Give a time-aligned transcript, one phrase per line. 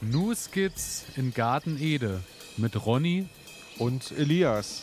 [0.00, 2.20] New Skits in Garten Ede
[2.56, 3.26] mit Ronny
[3.78, 4.82] und Elias.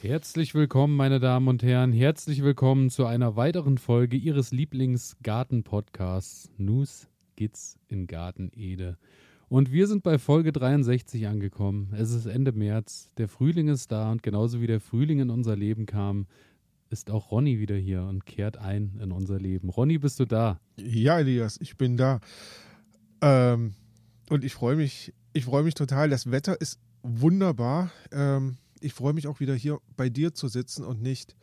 [0.00, 1.92] Herzlich willkommen, meine Damen und Herren.
[1.92, 8.96] Herzlich willkommen zu einer weiteren Folge Ihres Lieblingsgarten-Podcasts News Skits in Garten Ede.
[9.50, 11.92] Und wir sind bei Folge 63 angekommen.
[11.98, 13.08] Es ist Ende März.
[13.18, 16.28] Der Frühling ist da und genauso wie der Frühling in unser Leben kam,
[16.88, 19.68] ist auch Ronny wieder hier und kehrt ein in unser Leben.
[19.68, 20.60] Ronny, bist du da?
[20.76, 22.20] Ja, Elias, ich bin da.
[23.22, 23.74] Ähm,
[24.28, 26.08] und ich freue mich, ich freue mich total.
[26.10, 27.90] Das Wetter ist wunderbar.
[28.12, 31.34] Ähm, ich freue mich auch wieder hier bei dir zu sitzen und nicht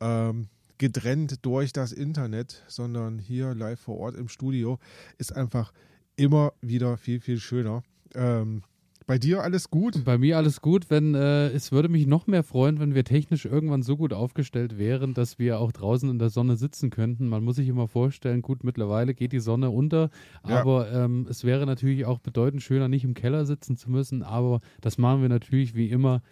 [0.00, 0.48] ähm,
[0.78, 4.78] getrennt durch das Internet, sondern hier live vor Ort im Studio.
[5.18, 5.74] Ist einfach
[6.16, 7.82] immer wieder viel, viel schöner.
[8.14, 8.62] Ähm,
[9.06, 10.02] bei dir alles gut?
[10.04, 10.88] Bei mir alles gut.
[10.88, 14.78] Wenn äh, es würde mich noch mehr freuen, wenn wir technisch irgendwann so gut aufgestellt
[14.78, 17.28] wären, dass wir auch draußen in der Sonne sitzen könnten.
[17.28, 20.08] Man muss sich immer vorstellen, gut, mittlerweile geht die Sonne unter,
[20.48, 20.60] ja.
[20.60, 24.22] aber ähm, es wäre natürlich auch bedeutend schöner, nicht im Keller sitzen zu müssen.
[24.22, 26.22] Aber das machen wir natürlich wie immer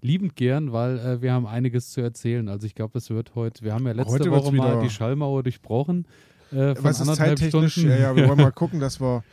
[0.00, 2.48] liebend gern, weil äh, wir haben einiges zu erzählen.
[2.48, 3.64] Also ich glaube, es wird heute.
[3.64, 6.06] Wir haben ja letzte Woche mal die Schallmauer durchbrochen.
[6.54, 7.78] Äh, Was ist zeittechnisch?
[7.78, 9.24] Ja, ja, wir wollen mal gucken, dass wir.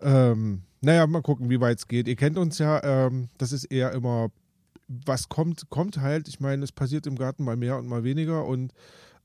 [0.00, 2.08] Ähm, naja, mal gucken, wie weit es geht.
[2.08, 4.28] Ihr kennt uns ja, ähm, das ist eher immer,
[4.86, 6.28] was kommt, kommt halt.
[6.28, 8.72] Ich meine, es passiert im Garten mal mehr und mal weniger und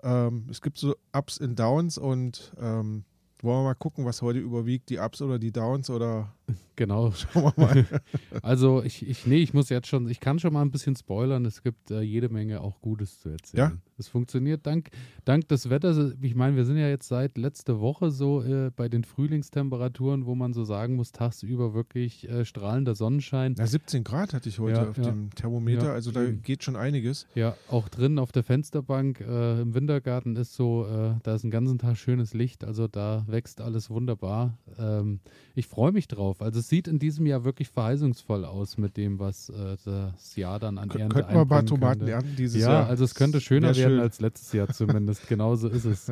[0.01, 3.03] ähm, es gibt so Ups und Downs und ähm,
[3.41, 6.33] wollen wir mal gucken, was heute überwiegt, die Ups oder die Downs oder.
[6.79, 7.11] Genau.
[7.33, 7.85] Schauen wir mal.
[8.41, 11.45] also ich, ich, nee, ich muss jetzt schon, ich kann schon mal ein bisschen spoilern.
[11.45, 13.71] Es gibt äh, jede Menge auch Gutes zu erzählen.
[13.71, 13.77] Ja?
[13.97, 14.89] Es funktioniert dank,
[15.25, 16.15] dank des Wetters.
[16.21, 20.35] Ich meine, wir sind ja jetzt seit letzter Woche so äh, bei den Frühlingstemperaturen, wo
[20.35, 23.55] man so sagen muss, tagsüber wirklich äh, strahlender Sonnenschein.
[23.57, 25.03] Ja, 17 Grad hatte ich heute ja, auf ja.
[25.03, 26.41] dem Thermometer, also da eben.
[26.43, 27.27] geht schon einiges.
[27.35, 31.51] Ja, auch drin auf der Fensterbank äh, im Wintergarten ist so, äh, da ist ein
[31.51, 34.57] ganzen Tag schönes Licht, also da wächst alles wunderbar.
[34.77, 35.19] Ähm,
[35.55, 36.38] ich freue mich drauf.
[36.41, 40.59] Also es sieht in diesem Jahr wirklich verheißungsvoll aus mit dem, was äh, das Jahr
[40.59, 42.13] dann an Ernte Könnten wir ein paar Tomaten könnte.
[42.13, 42.81] ernten dieses ja, Jahr?
[42.83, 43.99] Ja, also es könnte schöner werden schön.
[43.99, 45.27] als letztes Jahr zumindest.
[45.29, 46.11] Genauso ist es.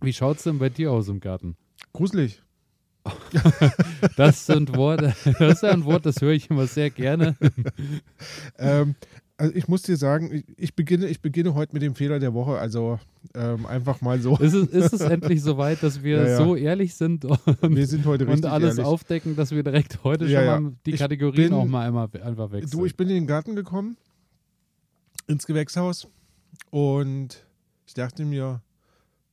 [0.00, 1.56] Wie schaut es denn bei dir aus im Garten?
[1.92, 2.42] Gruselig.
[4.16, 7.36] das sind Worte, das ist ein Wort, das höre ich immer sehr gerne.
[8.58, 8.94] ähm,
[9.40, 12.58] also ich muss dir sagen, ich, beginne, ich beginne heute mit dem Fehler der Woche.
[12.58, 13.00] Also
[13.34, 14.36] ähm, einfach mal so.
[14.36, 16.36] Ist es, ist es endlich soweit, dass wir ja, ja.
[16.36, 18.84] so ehrlich sind und, wir sind heute und alles ehrlich.
[18.84, 22.08] aufdecken, dass wir direkt heute ja, schon mal die ich Kategorien bin, auch mal einmal
[22.22, 22.70] einfach wechseln?
[22.70, 23.96] Du, ich bin in den Garten gekommen,
[25.26, 26.06] ins Gewächshaus
[26.68, 27.46] und
[27.86, 28.60] ich dachte mir,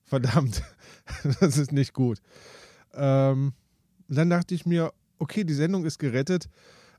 [0.05, 0.63] verdammt,
[1.41, 2.21] das ist nicht gut.
[2.93, 3.51] Ähm,
[4.07, 6.47] dann dachte ich mir, okay, die Sendung ist gerettet,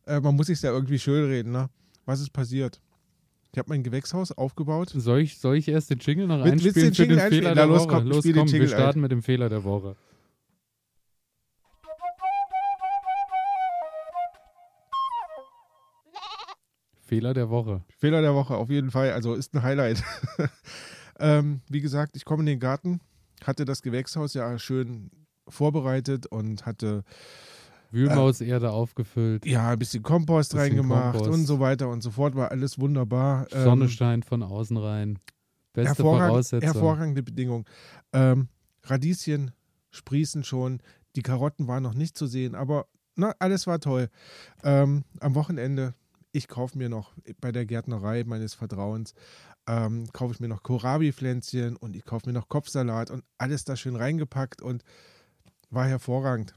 [0.05, 1.53] äh, man muss sich ja irgendwie schön reden.
[1.53, 1.71] Ne?
[2.05, 2.83] Was ist passiert?
[3.59, 4.91] Ich habe mein Gewächshaus aufgebaut.
[4.95, 7.67] Soll ich, soll ich erst den Jingle noch Will, einspielen den für den Fehler der
[7.67, 7.89] los, Woche?
[7.89, 9.97] Komm, los, komm, wir starten mit dem Fehler der Woche.
[17.01, 17.83] Fehler der Woche.
[17.99, 19.11] Fehler der Woche, auf jeden Fall.
[19.11, 20.05] Also ist ein Highlight.
[21.19, 23.01] ähm, wie gesagt, ich komme in den Garten,
[23.43, 25.11] hatte das Gewächshaus ja schön
[25.49, 27.03] vorbereitet und hatte
[27.91, 29.47] Wühlmauserde äh, aufgefüllt.
[29.47, 31.31] Ja, ein bisschen Kompost bisschen reingemacht Kompost.
[31.31, 32.35] und so weiter und so fort.
[32.35, 33.47] War alles wunderbar.
[33.53, 35.19] Ähm, Sonnenstein von außen rein.
[35.73, 36.73] Beste hervorragend, Voraussetzung.
[36.73, 37.67] Hervorragende Bedingung.
[38.13, 38.49] Ähm,
[38.83, 39.53] Radieschen
[39.91, 40.81] sprießen schon.
[41.17, 44.09] Die Karotten waren noch nicht zu sehen, aber na, alles war toll.
[44.63, 45.95] Ähm, am Wochenende,
[46.31, 49.15] ich kaufe mir noch bei der Gärtnerei meines Vertrauens,
[49.67, 53.77] ähm, kaufe ich mir noch Kohlrabi-Pflänzchen und ich kaufe mir noch Kopfsalat und alles da
[53.77, 54.85] schön reingepackt und
[55.71, 56.55] war hervorragend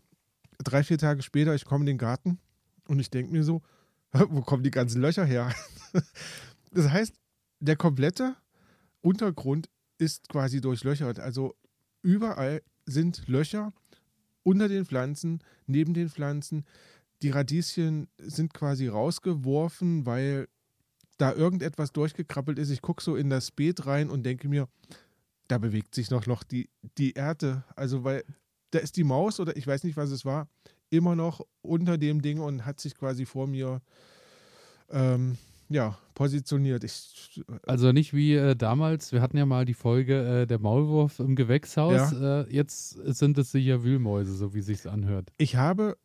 [0.63, 2.39] drei, vier Tage später, ich komme in den Garten
[2.87, 3.61] und ich denke mir so,
[4.11, 5.53] wo kommen die ganzen Löcher her?
[6.71, 7.13] das heißt,
[7.59, 8.35] der komplette
[9.01, 11.19] Untergrund ist quasi durchlöchert.
[11.19, 11.55] Also
[12.01, 13.73] überall sind Löcher
[14.43, 16.65] unter den Pflanzen, neben den Pflanzen.
[17.21, 20.47] Die Radieschen sind quasi rausgeworfen, weil
[21.17, 22.71] da irgendetwas durchgekrabbelt ist.
[22.71, 24.67] Ich gucke so in das Beet rein und denke mir,
[25.47, 27.63] da bewegt sich noch, noch die, die Erde.
[27.75, 28.23] Also, weil
[28.71, 30.47] da ist die Maus oder ich weiß nicht, was es war,
[30.89, 33.81] immer noch unter dem Ding und hat sich quasi vor mir
[34.89, 35.37] ähm,
[35.69, 36.83] ja, positioniert.
[36.83, 41.19] Ich, also nicht wie äh, damals, wir hatten ja mal die Folge äh, der Maulwurf
[41.19, 42.11] im Gewächshaus.
[42.11, 42.41] Ja.
[42.41, 45.31] Äh, jetzt sind es sicher Wühlmäuse, so wie sich's anhört.
[45.37, 45.97] Ich habe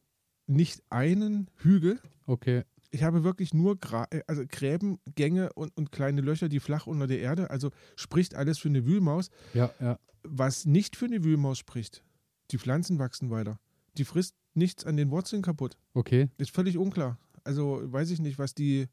[0.47, 1.99] nicht einen Hügel.
[2.27, 2.63] Okay.
[2.93, 6.87] Ich habe wirklich nur Gra äh, also Gräben, Gänge und, und kleine Löcher, die flach
[6.87, 7.51] unter der Erde.
[7.51, 9.31] Also spricht alles für eine Wühlmaus.
[9.53, 9.99] Ja, ja.
[10.23, 12.03] Was nicht für eine Wühlmaus spricht,
[12.51, 13.59] die Pflanzen wachsen weiter.
[13.99, 15.77] Die frisst nichts an den Wurzeln kaputt.
[15.95, 16.29] Okay.
[16.39, 17.19] Ist völlig unklar.
[17.45, 18.89] Also weiß ich nicht, was die.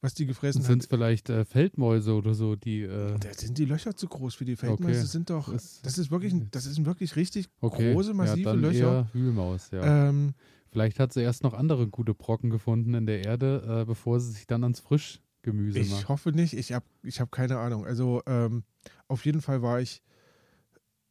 [0.00, 2.82] was die gefressen Sind es vielleicht äh, Feldmäuse oder so, die.
[2.82, 5.00] Äh, Da sind die Löcher zu groß für die Feldmäuse.
[5.00, 5.06] Okay.
[5.08, 7.92] sind doch, Ist- das ist wirklich, ein- das sind wirklich richtig okay.
[7.92, 8.78] große, massive ja, dann Löcher.
[8.92, 10.08] Eher Wühlmaus, ja.
[10.08, 10.34] Ähm,
[10.70, 14.32] Vielleicht hat sie erst noch andere gute Brocken gefunden in der Erde, äh, bevor sie
[14.32, 16.08] sich dann ans Frischgemüse ich macht.
[16.08, 16.54] hoffe nicht.
[16.54, 17.84] Ich habe ich hab keine Ahnung.
[17.84, 18.64] Also ähm,
[19.06, 20.00] auf jeden Fall war ich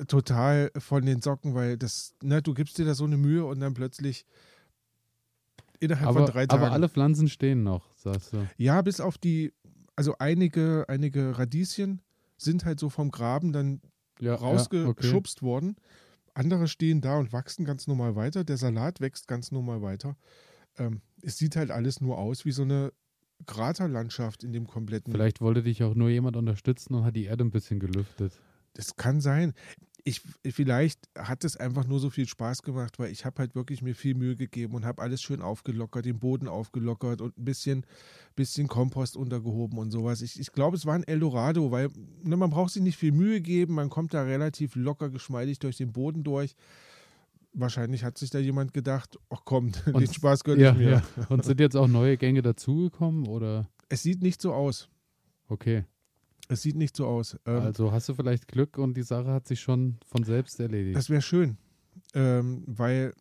[0.07, 3.59] total von den Socken, weil das, ne, du gibst dir da so eine Mühe und
[3.59, 4.25] dann plötzlich
[5.79, 6.63] innerhalb Aber, von drei Tagen.
[6.63, 8.47] aber alle Pflanzen stehen noch, sagst du.
[8.57, 9.53] Ja, bis auf die,
[9.95, 12.01] also einige, einige Radieschen
[12.37, 13.81] sind halt so vom Graben dann
[14.19, 15.75] Ja, rausgeschubst worden.
[16.33, 18.43] Andere stehen da und wachsen ganz normal weiter.
[18.43, 20.15] Der Salat wächst ganz normal weiter.
[20.77, 22.93] Ähm, es sieht halt alles nur aus wie so eine
[23.47, 25.11] Kraterlandschaft in dem kompletten.
[25.11, 28.33] Vielleicht wollte dich auch nur jemand unterstützen und hat die Erde ein bisschen gelüftet.
[28.73, 29.53] Das kann sein.
[30.03, 33.83] Ich, vielleicht hat es einfach nur so viel Spaß gemacht, weil ich habe halt wirklich
[33.83, 37.85] mir viel Mühe gegeben und habe alles schön aufgelockert, den Boden aufgelockert und ein bisschen,
[38.35, 40.21] bisschen Kompost untergehoben und sowas.
[40.23, 41.89] Ich, ich glaube, es war ein Eldorado, weil
[42.23, 45.77] ne, man braucht sich nicht viel Mühe geben, man kommt da relativ locker, geschmeidig durch
[45.77, 46.55] den Boden durch.
[47.53, 50.89] Wahrscheinlich hat sich da jemand gedacht, ach komm, den Und- Spaß gönne Ja, ich mir.
[50.89, 51.03] ja.
[51.29, 53.69] Und sind jetzt auch neue Gänge dazugekommen oder?
[53.89, 54.89] Es sieht nicht so aus.
[55.47, 55.83] Okay.
[56.47, 57.37] Es sieht nicht so aus.
[57.45, 60.95] Ähm, Also hast du vielleicht Glück und die Sache hat sich schon von selbst erledigt.
[60.95, 61.57] Das wäre schön,
[62.13, 63.13] ähm, weil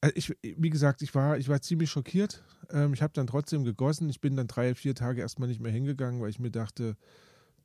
[0.00, 2.44] also ich, wie gesagt, ich war, ich war ziemlich schockiert.
[2.70, 4.08] Ähm, ich habe dann trotzdem gegossen.
[4.08, 6.96] Ich bin dann drei, vier Tage erstmal nicht mehr hingegangen, weil ich mir dachte,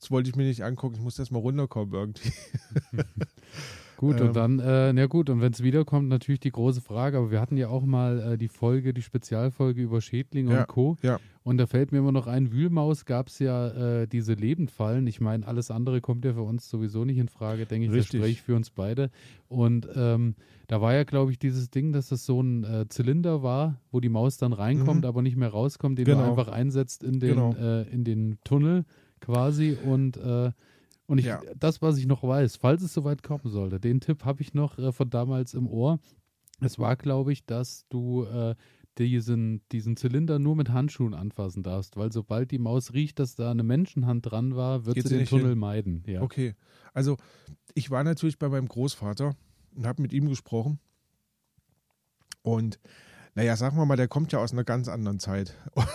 [0.02, 0.96] das wollte ich mir nicht angucken.
[0.96, 2.32] Ich muss erst mal runterkommen irgendwie.
[3.98, 4.28] Gut, Ähm.
[4.30, 7.40] und dann, äh, na gut, und wenn es wiederkommt, natürlich die große Frage, aber wir
[7.40, 10.98] hatten ja auch mal äh, die Folge, die Spezialfolge über Schädlinge Ja, und Co.
[11.04, 11.20] ja.
[11.44, 13.68] Und da fällt mir immer noch ein, Wühlmaus gab es ja
[14.02, 15.06] äh, diese Lebendfallen.
[15.06, 18.00] Ich meine, alles andere kommt ja für uns sowieso nicht in Frage, denke ich, das
[18.00, 18.20] Richtig.
[18.22, 19.12] spreche ich für uns beide.
[19.48, 20.34] Und ähm,
[20.68, 24.00] da war ja, glaube ich, dieses Ding, dass das so ein äh, Zylinder war, wo
[24.00, 25.08] die Maus dann reinkommt, Mhm.
[25.08, 26.28] aber nicht mehr rauskommt, den du Genau.
[26.28, 27.54] einfach einsetzt in den, Genau.
[27.54, 28.86] äh, in den Tunnel
[29.22, 30.52] quasi und äh,
[31.08, 31.42] und ich, Ja.
[31.58, 34.78] das, was ich noch weiß, falls es soweit kommen sollte, den Tipp habe ich noch
[34.80, 36.00] äh, von damals im Ohr.
[36.62, 38.56] Es war, glaube ich, dass du äh,
[38.98, 43.52] diesen, diesen Zylinder nur mit Handschuhen anfassen darfst, weil sobald die Maus riecht, dass da
[43.52, 45.58] eine Menschenhand dran war, wird Geht sie den Tunnel hin.
[45.60, 46.04] meiden.
[46.08, 46.22] Ja.
[46.22, 46.56] Okay.
[46.94, 47.18] Also
[47.74, 49.36] ich war natürlich bei meinem Großvater
[49.76, 50.80] und habe mit ihm gesprochen.
[52.44, 52.80] Und
[53.36, 55.56] naja, sagen wir mal, der kommt ja aus einer ganz anderen Zeit.
[55.74, 55.88] Und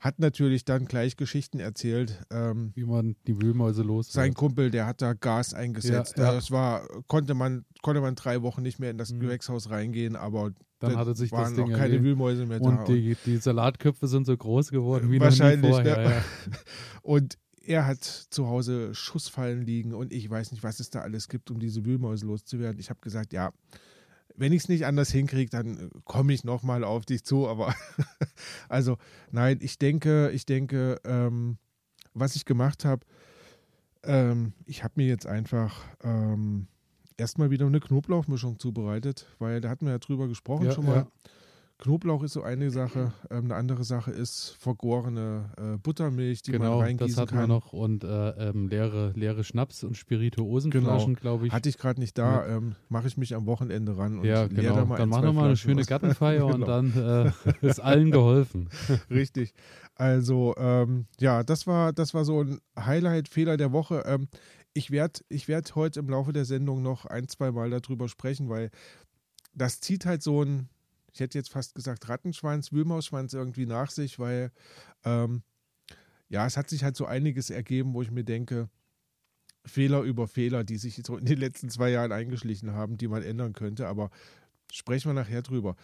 [0.00, 2.22] hat natürlich dann gleich Geschichten erzählt.
[2.30, 6.16] Ähm, Wie man die Wühlmäuse los sein Kumpel, der hat da Gas eingesetzt.
[6.16, 6.32] Ja, ja.
[6.32, 9.20] Das war, konnte man, konnte man drei Wochen nicht mehr in das Mhm.
[9.20, 12.02] Gewächshaus reingehen, aber Dann da hatte sich das waren Ding auch keine.
[12.02, 12.64] Wühlmäuse mehr da.
[12.68, 16.08] Und die, die Salatköpfe sind so groß geworden wie Wahrscheinlich, noch nie vorher.
[16.08, 16.14] ne?
[16.16, 16.24] Ja.
[17.02, 21.28] Und er hat zu Hause Schussfallen liegen und ich weiß nicht, was es da alles
[21.28, 22.78] gibt, um diese Wühlmäuse loszuwerden.
[22.78, 23.52] Ich habe gesagt, ja,
[24.36, 27.48] wenn ich es nicht anders hinkriege, dann komme ich nochmal auf dich zu.
[27.48, 27.74] Aber
[28.68, 28.96] also
[29.30, 31.58] nein, ich denke, ich denke, ähm,
[32.14, 33.06] was ich gemacht habe,
[34.02, 36.68] ähm, ich habe mir jetzt einfach ähm,
[37.16, 40.96] erstmal wieder eine Knoblauchmischung zubereitet, weil da hatten wir ja drüber gesprochen Ja, schon mal.
[40.96, 41.08] ja.
[41.84, 43.12] Knoblauch ist so eine Sache.
[43.30, 47.40] Ähm, eine andere Sache ist vergorene äh, Buttermilch, die Genau, man das reingießen hatten wir
[47.40, 47.48] kann.
[47.50, 47.72] noch.
[47.74, 51.52] Und äh, ähm, leere, leere Schnaps- und Spirituosenflaschen, glaube ich.
[51.52, 54.76] Hatte ich gerade nicht da, ähm, mache ich mich am Wochenende ran und ja, genau.
[54.76, 55.86] da mal dann machen wir mal eine schöne aus.
[55.86, 56.66] Gartenfeier und Genau.
[56.66, 58.70] dann äh, ist allen geholfen.
[59.10, 59.52] Richtig.
[59.94, 64.04] Also, ähm, ja, das war, das war so ein Highlight-Fehler der Woche.
[64.06, 64.28] Ähm,
[64.72, 68.48] ich werde ich werd heute im Laufe der Sendung noch ein, zwei Mal darüber sprechen,
[68.48, 68.70] weil
[69.54, 70.68] das zieht halt so ein,
[71.14, 74.50] ich hätte jetzt fast gesagt Rattenschwanz, Wühlmausschwanz irgendwie nach sich, weil
[75.04, 75.42] ähm,
[76.28, 78.68] ja, es hat sich halt so einiges ergeben, wo ich mir denke,
[79.64, 83.22] Fehler über Fehler, die sich so in den letzten zwei Jahren eingeschlichen haben, die man
[83.22, 84.10] ändern könnte, aber
[84.72, 85.76] sprechen wir nachher drüber.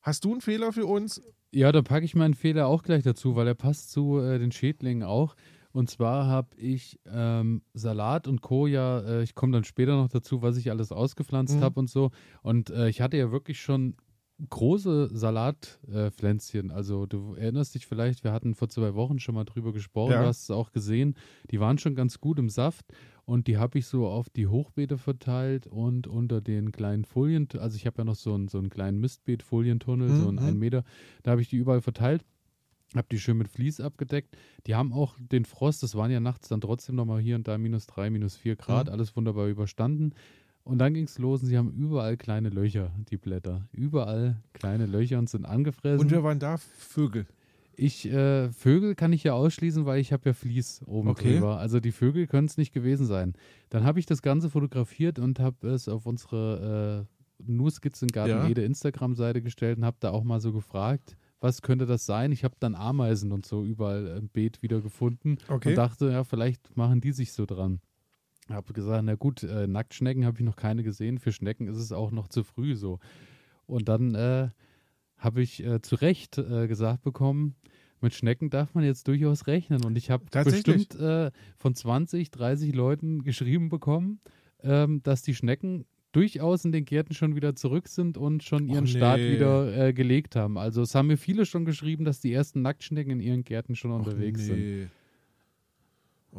[0.00, 1.20] Hast du einen Fehler für uns?
[1.52, 4.52] Ja, da packe ich meinen Fehler auch gleich dazu, weil er passt zu äh, den
[4.52, 5.34] Schädlingen auch.
[5.72, 8.66] Und zwar habe ich ähm, Salat und Co.
[8.66, 11.60] ja, äh, ich komme dann später noch dazu, was ich alles ausgepflanzt Mhm.
[11.62, 12.10] habe und so.
[12.42, 13.96] Und äh, ich hatte ja wirklich schon
[14.50, 16.70] große Salatpflänzchen.
[16.70, 20.20] also du erinnerst dich vielleicht, wir hatten vor zwei Wochen schon mal drüber gesprochen, Ja.
[20.20, 21.14] du hast es auch gesehen.
[21.50, 22.86] Die waren schon ganz gut im Saft
[23.24, 27.76] und die habe ich so auf die Hochbeete verteilt und unter den kleinen Folien, also
[27.76, 30.44] ich habe ja noch so einen, so einen kleinen Mistbeet-Folientunnel, so einen Mhm.
[30.44, 30.84] einen Meter,
[31.24, 32.24] da habe ich die überall verteilt.
[32.94, 34.36] Hab die schön mit Vlies abgedeckt.
[34.66, 37.58] Die haben auch den Frost, das waren ja nachts dann trotzdem nochmal hier und da
[37.58, 38.92] minus drei, minus vier Grad, Mhm.
[38.92, 40.14] alles wunderbar überstanden.
[40.68, 43.66] Und dann ging es los und sie haben überall kleine Löcher, die Blätter.
[43.72, 46.00] Überall kleine Löcher und sind angefressen.
[46.00, 47.26] Und wir waren da Vögel.
[47.74, 51.34] ich, äh, Vögel kann ich ja ausschließen, weil ich habe ja Vlies oben Okay.
[51.34, 51.58] drüber.
[51.58, 53.32] Also die Vögel können es nicht gewesen sein.
[53.70, 58.46] Dann habe ich das Ganze fotografiert und habe es auf unsere äh, nur Skizzengarten Ja.
[58.48, 62.32] jede Instagram-Seite gestellt und habe da auch mal so gefragt, was könnte das sein?
[62.32, 65.68] Ich habe dann Ameisen und so überall im Beet wiedergefunden Okay.
[65.70, 67.80] und dachte, ja, vielleicht machen die sich so dran.
[68.50, 71.18] Habe gesagt, na gut, äh, Nacktschnecken habe ich noch keine gesehen.
[71.18, 72.98] Für Schnecken ist es auch noch zu früh so.
[73.66, 74.48] Und dann äh,
[75.18, 77.56] habe ich äh, zu Recht äh, gesagt bekommen,
[78.00, 79.84] mit Schnecken darf man jetzt durchaus rechnen.
[79.84, 84.20] Und ich habe bestimmt äh, von 20, 30 Leuten geschrieben bekommen,
[84.62, 88.86] ähm, dass die Schnecken durchaus in den Gärten schon wieder zurück sind und schon ihren
[88.86, 89.32] Start nee.
[89.32, 90.56] wieder äh, gelegt haben.
[90.56, 93.90] Also es haben mir viele schon geschrieben, dass die ersten Nacktschnecken in ihren Gärten schon
[93.90, 94.90] Och, unterwegs sind.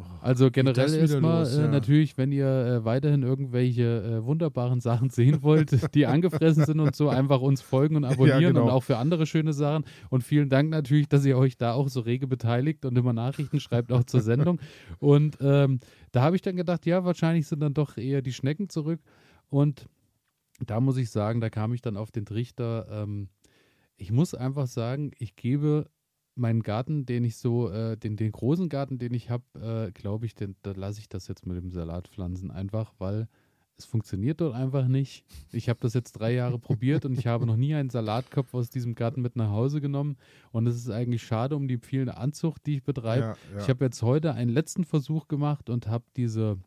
[0.00, 1.68] Oh, Also generell erstmal äh, ja.
[1.68, 6.96] natürlich, wenn ihr äh, weiterhin irgendwelche äh, wunderbaren Sachen sehen wollt, die angefressen sind und
[6.96, 8.64] so, einfach uns folgen und abonnieren genau.
[8.64, 9.84] und auch für andere schöne Sachen.
[10.08, 13.60] Und vielen Dank natürlich, dass ihr euch da auch so rege beteiligt und immer Nachrichten
[13.60, 14.60] schreibt, auch zur Sendung.
[14.98, 15.80] Und ähm,
[16.12, 19.00] da habe ich dann gedacht, ja, wahrscheinlich sind dann doch eher die Schnecken zurück.
[19.48, 19.86] Und
[20.64, 22.86] da muss ich sagen, da kam ich dann auf den Trichter.
[22.90, 23.28] Ähm,
[23.96, 25.90] ich muss einfach sagen, ich gebe
[26.34, 29.44] meinen Garten, den ich so, äh, den, den großen Garten, den ich habe,
[29.88, 33.28] äh, glaube ich, den, da lasse ich das jetzt mit dem Salatpflanzen einfach, weil
[33.80, 35.24] es funktioniert dort einfach nicht.
[35.52, 38.68] Ich habe das jetzt drei Jahre probiert und ich habe noch nie einen Salatkopf aus
[38.68, 40.16] diesem Garten mit nach Hause genommen.
[40.52, 43.22] Und es ist eigentlich schade um die vielen Anzucht, die ich betreibe.
[43.24, 43.62] Ja, ja.
[43.62, 46.58] Ich habe jetzt heute einen letzten Versuch gemacht und habe diese,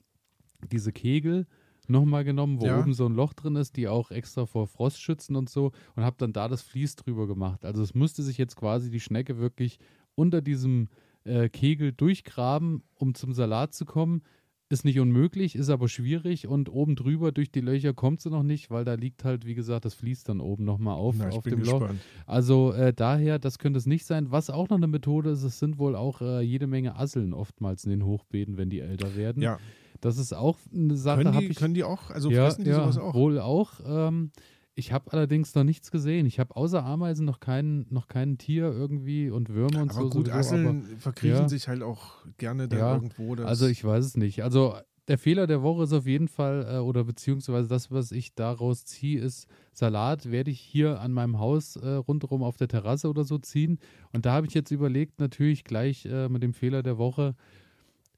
[0.72, 1.46] diese Kegel
[1.90, 2.80] nochmal genommen, wo Ja.
[2.80, 6.04] oben so ein Loch drin ist, die auch extra vor Frost schützen und so und
[6.04, 7.66] habe dann da das Vlies drüber gemacht.
[7.66, 9.80] Also es musste sich jetzt quasi die Schnecke wirklich
[10.16, 10.90] unter diesem
[11.26, 14.22] äh, Kegel durchgraben, um zum Salat zu kommen.
[14.70, 18.42] Ist nicht unmöglich, ist aber schwierig und oben drüber durch die Löcher kommt sie noch
[18.42, 21.44] nicht, weil da liegt halt, wie gesagt, das Vlies dann oben nochmal auf, Na, auf
[21.44, 21.90] dem Loch.
[22.26, 24.32] Also äh, daher, das könnte es nicht sein.
[24.32, 27.84] Was auch noch eine Methode ist, es sind wohl auch äh, jede Menge Asseln oftmals
[27.84, 29.44] in den Hochbeeten, wenn die älter werden.
[29.44, 29.60] Ja.
[30.04, 31.58] Das ist auch eine Sache, Können die, ich.
[31.58, 33.14] können die auch, also ja, fressen die ja, sowas auch?
[33.14, 33.80] wohl auch.
[33.86, 34.32] Ähm,
[34.76, 36.26] ich habe allerdings noch nichts gesehen.
[36.26, 40.10] Ich habe außer Ameisen noch kein, noch kein Tier irgendwie und Würmer und aber so.
[40.10, 41.50] gut, sowieso, Asseln verkriechen ja.
[41.50, 43.36] sich halt auch gerne dann Ja, irgendwo.
[43.36, 44.44] Also ich weiß es nicht.
[44.44, 44.76] Also
[45.08, 48.84] der Fehler der Woche ist auf jeden Fall, äh, oder beziehungsweise das, was ich daraus
[48.84, 53.24] ziehe, ist, Salat werde ich hier an meinem Haus äh, rundherum auf der Terrasse oder
[53.24, 53.80] so ziehen.
[54.12, 57.36] Und da habe ich jetzt überlegt, natürlich gleich äh, mit dem Fehler der Woche,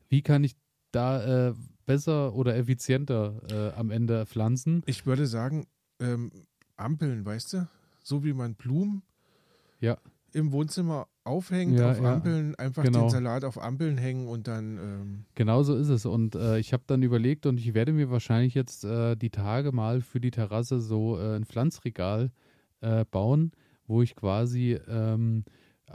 [0.09, 0.55] wie kann ich
[0.91, 1.53] da äh,
[1.85, 4.83] besser oder effizienter äh, am Ende pflanzen?
[4.85, 5.67] Ich würde sagen,
[5.99, 6.31] ähm,
[6.77, 7.67] Ampeln, weißt du?
[8.03, 9.01] So wie man Blumen
[9.79, 9.97] Ja.
[10.33, 12.13] im Wohnzimmer aufhängt, Ja, auf ja.
[12.13, 13.01] Ampeln, einfach Genau.
[13.03, 16.05] den Salat auf Ampeln hängen und dann, ähm, Genau so ist es.
[16.05, 19.71] Und äh, ich habe dann überlegt und ich werde mir wahrscheinlich jetzt äh, die Tage
[19.71, 22.31] mal für die Terrasse so äh, ein Pflanzregal
[22.81, 23.51] äh, bauen,
[23.87, 25.45] wo ich quasi, ähm,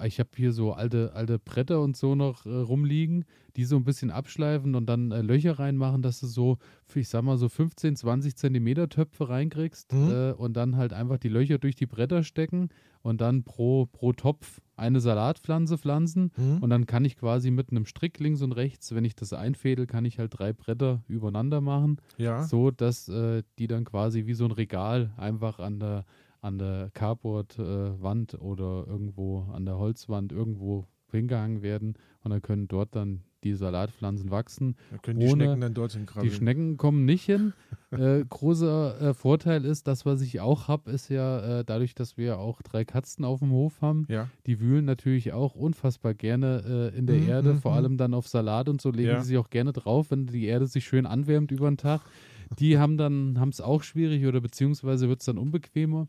[0.05, 3.25] ich habe hier so alte, alte Bretter und so noch äh, rumliegen,
[3.57, 6.59] die so ein bisschen abschleifen und dann äh, Löcher reinmachen, dass du so,
[6.95, 10.11] ich sag mal, so 15, 20 Zentimeter Töpfe reinkriegst Mhm.
[10.11, 12.69] äh, und dann halt einfach die Löcher durch die Bretter stecken
[13.03, 16.31] und dann pro, pro Topf eine Salatpflanze pflanzen.
[16.37, 16.59] hm?
[16.63, 19.87] Und dann kann ich quasi mit einem Strick links und rechts, wenn ich das einfädel,
[19.87, 22.45] kann ich halt drei Bretter übereinander machen, ja.
[22.45, 26.05] so dass äh, die dann quasi wie so ein Regal einfach an der,
[26.41, 31.95] an der Carport-Wand oder irgendwo an der Holzwand irgendwo hingehangen werden.
[32.23, 34.77] Und dann können dort dann die Salatpflanzen wachsen.
[34.91, 36.31] Da können die Schnecken dann dorthin krabbeln.
[36.31, 37.55] Die Schnecken kommen nicht hin.
[37.91, 42.19] äh, großer äh, Vorteil ist, das, was ich auch habe, ist ja äh, dadurch, dass
[42.19, 46.91] wir auch drei Katzen auf dem Hof haben, Ja, die wühlen natürlich auch unfassbar gerne
[46.95, 47.77] äh, in der Mhm, Erde, mhm, vor mhm.
[47.79, 49.19] allem dann auf Salat und so legen Ja.
[49.21, 52.03] die sich auch gerne drauf, wenn die Erde sich schön anwärmt über den Tag.
[52.59, 56.09] Die haben dann haben es auch schwierig oder beziehungsweise wird es dann unbequemer.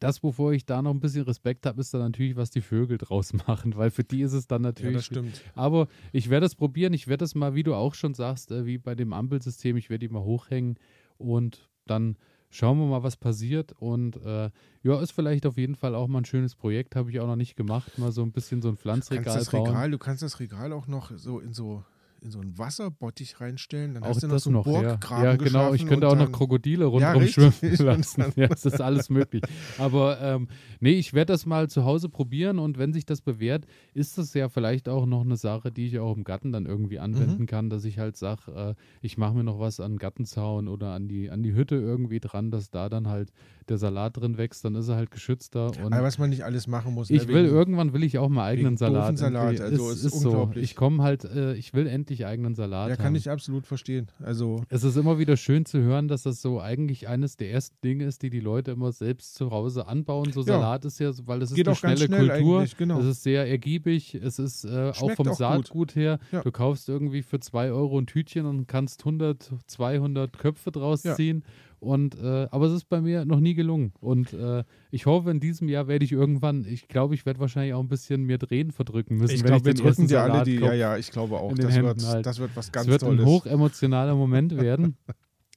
[0.00, 2.98] Das, wovor ich da noch ein bisschen Respekt habe, ist dann natürlich, was die Vögel
[2.98, 4.96] draus machen, weil für die ist es dann ja, natürlich.
[4.96, 5.42] das stimmt.
[5.54, 6.92] Aber ich werde es probieren.
[6.92, 9.90] Ich werde es mal, wie du auch schon sagst, äh, wie bei dem Ampelsystem, ich
[9.90, 10.78] werde die mal hochhängen
[11.18, 12.16] und dann
[12.50, 13.72] schauen wir mal, was passiert.
[13.78, 14.50] Und äh,
[14.82, 17.36] ja, ist vielleicht auf jeden Fall auch mal ein schönes Projekt, habe ich auch noch
[17.36, 17.98] nicht gemacht.
[17.98, 19.66] Mal so ein bisschen so ein Du Pflanzregal kannst das bauen.
[19.68, 21.84] Regal, du kannst das Regal auch noch so in so
[22.22, 23.94] in so einen Wasserbottich reinstellen.
[23.94, 24.72] Dann auch hast du noch das so einen noch, ja.
[24.72, 25.74] Burggraben Ja, genau.
[25.74, 27.54] Ich könnte auch noch Krokodile Ja, rundherum richtig.
[27.54, 28.24] schwimmen lassen.
[28.36, 29.42] Ja, es ist alles möglich.
[29.78, 30.48] Aber ähm,
[30.80, 34.34] nee, ich werde das mal zu Hause probieren und wenn sich das bewährt, ist das
[34.34, 37.46] ja vielleicht auch noch eine Sache, die ich auch im Garten dann irgendwie anwenden Mhm.
[37.46, 40.92] kann, dass ich halt sage, äh, ich mache mir noch was an den Gartenzaun oder
[40.92, 43.32] an die, an die Hütte irgendwie dran, dass da dann halt
[43.68, 45.66] der Salat drin wächst, dann ist er halt geschützter.
[45.84, 47.10] Und Aber was man nicht alles machen muss.
[47.10, 49.18] ich ne, will wegen- irgendwann will ich auch mal eigenen Salat.
[49.18, 50.50] Salat, also es ist ist so.
[50.54, 52.90] Ich komme halt, äh, ich will endlich eigenen Salat.
[52.90, 53.14] Ja, kann haben.
[53.16, 54.06] ich absolut verstehen.
[54.22, 57.76] Also, Es ist immer wieder schön zu hören, dass das so eigentlich eines der ersten
[57.82, 60.32] Dinge ist, die die Leute immer selbst zu Hause anbauen.
[60.32, 60.46] So Ja.
[60.46, 62.64] Salat ist ja, weil das ist Geht eine schnelle schnell Kultur.
[62.78, 63.00] genau.
[63.00, 64.14] Es ist sehr ergiebig.
[64.14, 65.36] Es ist äh, auch vom auch gut.
[65.38, 66.18] Saatgut her.
[66.32, 66.42] Ja.
[66.42, 71.14] Du kaufst irgendwie für zwei Euro ein Tütchen und kannst 100, 200 Köpfe draus Ja.
[71.14, 71.42] ziehen.
[71.78, 73.92] Und äh, aber es ist bei mir noch nie gelungen.
[74.00, 77.74] Und äh, ich hoffe, in diesem Jahr werde ich irgendwann, ich glaube, ich werde wahrscheinlich
[77.74, 79.34] auch ein bisschen mir Tränen verdrücken müssen.
[79.34, 81.52] Ich glaube, wir drücken dir alle die, ja, ja, ich glaube auch.
[81.54, 82.26] Das Händen wird, halt.
[82.26, 83.26] das wird was ganz wird ein Tolles.
[83.26, 84.96] hochemotionaler Moment werden.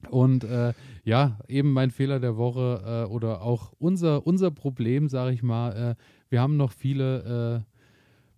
[0.08, 0.72] Und äh,
[1.04, 5.96] ja, eben mein Fehler der Woche äh, oder auch unser, unser Problem, sage ich mal.
[5.98, 7.69] Äh, wir haben noch viele äh,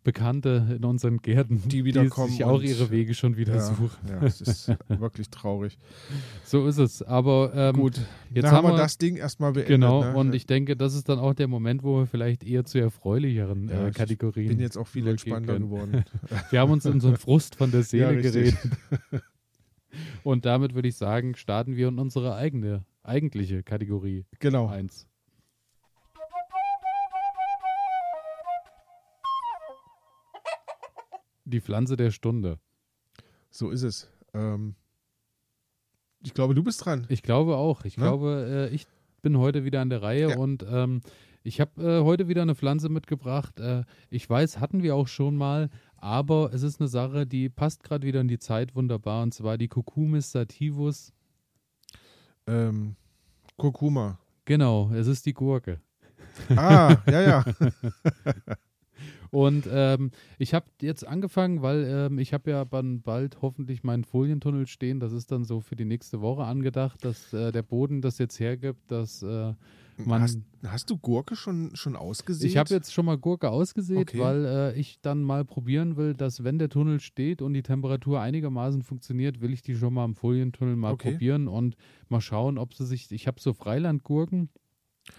[0.04, 3.90] Bekannte in unseren Gärten, Die wiederkommen sich auch ihre Wege schon wieder ja, suchen.
[4.08, 5.78] ja, es ist wirklich traurig.
[6.44, 7.02] So ist es.
[7.02, 8.00] Aber ähm, Gut,
[8.34, 9.68] jetzt haben wir das Ding erstmal beendet.
[9.68, 10.16] Genau, ne?
[10.16, 13.68] und ich denke, das ist dann auch der Moment, wo wir vielleicht eher zu erfreulicheren
[13.68, 14.48] Ja, äh, ich Kategorien.
[14.48, 16.04] bin jetzt auch viel entspannter geworden.
[16.50, 18.56] Wir haben uns in so einen Frust von der Seele Ja, geredet.
[20.24, 24.66] Und damit würde ich sagen, starten wir in unsere eigene, eigentliche Kategorie Genau.
[24.68, 25.06] 1.
[31.44, 32.58] Die Pflanze der Stunde.
[33.50, 34.08] So ist es.
[34.34, 34.74] Ähm,
[36.22, 37.06] ich glaube, du bist dran.
[37.08, 37.84] Ich glaube auch.
[37.84, 38.04] Ich Ne?
[38.04, 38.86] glaube, äh, ich
[39.22, 40.36] bin heute wieder an der Reihe Ja.
[40.38, 41.00] und ähm,
[41.44, 43.58] ich habe äh, heute wieder eine Pflanze mitgebracht.
[43.58, 47.82] Äh, ich weiß, hatten wir auch schon mal, aber es ist eine Sache, die passt
[47.82, 51.12] gerade wieder in die Zeit wunderbar und zwar die Cucumis sativus.
[52.46, 52.96] Ähm,
[53.56, 54.18] Kurkuma.
[54.44, 55.80] Genau, es ist die Gurke.
[56.56, 57.44] Ah, ja, ja.
[59.32, 64.04] Und ähm, ich habe jetzt angefangen, weil ähm, ich habe ja dann bald hoffentlich meinen
[64.04, 65.00] Folientunnel stehen.
[65.00, 68.38] Das ist dann so für die nächste Woche angedacht, dass äh, der Boden das jetzt
[68.38, 69.54] hergibt, dass äh,
[70.04, 72.50] man Hast, hast du Gurke schon, schon ausgesehen?
[72.50, 74.20] Ich habe jetzt schon mal Gurke ausgesät, Okay.
[74.20, 78.20] weil äh, ich dann mal probieren will, dass wenn der Tunnel steht und die Temperatur
[78.20, 81.12] einigermaßen funktioniert, will ich die schon mal im Folientunnel mal Okay.
[81.12, 81.76] probieren und
[82.10, 83.10] mal schauen, ob sie sich.
[83.12, 84.50] Ich habe so Freilandgurken,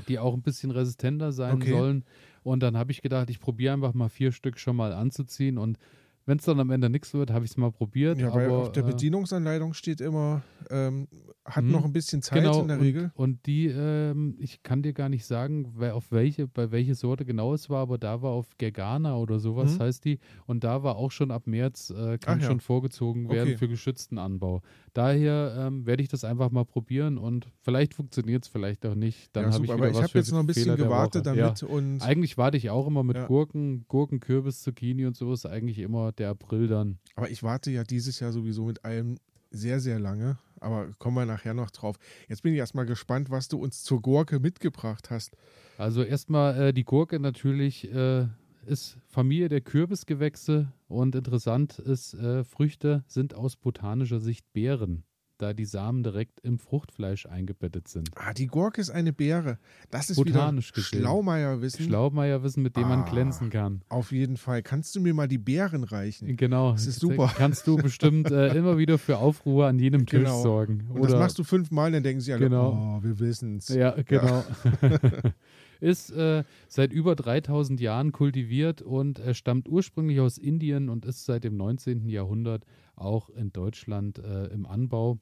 [0.08, 1.72] die auch ein bisschen resistenter sein Okay.
[1.72, 2.06] sollen.
[2.44, 5.58] Und dann habe ich gedacht, ich probiere einfach mal vier Stück schon mal anzuziehen.
[5.58, 5.78] Und
[6.26, 8.20] wenn es dann am Ende nichts wird, habe ich es mal probiert.
[8.20, 11.08] Ja, weil aber, auf der äh, Bedienungsanleitung steht immer, ähm,
[11.46, 11.72] hat Mhm.
[11.72, 13.12] noch ein bisschen Zeit genau, in der und, Regel.
[13.16, 17.26] Und die, ähm, ich kann dir gar nicht sagen, wer, auf welche, bei welche Sorte
[17.26, 19.84] genau es war, aber da war auf Gergana oder sowas Mhm.
[19.84, 20.20] heißt die.
[20.46, 22.48] Und da war auch schon ab März, äh, kann Ach ja.
[22.48, 23.58] schon vorgezogen werden Okay.
[23.58, 24.62] für geschützten Anbau.
[24.94, 29.36] Daher ähm, werde ich das einfach mal probieren und vielleicht funktioniert es, vielleicht auch nicht.
[29.36, 31.68] Dann ja, habe ich aber ich habe jetzt noch ein bisschen Fehler gewartet damit Ja.
[31.68, 33.26] und Eigentlich warte ich auch immer mit Ja.
[33.28, 37.00] Gurken, Gurken, Kürbis, Zucchini und sowas, eigentlich immer der April dann.
[37.16, 39.18] aber ich warte ja dieses Jahr sowieso mit allem
[39.54, 40.38] sehr, sehr lange.
[40.60, 41.98] Aber kommen wir nachher noch drauf.
[42.30, 45.36] Jetzt bin ich erstmal gespannt, was du uns zur Gurke mitgebracht hast.
[45.78, 48.28] Also erstmal äh, die Gurke natürlich äh,
[48.66, 55.04] ist Familie der Kürbisgewächse und interessant ist, äh, Früchte sind aus botanischer Sicht Beeren,
[55.44, 58.10] da die Samen direkt im Fruchtfleisch eingebettet sind.
[58.16, 59.60] Ah, die Gurke ist eine Beere.
[59.92, 60.84] Das ist Botanisch wieder.
[60.84, 61.86] Schlaumeierwissen.
[61.86, 63.10] Schlaumeierwissen, mit dem man Ah.
[63.10, 63.82] glänzen kann.
[63.90, 64.64] Auf jeden Fall.
[64.64, 66.38] Kannst du mir mal die Beeren reichen?
[66.38, 66.72] Genau.
[66.72, 67.32] Das ist super.
[67.38, 70.42] Kannst du bestimmt äh, immer wieder für Aufruhr an jedem Tisch Genau.
[70.42, 70.88] sorgen.
[70.90, 72.98] Und das machst du fünfmal, dann denken sie alle, Genau.
[73.00, 73.68] oh, wir wissen's.
[73.68, 74.46] Ja, genau.
[75.82, 81.26] ist äh, seit über 3000 Jahren kultiviert und äh, stammt ursprünglich aus Indien und ist
[81.26, 82.08] seit dem 19.
[82.08, 82.64] Jahrhundert
[82.96, 85.20] auch in Deutschland äh, im Anbau.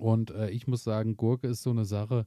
[0.00, 2.26] Und äh, ich muss sagen, Gurke ist so eine Sache.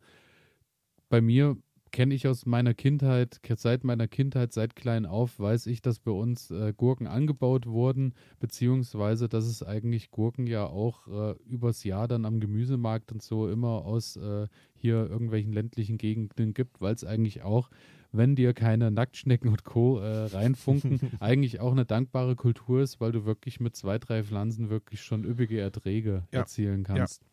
[1.09, 1.57] Bei mir
[1.93, 6.11] kenne ich aus meiner Kindheit, seit meiner Kindheit, seit klein auf, weiß ich, dass bei
[6.11, 12.07] uns äh, Gurken angebaut wurden, beziehungsweise dass es eigentlich Gurken ja auch äh, übers Jahr
[12.07, 17.03] dann am Gemüsemarkt und so immer aus äh, hier irgendwelchen ländlichen Gegenden gibt, weil es
[17.05, 17.69] eigentlich auch,
[18.11, 19.99] wenn dir keine Nacktschnecken und Co.
[19.99, 24.69] Äh, reinfunken, eigentlich auch eine dankbare Kultur ist, weil du wirklich mit zwei, drei Pflanzen
[24.71, 26.39] wirklich schon üppige Erträge Ja.
[26.39, 27.23] erzielen kannst.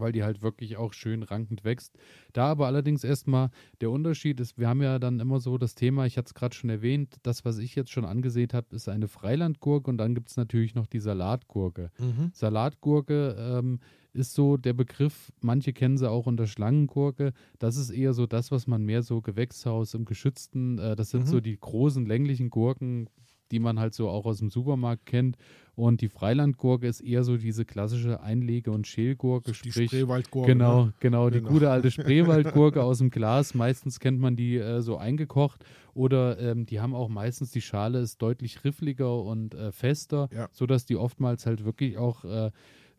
[0.00, 1.96] Weil die halt wirklich auch schön rankend wächst.
[2.32, 6.06] Da aber allerdings erstmal der Unterschied ist, wir haben ja dann immer so das Thema,
[6.06, 9.08] ich hatte es gerade schon erwähnt, das, was ich jetzt schon angesehen habe, ist eine
[9.08, 11.90] Freilandgurke und dann gibt es natürlich noch die Salatgurke.
[11.98, 12.30] Mhm.
[12.32, 13.78] Salatgurke ähm,
[14.12, 17.32] ist so der Begriff, manche kennen sie auch unter Schlangengurke.
[17.58, 21.22] Das ist eher so das, was man mehr so Gewächshaus im Geschützten, äh, das sind
[21.22, 21.26] Mhm.
[21.26, 23.08] so die großen länglichen Gurken,
[23.50, 25.36] die man halt so auch aus dem Supermarkt kennt.
[25.74, 30.52] Und die Freilandgurke ist eher so diese klassische Einlege- und Schälgurke, Die sprich Spreewaldgurke.
[30.52, 30.92] Genau, Ne?
[31.00, 31.50] genau, die Genau.
[31.50, 33.54] gute alte Spreewaldgurke aus dem Glas.
[33.54, 38.00] Meistens kennt man die äh, so eingekocht oder ähm, die haben auch meistens die Schale
[38.00, 40.48] ist deutlich riffliger und äh, fester, Ja.
[40.52, 42.50] sodass die oftmals halt wirklich auch äh,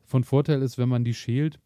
[0.04, 1.60] von Vorteil ist, wenn man die schält.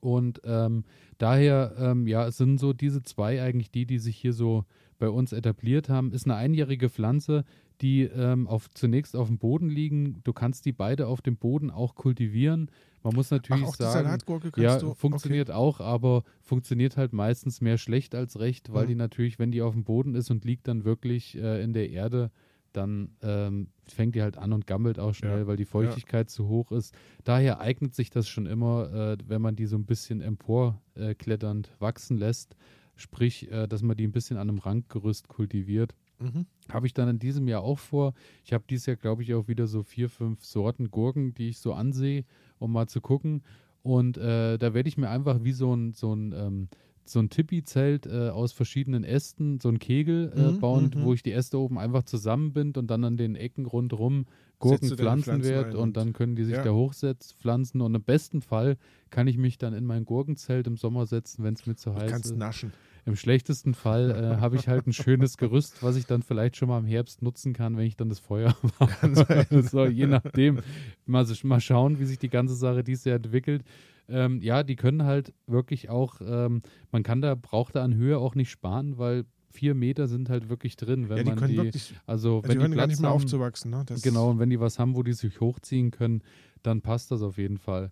[0.00, 0.84] Und ähm,
[1.16, 4.64] daher, ähm, ja, es sind so diese zwei eigentlich die, die sich hier so
[4.98, 6.12] bei uns etabliert haben.
[6.12, 7.44] Ist eine einjährige Pflanze,
[7.80, 10.20] die ähm, auf, zunächst auf dem Boden liegen.
[10.24, 12.70] Du kannst die beide auf dem Boden auch kultivieren.
[13.02, 14.18] Man muss Ach, natürlich auch die sagen,
[14.56, 14.94] ja, du.
[14.94, 18.88] funktioniert auch, aber funktioniert halt meistens mehr schlecht als recht, weil Mhm.
[18.88, 21.90] die natürlich, wenn die auf dem Boden ist und liegt dann wirklich äh, in der
[21.90, 22.30] Erde,
[22.72, 25.46] dann ähm, fängt die halt an und gammelt auch schnell, ja.
[25.46, 26.34] weil die Feuchtigkeit ja.
[26.34, 26.94] zu hoch ist.
[27.22, 31.80] Daher eignet sich das schon immer, äh, wenn man die so ein bisschen emporkletternd äh,
[31.80, 32.56] wachsen lässt,
[32.96, 35.94] sprich, äh, dass man die ein bisschen an einem Ranggerüst kultiviert.
[36.24, 36.46] Mhm.
[36.72, 38.14] Habe ich dann in diesem Jahr auch vor.
[38.44, 41.58] Ich habe dieses Jahr, glaube ich, auch wieder so vier, fünf Sorten Gurken, die ich
[41.58, 42.24] so ansehe,
[42.58, 43.42] um mal zu gucken.
[43.82, 46.68] Und äh, da werde ich mir einfach wie so ein, so ein ähm,
[47.06, 51.04] so ein Tipi-Zelt äh, aus verschiedenen Ästen, so ein Kegel äh, mhm, bauen, mhm.
[51.04, 54.26] wo ich die Äste oben einfach zusammenbind und dann an den Ecken rundherum
[54.58, 56.64] Gurken pflanzen werde und dann können die sich ja.
[56.64, 58.78] da hochsetzen, pflanzen und im besten Fall
[59.10, 62.02] kann ich mich dann in mein Gurkenzelt im Sommer setzen, wenn es mir zu heiß
[62.02, 62.06] ist.
[62.06, 62.72] Du kannst naschen.
[63.06, 66.68] Im schlechtesten Fall äh, habe ich halt ein schönes Gerüst, was ich dann vielleicht schon
[66.68, 69.46] mal im Herbst nutzen kann, wenn ich dann das Feuer mache.
[69.62, 70.60] so, je nachdem.
[71.06, 73.62] Mal, mal schauen, wie sich die ganze Sache dieses Jahr entwickelt.
[74.08, 76.62] Ähm, ja, die können halt wirklich auch, ähm,
[76.92, 80.48] man kann da, braucht da an Höhe auch nicht sparen, weil vier Meter sind halt
[80.48, 83.00] wirklich drin, wenn ja, die man die, wirklich, also wenn die, die Platz gar nicht
[83.00, 83.84] mehr haben, aufzuwachsen, ne?
[84.02, 86.22] Genau, und wenn die was haben, wo die sich hochziehen können,
[86.62, 87.90] dann passt das auf jeden Fall.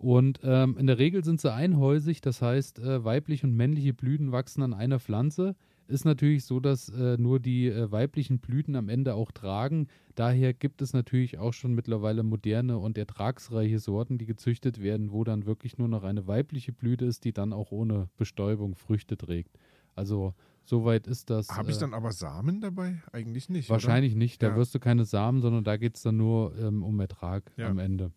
[0.00, 4.32] Und ähm, in der Regel sind sie einhäusig, das heißt, äh, weibliche und männliche Blüten
[4.32, 5.54] wachsen an einer Pflanze.
[5.88, 9.88] Ist natürlich so, dass äh, nur die äh, weiblichen Blüten am Ende auch tragen.
[10.14, 15.22] Daher gibt es natürlich auch schon mittlerweile moderne und ertragsreiche Sorten, die gezüchtet werden, wo
[15.22, 19.58] dann wirklich nur noch eine weibliche Blüte ist, die dann auch ohne Bestäubung Früchte trägt.
[19.96, 20.32] Also
[20.64, 21.50] soweit ist das.
[21.50, 23.02] Habe ich äh, dann aber Samen dabei?
[23.12, 23.68] Eigentlich nicht.
[23.68, 24.20] Wahrscheinlich oder?
[24.20, 24.42] nicht.
[24.42, 24.56] Da ja.
[24.56, 27.68] wirst du keine Samen, sondern da geht es dann nur ähm, um Ertrag ja.
[27.68, 28.12] am Ende.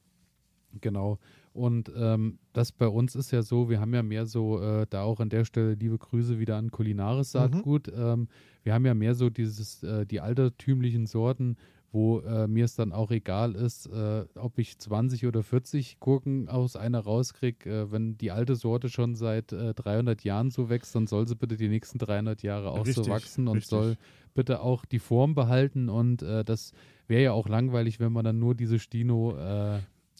[0.80, 1.20] Genau.
[1.54, 5.04] Und ähm, das bei uns ist ja so, wir haben ja mehr so, äh, da
[5.04, 7.88] auch an der Stelle liebe Grüße wieder an kulinares Saatgut.
[7.88, 8.02] Mhm.
[8.02, 8.28] Ähm,
[8.64, 11.58] wir haben ja mehr so dieses, äh, die altertümlichen Sorten,
[11.92, 16.50] wo äh, mir es dann auch egal ist, äh, ob ich 20 oder 40 Gurken
[16.50, 17.70] aus einer rauskriege.
[17.70, 21.36] Äh, wenn die alte Sorte schon seit 300 äh, Jahren so wächst, dann soll sie
[21.36, 23.70] bitte die nächsten 300 Jahre auch richtig, so wachsen und richtig.
[23.70, 23.98] soll
[24.34, 25.90] bitte auch die Form behalten.
[25.90, 26.72] Und das
[27.08, 29.38] wäre ja auch langweilig, wenn man dann nur diese Stino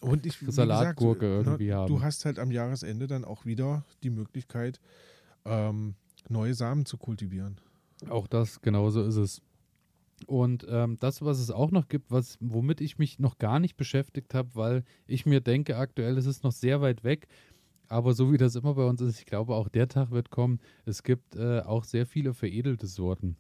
[0.04, 1.88] und ich, Salatgurke gesagt, irgendwie ne, haben.
[1.88, 4.80] Du hast halt am Jahresende dann auch wieder die Möglichkeit,
[5.46, 5.96] ähm,
[6.30, 7.60] neue Samen zu kultivieren.
[8.10, 9.42] Auch das, genauso ist es.
[10.28, 13.76] Und ähm, das, was es auch noch gibt, was, womit ich mich noch gar nicht
[13.76, 17.28] beschäftigt habe, weil ich mir denke, aktuell ist es noch sehr weit weg.
[17.90, 20.60] Aber so wie das immer bei uns ist, ich glaube, auch der Tag wird kommen.
[20.86, 23.36] Es gibt äh, auch sehr viele veredelte Sorten.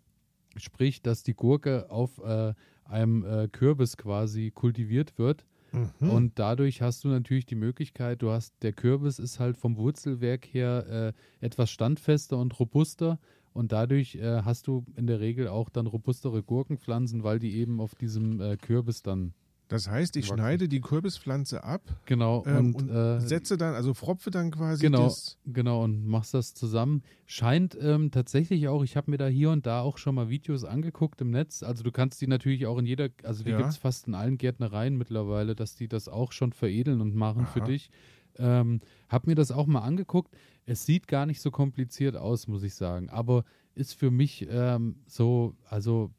[0.57, 2.53] Sprich, dass die Gurke auf äh,
[2.85, 6.09] einem äh, Kürbis quasi kultiviert wird Mhm.
[6.09, 10.45] Und dadurch hast du natürlich die Möglichkeit, du hast, der Kürbis ist halt vom Wurzelwerk
[10.45, 13.19] her äh, etwas standfester und robuster
[13.53, 17.79] und dadurch äh, hast du in der Regel auch dann robustere Gurkenpflanzen, weil die eben
[17.79, 19.33] auf diesem äh, Kürbis dann
[19.73, 23.95] das heißt, ich schneide die Kürbispflanze ab genau, ähm, und, und äh, setze dann, also
[23.95, 25.39] fropfe dann quasi genau, das.
[25.47, 27.01] Genau, und machst das zusammen.
[27.25, 30.63] Scheint ähm, tatsächlich auch, ich habe mir da hier und da auch schon mal Videos
[30.63, 31.63] angeguckt im Netz.
[31.63, 33.57] Also du kannst die natürlich auch in jeder, also die ja.
[33.57, 37.45] gibt es fast in allen Gärtnereien mittlerweile, dass die das auch schon veredeln und machen
[37.45, 37.51] Aha.
[37.51, 37.89] für dich.
[38.37, 40.35] Ähm, hab mir das auch mal angeguckt.
[40.67, 43.09] Es sieht gar nicht so kompliziert aus, muss ich sagen.
[43.09, 46.11] Aber ist für mich ähm, so, also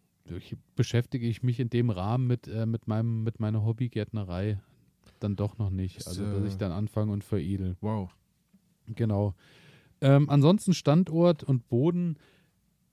[0.75, 4.59] beschäftige ich mich in dem Rahmen mit, äh, mit, meinem, mit meiner Hobbygärtnerei
[5.21, 6.07] dann doch noch nicht.
[6.07, 7.77] Also, dass ich dann anfange und veredel.
[7.81, 8.15] Wow.
[8.87, 9.35] Genau.
[10.01, 12.17] Ähm, ansonsten Standort und Boden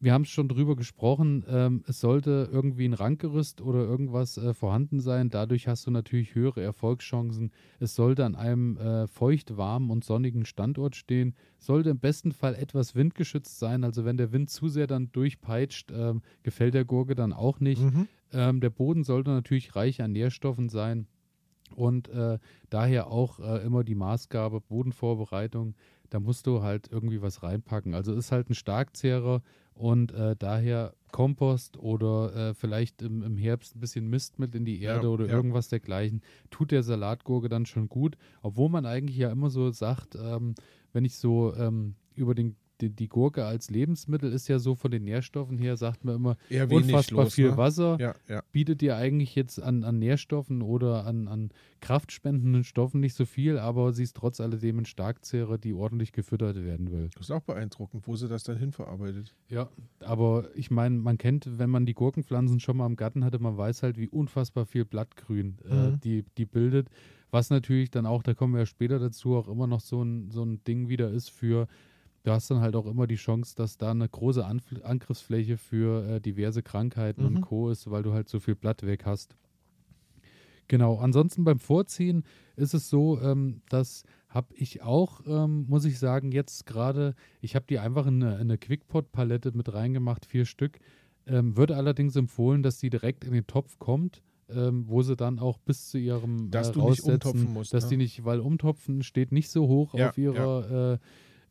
[0.02, 4.56] wir haben es schon drüber gesprochen, ähm, es sollte irgendwie ein Ranggerüst oder irgendwas äh,
[4.56, 5.30] vorhanden sein.
[5.30, 7.52] Dadurch hast du natürlich höhere Erfolgschancen.
[7.80, 11.36] Es sollte an einem äh, feucht, warmen und sonnigen Standort stehen.
[11.60, 13.84] Sollte im besten Fall etwas windgeschützt sein.
[13.84, 17.84] Also wenn der Wind zu sehr dann durchpeitscht, äh, gefällt der Gurke dann auch nicht.
[17.84, 18.08] Mhm.
[18.34, 21.06] Ähm, der Boden sollte natürlich reich an Nährstoffen sein.
[21.76, 25.76] Und äh, daher auch äh, immer die Maßgabe Bodenvorbereitung
[26.12, 27.96] da musst du halt irgendwie was reinpacken.
[27.96, 29.42] Also ist halt ein Starkzehrer
[29.74, 34.66] und äh, daher Kompost oder äh, vielleicht im, im, Herbst ein bisschen Mist mit in
[34.66, 35.34] die Erde ja, oder ja.
[35.34, 38.18] irgendwas dergleichen, tut der Salatgurke dann schon gut.
[38.42, 40.56] Obwohl man eigentlich ja immer so sagt, ähm,
[40.94, 44.92] wenn ich so ähm, über den die, die, Gurke als Lebensmittel ist ja so von
[44.92, 46.38] den Nährstoffen her, sagt man immer,
[46.70, 47.58] unfassbar los, viel ne?
[47.58, 47.98] Wasser.
[48.00, 48.44] Ja, ja.
[48.52, 53.58] Bietet dir eigentlich jetzt an, an Nährstoffen oder an, an kraftspendenden Stoffen nicht so viel,
[53.58, 57.10] aber sie ist trotz alledem ein Starkzehrer, die ordentlich gefüttert werden will.
[57.14, 59.34] Das ist auch beeindruckend, wo sie das dann hinverarbeitet.
[59.48, 63.40] Ja, aber ich meine, man kennt, wenn man die Gurkenpflanzen schon mal im Garten hatte,
[63.40, 66.00] man weiß halt, wie unfassbar viel Blattgrün äh, mhm.
[66.00, 66.90] die, die bildet.
[67.32, 70.30] Was natürlich dann auch, da kommen wir ja später dazu, auch immer noch so ein,
[70.32, 71.68] so ein Ding wieder ist für
[72.24, 76.08] du hast dann halt auch immer die Chance, dass da eine große Anf Angriffsfläche für
[76.08, 77.36] äh, diverse Krankheiten mhm.
[77.36, 77.70] und Co.
[77.70, 79.36] ist, weil du halt so viel Blatt weg hast.
[80.68, 82.24] Genau, ansonsten beim Vorziehen
[82.56, 87.56] ist es so, ähm, dass habe ich auch, ähm, muss ich sagen, jetzt gerade, ich
[87.56, 90.80] habe die einfach in eine, eine Quickpot-Palette mit reingemacht, vier Stück.
[91.28, 95.38] Ähm, wird allerdings empfohlen, dass die direkt in den Topf kommt, ähm, wo sie dann
[95.38, 97.90] auch bis zu ihrem Dass äh, du nicht umtopfen musst, dass ne?
[97.92, 100.98] die nicht, weil umtopfen steht nicht so hoch Ja, auf ihrer äh,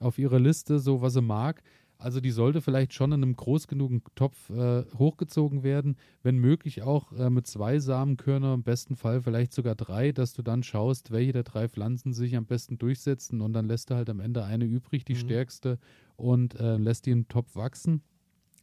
[0.00, 1.62] auf ihrer Liste, so was sie mag.
[1.98, 6.80] Also die sollte vielleicht schon in einem groß genugen Topf äh, hochgezogen werden, wenn möglich
[6.80, 11.10] auch äh, mit zwei Samenkörner, im besten Fall vielleicht sogar drei, dass du dann schaust,
[11.10, 14.44] welche der drei Pflanzen sich am besten durchsetzen und dann lässt du halt am Ende
[14.44, 15.18] eine übrig, die Mhm.
[15.18, 15.78] stärkste,
[16.16, 18.02] und äh, lässt die im Topf wachsen.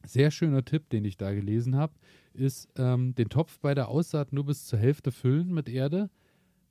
[0.06, 1.94] Sehr schöner Tipp, den ich da gelesen habe,
[2.34, 6.10] ist ähm, den Topf bei der Aussaat nur bis zur Hälfte füllen mit Erde.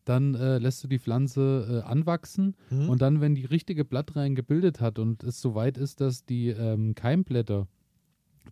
[0.06, 2.88] Dann äh, lässt du die Pflanze äh, anwachsen Mhm.
[2.88, 6.94] und dann, wenn die richtige Blattreihen gebildet hat und es soweit ist, dass die ähm,
[6.94, 7.66] Keimblätter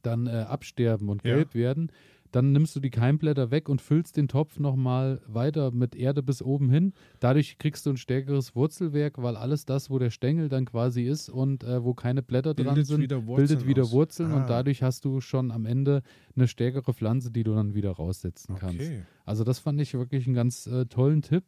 [0.02, 1.36] dann äh, absterben und Ja.
[1.36, 1.90] gelb werden,
[2.34, 6.42] dann nimmst du die Keimblätter weg und füllst den Topf nochmal weiter mit Erde bis
[6.42, 6.92] oben hin.
[7.20, 11.28] Dadurch kriegst du ein stärkeres Wurzelwerk, weil alles das, wo der Stängel dann quasi ist
[11.28, 13.92] und äh, wo keine Blätter dran Bildet sind, wieder bildet wieder aus.
[13.92, 14.36] Wurzeln Ah.
[14.42, 16.02] und dadurch hast du schon am Ende
[16.34, 18.80] eine stärkere Pflanze, die du dann wieder raussetzen kannst.
[18.80, 19.02] Okay.
[19.24, 21.44] Also das fand ich wirklich einen ganz äh, tollen Tipp.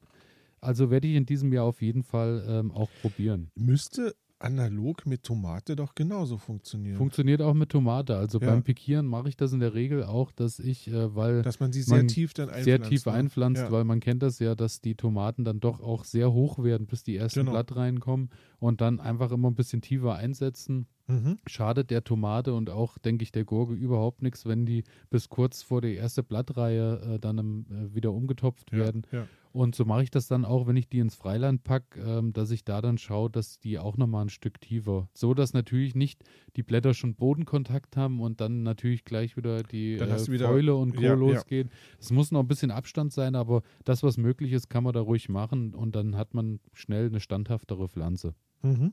[0.61, 3.51] Also werde ich in diesem Jahr auf jeden Fall ähm, auch probieren.
[3.57, 6.97] Müsste analog mit Tomate doch genauso funktionieren.
[6.97, 8.17] Funktioniert auch mit Tomate.
[8.17, 8.51] Also Ja.
[8.51, 11.73] beim Pikieren mache ich das in der Regel auch, dass ich, äh, weil dass man
[11.73, 12.65] sie sehr man tief dann einpflanzt.
[12.65, 13.13] sehr tief ne?
[13.13, 13.73] einpflanzt, Ja.
[13.73, 17.03] weil man kennt das ja, dass die Tomaten dann doch auch sehr hoch werden, bis
[17.03, 17.53] die ersten Genau.
[17.53, 20.87] Blattreihen kommen und dann einfach immer ein bisschen tiefer einsetzen.
[21.09, 21.37] Mhm.
[21.47, 25.63] Schadet der Tomate und auch, denke ich, der Gurke überhaupt nichts, wenn die bis kurz
[25.63, 27.39] vor der erste Blattreihe äh, dann
[27.71, 29.03] äh, wieder umgetopft Ja, werden.
[29.13, 29.27] ja.
[29.57, 32.51] Und so mache ich das dann auch, wenn ich die ins Freiland packe, ähm, dass
[32.51, 35.09] ich da dann schaue, dass die auch nochmal ein Stück tiefer.
[35.15, 36.23] So, dass natürlich nicht
[36.57, 40.95] die Blätter schon Bodenkontakt haben und dann natürlich gleich wieder die äh, wieder- Fäule und
[40.95, 41.01] Co.
[41.01, 41.15] ja, ja.
[41.15, 41.71] losgeht.
[41.99, 45.01] Es muss noch ein bisschen Abstand sein, aber das, was möglich ist, kann man da
[45.01, 48.35] ruhig machen und dann hat man schnell eine standhaftere Pflanze.
[48.61, 48.93] Mhm.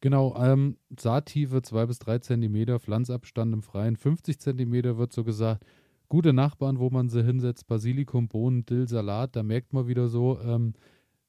[0.00, 5.64] Genau, ähm, Saattiefe 2 bis 3 Zentimeter, Pflanzabstand im Freien 50 Zentimeter wird so gesagt.
[6.08, 10.40] Gute Nachbarn, wo man sie hinsetzt, Basilikum, Bohnen, Dill, Salat, da merkt man wieder so,
[10.40, 10.72] ähm,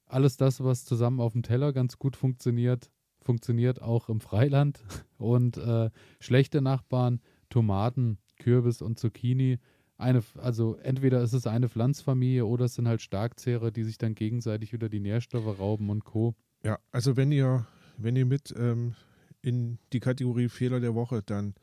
[0.05, 2.89] alles das, was zusammen auf dem Teller ganz gut funktioniert,
[3.21, 4.79] funktioniert auch im Freiland.
[5.17, 5.89] Und äh,
[6.19, 9.59] schlechte Nachbarn, Tomaten, Kürbis und Zucchini.
[9.97, 14.15] Eine, also entweder ist es eine Pflanzfamilie oder es sind halt Starkzehrer, die sich dann
[14.15, 16.35] gegenseitig wieder die Nährstoffe rauben und Co.
[16.63, 18.95] Ja, also wenn ihr, wenn ihr mit ähm,
[19.41, 21.53] in die Kategorie Fehler der Woche dann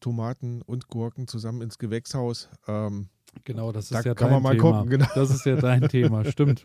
[0.00, 3.08] Tomaten und Gurken zusammen ins Gewächshaus, ähm,
[3.44, 4.72] Genau, das ist Da ja kann dein man mal Thema.
[4.78, 5.06] gucken, genau.
[5.14, 6.64] Das ist ja dein Thema, stimmt.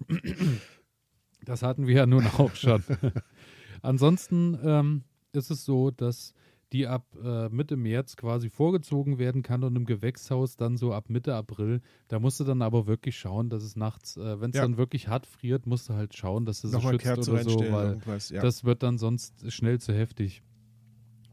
[1.43, 2.83] Das hatten wir ja nun auch schon.
[3.81, 6.33] Ansonsten ähm, ist es so, dass
[6.71, 11.09] die ab äh, Mitte März quasi vorgezogen werden kann und im Gewächshaus dann so ab
[11.09, 11.81] Mitte April.
[12.07, 14.63] Da musst du dann aber wirklich schauen, dass es nachts, äh, wenn es Ja.
[14.63, 17.43] dann wirklich hart friert, musst du halt schauen, dass du sie nochmal schützt Kerze oder
[17.43, 17.99] so, weil.
[18.29, 18.41] Ja.
[18.41, 20.41] das wird dann sonst schnell zu heftig.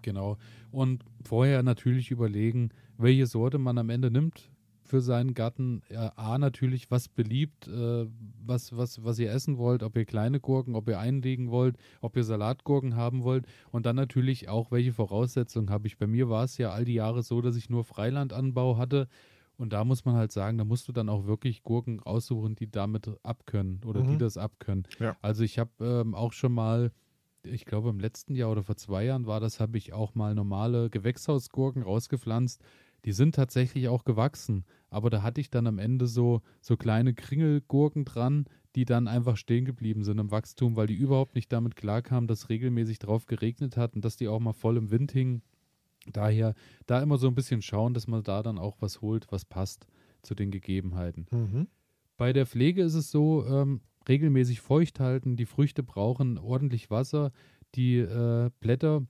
[0.02, 0.36] Genau.
[0.70, 4.50] Und vorher natürlich überlegen, welche Sorte man am Ende nimmt
[4.82, 5.82] für seinen Garten.
[6.16, 8.06] A, natürlich, was beliebt, äh,
[8.44, 12.16] was, was, was ihr essen wollt, ob ihr kleine Gurken, ob ihr einlegen wollt, ob
[12.16, 13.46] ihr Salatgurken haben wollt.
[13.70, 15.96] Und dann natürlich auch, welche Voraussetzungen habe ich.
[15.96, 19.06] Bei mir war es ja all die Jahre so, dass ich nur Freilandanbau hatte.
[19.56, 22.70] Und da muss man halt sagen, da musst du dann auch wirklich Gurken aussuchen, die
[22.70, 24.18] damit abkönnen oder die Mhm.
[24.18, 24.88] das abkönnen.
[24.98, 25.16] Ja.
[25.20, 26.90] Also ich habe ähm, auch schon mal
[27.42, 30.34] ich glaube im letzten Jahr oder vor zwei Jahren war das, habe ich auch mal
[30.34, 32.62] normale Gewächshausgurken rausgepflanzt.
[33.04, 37.14] Die sind tatsächlich auch gewachsen, aber da hatte ich dann am Ende so, so kleine
[37.14, 41.76] Kringelgurken dran, die dann einfach stehen geblieben sind im Wachstum, weil die überhaupt nicht damit
[41.76, 45.42] klarkamen, dass regelmäßig drauf geregnet hat und dass die auch mal voll im Wind hingen.
[46.06, 46.54] Daher
[46.86, 49.86] da immer so ein bisschen schauen, dass man da dann auch was holt, was passt
[50.22, 51.26] zu den Gegebenheiten.
[51.30, 51.68] Mhm.
[52.16, 57.32] Bei der Pflege ist es so, ähm, regelmäßig feucht halten, die Früchte brauchen ordentlich Wasser,
[57.74, 59.06] die äh, Blätter,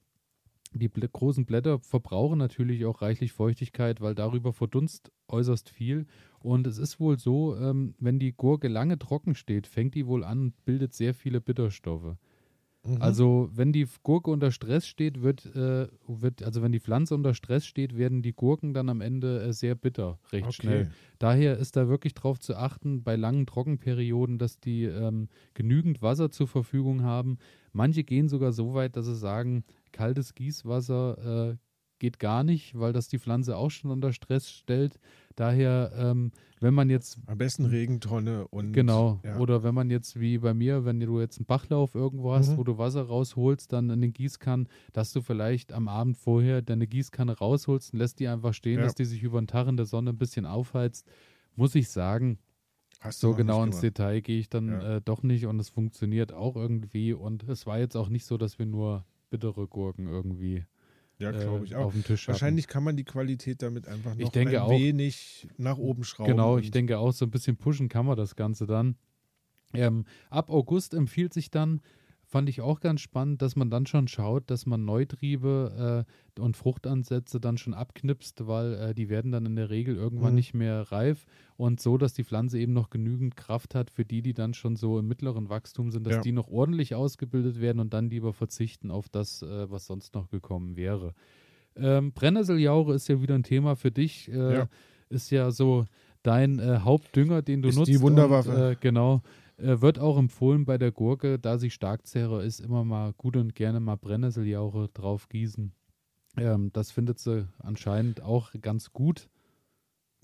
[0.73, 6.07] die Blä großen Blätter verbrauchen natürlich auch reichlich Feuchtigkeit, weil darüber verdunst äußerst viel.
[6.39, 10.23] Und es ist wohl so, ähm, wenn die Gurke lange trocken steht, fängt die wohl
[10.23, 12.17] an und bildet sehr viele Bitterstoffe.
[12.83, 13.03] Mhm.
[13.03, 17.35] Also wenn die Gurke unter Stress steht, wird, äh, wird, also wenn die Pflanze unter
[17.35, 20.53] Stress steht, werden die Gurken dann am Ende äh, sehr bitter, recht okay.
[20.55, 20.91] schnell.
[21.19, 26.31] Daher ist da wirklich darauf zu achten, bei langen Trockenperioden, dass die ähm, genügend Wasser
[26.31, 27.39] zur Verfügung haben.
[27.73, 31.57] Manche gehen sogar so weit, dass sie sagen, kaltes Gießwasser äh,
[32.01, 34.99] geht gar nicht, weil das die Pflanze auch schon unter Stress stellt.
[35.37, 39.21] Daher, ähm, wenn man jetzt Am besten Regentonne und Genau.
[39.25, 39.39] ja.
[39.39, 42.57] Oder wenn man jetzt wie bei mir, wenn du jetzt einen Bachlauf irgendwo hast, Mhm.
[42.59, 46.87] wo du Wasser rausholst, dann in den Gießkannen, dass du vielleicht am Abend vorher deine
[46.89, 48.85] Gießkanne rausholst und lässt die einfach stehen, Ja.
[48.85, 51.07] dass die sich über den Tag in der Sonne ein bisschen aufheizt.
[51.55, 52.39] Muss ich sagen,
[53.11, 53.81] so genau ins.
[53.81, 54.97] Detail gehe ich dann Ja.
[54.97, 57.13] äh, doch nicht und es funktioniert auch irgendwie.
[57.15, 60.65] Und es war jetzt auch nicht so, dass wir nur bittere Gurken irgendwie
[61.21, 61.87] ja, glaube ich äh, auch.
[61.87, 64.71] auf dem Tisch Wahrscheinlich kann man die Qualität damit einfach noch Ich denke ein auch.
[64.71, 66.31] wenig nach oben schrauben.
[66.31, 68.97] Genau, ich denke auch, so ein bisschen pushen kann man das Ganze dann.
[69.73, 71.81] Ähm, ab August empfiehlt sich dann,
[72.31, 76.05] fand ich auch ganz spannend, dass man dann schon schaut, dass man Neutriebe
[76.37, 80.31] äh, und Fruchtansätze dann schon abknipst, weil äh, die werden dann in der Regel irgendwann
[80.31, 80.37] Mhm.
[80.37, 84.23] nicht mehr reif und so, dass die Pflanze eben noch genügend Kraft hat für die,
[84.23, 86.21] die dann schon so im mittleren Wachstum sind, dass Ja.
[86.23, 90.31] die noch ordentlich ausgebildet werden und dann lieber verzichten auf das, äh, was sonst noch
[90.31, 91.15] gekommen wäre.
[91.77, 94.29] Ähm, Brennnesseljaure ist ja wieder ein Thema für dich.
[94.31, 94.69] Äh, Ja.
[95.09, 95.87] Ist ja so
[96.23, 97.91] dein äh, Hauptdünger, den du Ist nutzt.
[97.91, 98.51] die Wunderwaffe.
[98.51, 99.23] Und, äh, genau.
[99.61, 103.55] Äh, wird auch empfohlen bei der Gurke, da sie Starkzehrer ist, immer mal gut und
[103.55, 105.73] gerne mal Brennnesseljaure drauf gießen.
[106.37, 109.29] Ähm, das findet sie anscheinend auch ganz gut.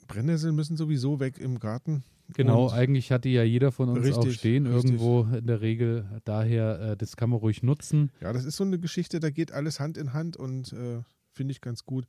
[0.06, 2.04] Brennnesseln müssen sowieso weg im Garten.
[2.34, 4.92] Genau, Und eigentlich hat die ja jeder von uns auch Richtig, stehen, richtig.
[4.92, 6.20] irgendwo in der Regel.
[6.24, 8.10] Daher, äh, das kann man ruhig nutzen.
[8.20, 11.52] Ja, das ist so eine Geschichte, da geht alles Hand in Hand und äh, finde
[11.52, 12.06] ich ganz gut.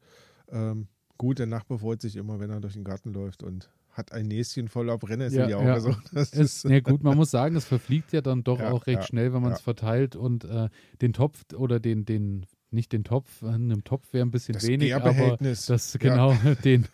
[0.50, 0.88] Ähm,
[1.18, 4.28] gut, der Nachbar freut sich immer, wenn er durch den Garten läuft und hat ein
[4.28, 5.66] Näschen voller Brennnesseljauche.
[5.66, 5.80] Ja, ja.
[5.80, 8.72] So, das Es, ist, ja gut, man muss sagen, es verfliegt ja dann doch Ja,
[8.72, 9.64] auch recht ja, schnell, wenn man es ja.
[9.64, 10.70] verteilt und äh,
[11.02, 14.68] den Topf oder den, den, nicht den Topf, in einem Topf wäre ein bisschen das
[14.68, 16.00] wenig, aber das Ja.
[16.00, 16.34] genau,
[16.64, 16.86] den,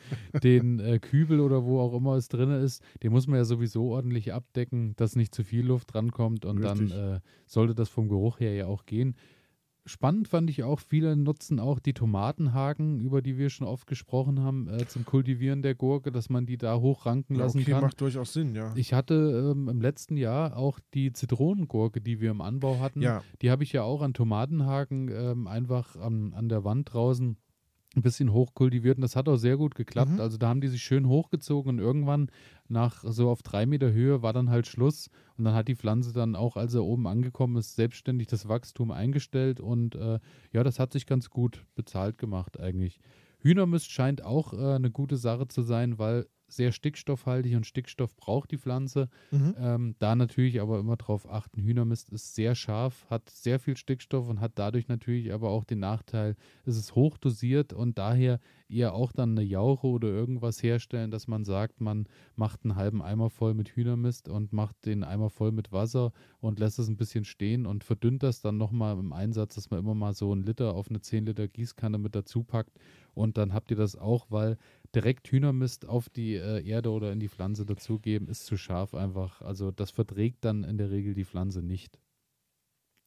[0.43, 3.89] den äh, Kübel oder wo auch immer es drin ist, den muss man ja sowieso
[3.91, 6.91] ordentlich abdecken, dass nicht zu viel Luft drankommt und Richtig.
[6.91, 9.15] dann äh, sollte das vom Geruch her ja auch gehen.
[9.85, 14.39] Spannend fand ich auch, viele nutzen auch die Tomatenhaken, über die wir schon oft gesprochen
[14.41, 17.81] haben, äh, zum Kultivieren der Gurke, dass man die da hochranken Ja, lassen okay, kann.
[17.81, 18.71] macht durchaus Sinn, ja.
[18.75, 23.01] Ich hatte ähm, im letzten Jahr auch die Zitronengurke, die wir im Anbau hatten.
[23.01, 27.35] ja, Die habe ich ja auch an Tomatenhaken ähm, einfach an, an der Wand draußen
[27.95, 30.13] ein bisschen hochkultiviert und das hat auch sehr gut geklappt.
[30.13, 30.19] Mhm.
[30.19, 32.29] Also da haben die sich schön hochgezogen und irgendwann
[32.67, 36.13] nach so auf drei Meter Höhe war dann halt Schluss und dann hat die Pflanze
[36.13, 40.19] dann auch, als er oben angekommen ist, selbstständig das Wachstum eingestellt und äh,
[40.51, 42.99] ja, das hat sich ganz gut bezahlt gemacht eigentlich.
[43.39, 48.51] Hühnermist scheint auch äh, eine gute Sache zu sein, weil sehr stickstoffhaltig und Stickstoff braucht
[48.51, 49.09] die Pflanze.
[49.31, 49.55] mhm.
[49.57, 54.29] Ähm, da natürlich aber immer drauf achten, Hühnermist ist sehr scharf, hat sehr viel Stickstoff
[54.29, 56.35] und hat dadurch natürlich aber auch den Nachteil,
[56.65, 58.39] es ist hoch dosiert und daher
[58.69, 63.01] eher auch dann eine Jauche oder irgendwas herstellen, dass man sagt, man macht einen halben
[63.01, 66.97] Eimer voll mit Hühnermist und macht den Eimer voll mit Wasser und lässt es ein
[66.97, 70.43] bisschen stehen und verdünnt das dann nochmal im Einsatz, dass man immer mal so einen
[70.43, 72.79] Liter auf eine 10 Liter Gießkanne mit dazu packt
[73.13, 74.57] und dann habt ihr das auch, weil
[74.95, 79.41] direkt Hühnermist auf die äh, Erde oder in die Pflanze dazugeben, ist zu scharf einfach.
[79.41, 81.99] Also das verträgt dann in der Regel die Pflanze nicht.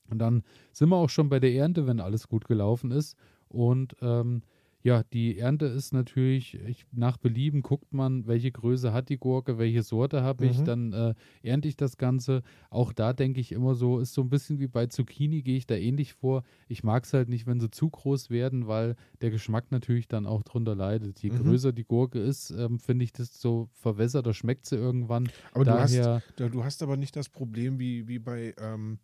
[0.09, 3.16] Und dann sind wir auch schon bei der Ernte, wenn alles gut gelaufen ist.
[3.49, 4.42] Und ähm,
[4.87, 9.59] ja, die Ernte ist natürlich, ich, nach Belieben guckt man, welche Größe hat die Gurke,
[9.59, 10.64] welche Sorte habe ich, Mhm.
[10.64, 12.44] dann äh, ernte ich das Ganze.
[12.70, 15.66] Auch da denke ich immer so, ist so ein bisschen wie bei Zucchini, gehe ich
[15.66, 16.44] da ähnlich vor.
[16.68, 20.25] Ich mag es halt nicht, wenn sie zu groß werden, weil der Geschmack natürlich dann
[20.25, 21.20] auch drunter leidet.
[21.20, 21.42] Je Mhm.
[21.42, 25.29] größer die Gurke ist, ähm, finde ich das so verwässert, da schmeckt sie irgendwann.
[25.51, 29.01] Aber du hast, Daher, du hast aber nicht das Problem wie, wie bei ähm,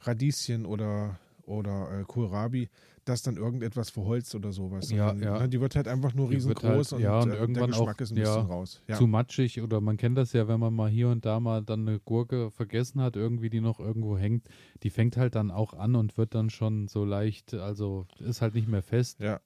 [0.00, 2.70] Radieschen oder, oder äh, Kohlrabi,
[3.06, 4.90] dass dann irgendetwas verholzt oder sowas.
[4.90, 5.38] Ja, dann, ja.
[5.38, 8.00] ne, Die wird halt einfach nur riesengroß halt- ja, und äh, irgendwann der Geschmack auch,
[8.00, 8.82] ist ein ja, bisschen raus.
[8.88, 8.96] Ja.
[8.96, 11.88] zu matschig oder man kennt das ja, wenn man mal hier und da mal dann
[11.88, 14.48] eine Gurke vergessen hat, irgendwie die noch irgendwo hängt,
[14.82, 18.54] die fängt halt dann auch an und wird dann schon so leicht, also ist halt
[18.54, 19.20] nicht mehr fest.
[19.20, 19.40] Ja.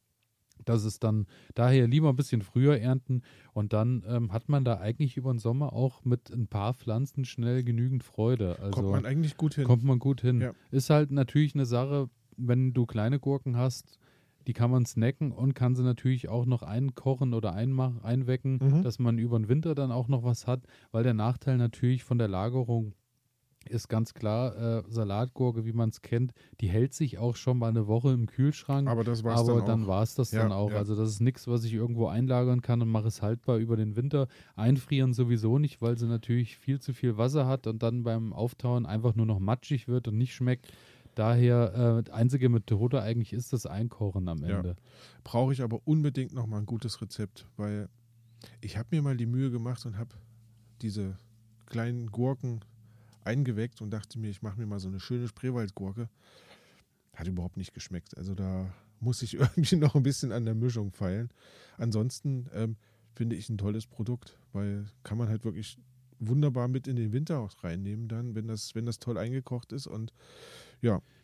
[0.65, 4.79] Das ist dann daher lieber ein bisschen früher ernten und dann ähm, hat man da
[4.79, 8.59] eigentlich über den Sommer auch mit ein paar Pflanzen schnell genügend Freude.
[8.59, 9.65] Also Kommt man eigentlich gut hin.
[9.65, 10.41] kommt man gut hin.
[10.41, 10.53] Ja.
[10.71, 12.11] Ist halt natürlich eine Sache,
[12.47, 13.99] wenn du kleine Gurken hast,
[14.47, 18.83] die kann man snacken und kann sie natürlich auch noch einkochen oder einmach, einwecken, Mhm.
[18.83, 22.19] dass man über den Winter dann auch noch was hat, weil der Nachteil natürlich von
[22.19, 22.95] der Lagerung
[23.69, 27.69] ist ganz klar, äh, Salatgurke, wie man es kennt, die hält sich auch schon mal
[27.69, 28.89] eine Woche im Kühlschrank.
[28.89, 30.71] aber das war's Aber dann, dann war es das Ja, dann auch.
[30.71, 30.77] ja.
[30.79, 33.97] Also das ist nichts, was ich irgendwo einlagern kann und mache es haltbar über den
[33.97, 34.29] Winter.
[34.57, 38.87] Einfrieren sowieso nicht, weil sie natürlich viel zu viel Wasser hat und dann beim Auftauen
[38.87, 40.73] einfach nur noch matschig wird und nicht schmeckt.
[41.21, 44.57] Daher äh, einzige Methode eigentlich ist das Einkochen am Ja.
[44.57, 44.77] Ende.
[45.23, 47.91] Brauche ich aber unbedingt noch mal ein gutes Rezept, weil
[48.63, 50.15] ich habe mir mal die Mühe gemacht und habe
[50.81, 51.19] diese
[51.67, 52.61] kleinen Gurken
[53.23, 56.09] eingeweckt und dachte mir, ich mache mir mal so eine schöne Spreewaldgurke.
[57.15, 58.17] Hat überhaupt nicht geschmeckt.
[58.17, 61.29] Also da muss ich irgendwie noch ein bisschen an der Mischung feilen.
[61.77, 62.77] Ansonsten ähm,
[63.15, 65.77] finde ich ein tolles Produkt, weil kann man halt wirklich
[66.19, 69.87] wunderbar mit in den Winter auch reinnehmen dann, wenn das, wenn das toll eingekocht ist
[69.87, 70.15] und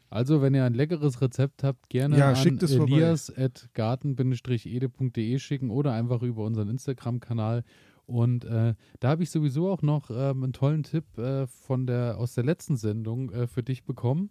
[0.08, 6.44] Also, wenn ihr ein leckeres Rezept habt, gerne Ja, an elias.garten-ede.de schicken oder einfach über
[6.44, 7.64] unseren Instagram-Kanal.
[8.06, 12.18] Und äh, da habe ich sowieso auch noch ähm, einen tollen Tipp äh, von der,
[12.18, 14.30] aus der letzten Sendung äh, für dich bekommen.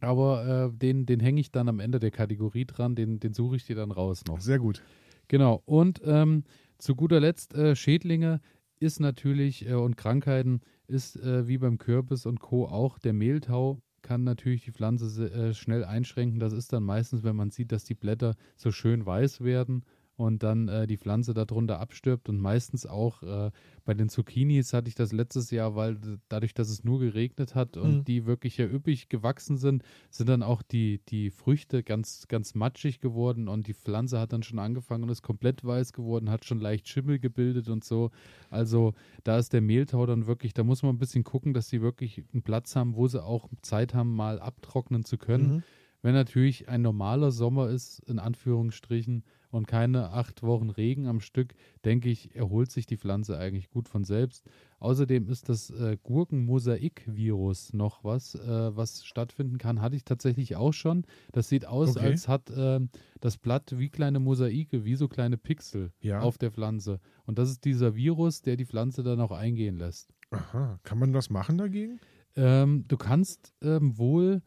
[0.00, 3.54] Aber äh, den, den hänge ich dann am Ende der Kategorie dran, den, den suche
[3.56, 4.40] ich dir dann raus noch.
[4.40, 4.82] Sehr gut.
[5.28, 5.62] Genau.
[5.64, 6.42] Und ähm,
[6.78, 8.40] zu guter Letzt, äh, Schädlinge
[8.80, 12.66] ist natürlich äh, und Krankheiten ist wie beim Kürbis und Co.
[12.66, 16.38] auch der Mehltau kann natürlich die Pflanze äh, schnell einschränken.
[16.38, 19.82] Das ist dann meistens, wenn man sieht, dass die Blätter so schön weiß werden
[20.16, 23.50] und dann äh, die Pflanze darunter abstirbt und meistens auch äh,
[23.84, 25.98] bei den Zucchinis hatte ich das letztes Jahr, weil
[26.28, 28.04] dadurch, dass es nur geregnet hat und mhm.
[28.04, 33.00] die wirklich ja üppig gewachsen sind, sind dann auch die, die Früchte ganz, ganz matschig
[33.00, 36.60] geworden und die Pflanze hat dann schon angefangen und ist komplett weiß geworden, hat schon
[36.60, 38.10] leicht Schimmel gebildet und so.
[38.48, 41.82] Also da ist der Mehltau dann wirklich, da muss man ein bisschen gucken, dass sie
[41.82, 45.56] wirklich einen Platz haben, wo sie auch Zeit haben, mal abtrocknen zu können.
[45.56, 45.62] Mhm.
[46.02, 51.54] Wenn natürlich ein normaler Sommer ist, in Anführungsstrichen, und keine acht Wochen Regen am Stück,
[51.84, 54.44] denke ich, erholt sich die Pflanze eigentlich gut von selbst.
[54.78, 59.80] Außerdem ist das äh, Gurkenmosaik-Virus noch was, äh, was stattfinden kann.
[59.80, 61.06] Hatte ich tatsächlich auch schon.
[61.32, 62.06] Das sieht aus, okay.
[62.06, 62.80] als hat äh,
[63.20, 66.20] das Blatt wie kleine Mosaike, wie so kleine Pixel ja.
[66.20, 67.00] auf der Pflanze.
[67.24, 70.12] Und das ist dieser Virus, der die Pflanze dann auch eingehen lässt.
[70.30, 72.00] Aha, kann man was machen dagegen?
[72.34, 74.42] Ähm, du kannst ähm, wohl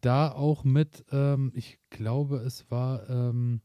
[0.00, 3.60] da auch mit, ähm, ich glaube, es war ähm,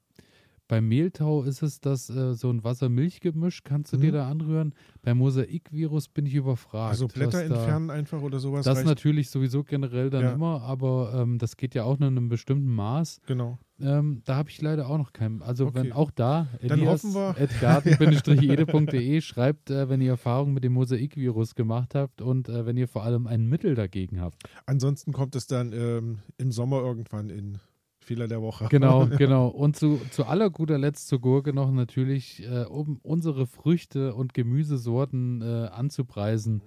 [0.68, 4.02] beim Mehltau ist es das äh, so ein Wasser-Milch-Gemisch, kannst du mhm.
[4.02, 4.74] dir da anrühren.
[5.02, 6.92] Beim Mosaikvirus bin ich überfragt.
[6.92, 8.66] Also Blätter entfernen da, einfach oder sowas?
[8.66, 8.88] Das reicht.
[8.88, 10.34] natürlich sowieso generell dann ja.
[10.34, 13.20] immer, aber ähm, das geht ja auch nur in einem bestimmten Maß.
[13.26, 13.60] Genau.
[13.82, 15.42] Ähm, da habe ich leider auch noch keinen.
[15.42, 15.76] Also okay.
[15.76, 22.50] wenn auch da, elias.garten-ede.de schreibt, äh, wenn ihr Erfahrungen mit dem Mosaikvirus gemacht habt und
[22.50, 24.42] äh, wenn ihr vor allem ein Mittel dagegen habt.
[24.66, 27.60] Ansonsten kommt es dann ähm, im Sommer irgendwann in
[28.04, 28.68] Fehler der Woche.
[28.70, 29.48] Genau, genau.
[29.48, 34.34] Und zu, zu aller guter Letzt zur Gurke noch natürlich, äh, um unsere Früchte und
[34.34, 36.62] Gemüsesorten äh, anzupreisen.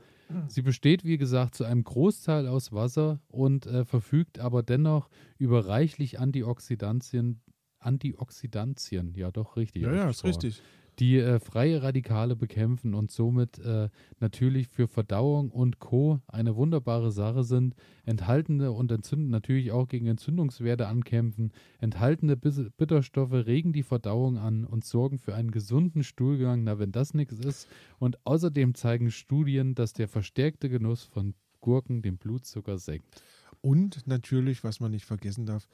[0.48, 5.08] Sie besteht, wie gesagt, zu einem Großteil aus Wasser und äh, verfügt aber dennoch
[5.38, 7.40] über reichlich Antioxidantien.
[7.78, 9.82] Antioxidantien, ja doch, richtig.
[9.82, 10.60] Ja, ja, ist richtig
[10.98, 13.90] die äh, freie Radikale bekämpfen und somit äh,
[14.20, 16.20] natürlich für Verdauung und Co.
[16.26, 17.74] eine wunderbare Sache sind.
[18.04, 21.52] Enthaltene und entzünden natürlich auch gegen Entzündungswerte ankämpfen.
[21.78, 27.14] Enthaltene Bitterstoffe regen die Verdauung an und sorgen für einen gesunden Stuhlgang, na wenn das
[27.14, 27.68] nichts ist.
[27.98, 33.22] Und außerdem zeigen Studien, dass der verstärkte Genuss von Gurken den Blutzucker senkt.
[33.60, 35.68] Und natürlich, was man nicht vergessen darf,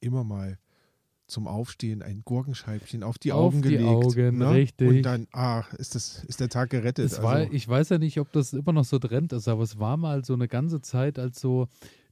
[0.00, 0.58] immer mal
[1.26, 3.88] zum Aufstehen ein Gurkenscheibchen auf die auf Augen die gelegt.
[3.88, 4.50] Augen, ne?
[4.50, 4.88] richtig.
[4.88, 7.06] Und dann, ach, ist, das, ist der Tag gerettet.
[7.06, 7.52] Es war, also.
[7.52, 10.24] Ich weiß ja nicht, ob das immer noch so Trend ist, aber es war mal
[10.24, 11.68] so eine ganze Zeit, als so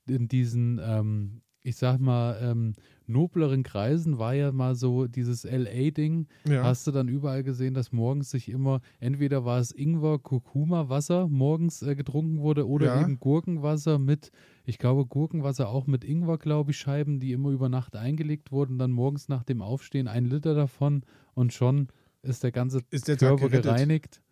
[0.07, 2.75] in diesen, ähm, ich sag mal, ähm,
[3.07, 6.27] nobleren Kreisen war ja mal so dieses LA-Ding.
[6.47, 6.65] Ja.
[6.65, 11.83] Hast du dann überall gesehen, dass morgens sich immer, entweder war es Ingwer, Kurkuma-Wasser morgens
[11.83, 13.03] äh, getrunken wurde oder ja.
[13.03, 14.31] eben Gurkenwasser mit,
[14.65, 18.79] ich glaube, Gurkenwasser auch mit Ingwer, glaube ich, Scheiben, die immer über Nacht eingelegt wurden,
[18.79, 21.03] dann morgens nach dem Aufstehen ein Liter davon
[21.35, 21.89] und schon
[22.23, 24.23] ist der ganze ist der Körper gereinigt.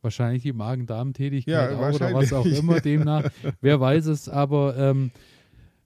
[0.00, 3.30] Wahrscheinlich die Magen-Darm-Tätigkeit ja, auch oder was auch immer demnach.
[3.60, 5.12] Wer weiß es, aber ähm,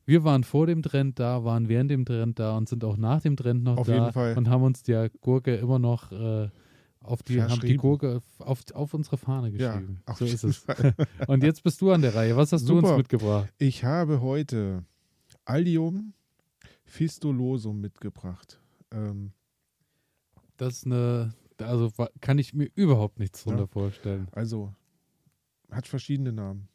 [0.07, 3.21] wir waren vor dem Trend da, waren während dem Trend da und sind auch nach
[3.21, 6.49] dem Trend noch auf da und haben uns die Gurke immer noch äh,
[7.07, 10.03] auf die, haben die Gurke auf, auf unsere Fahne geschrieben.
[10.07, 10.65] Ja, so ist es.
[11.27, 12.37] und jetzt bist du an der Reihe.
[12.37, 12.83] Was hast Super.
[12.83, 13.53] du uns mitgebracht?
[13.59, 14.85] Ich habe heute
[15.45, 16.13] Allium
[16.85, 18.61] fistulosum mitgebracht.
[18.93, 19.33] Ähm,
[20.57, 24.29] das ist eine, also kann ich mir überhaupt nichts drunter ja, vorstellen.
[24.33, 24.75] Also
[25.71, 26.69] hat verschiedene Namen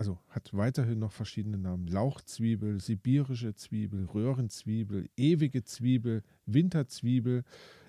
[0.00, 1.86] also hat weiterhin noch verschiedene Namen.
[1.86, 7.44] Lauchzwiebel, sibirische Zwiebel, Röhrenzwiebel, ewige Zwiebel, Winterzwiebel.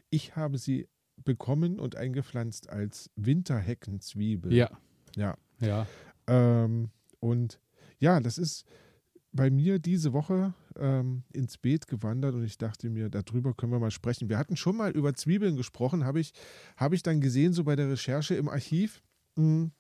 [0.10, 0.90] Ich habe sie
[1.24, 4.54] bekommen und eingepflanzt als Winterheckenzwiebel.
[4.54, 4.70] Ja.
[5.16, 5.38] Ja.
[5.60, 5.88] Ja.
[6.28, 7.60] Ähm, und
[8.00, 8.66] ja, das ist
[9.32, 13.80] bei mir diese Woche ähm, ins Beet gewandert und ich dachte mir, darüber können wir
[13.80, 14.30] mal sprechen.
[14.30, 16.34] Wir hatten schon mal über Zwiebeln gesprochen, habe ich,
[16.76, 19.02] hab ich dann gesehen, so bei der Recherche im Archiv.
[19.36, 19.72] Mh, hm,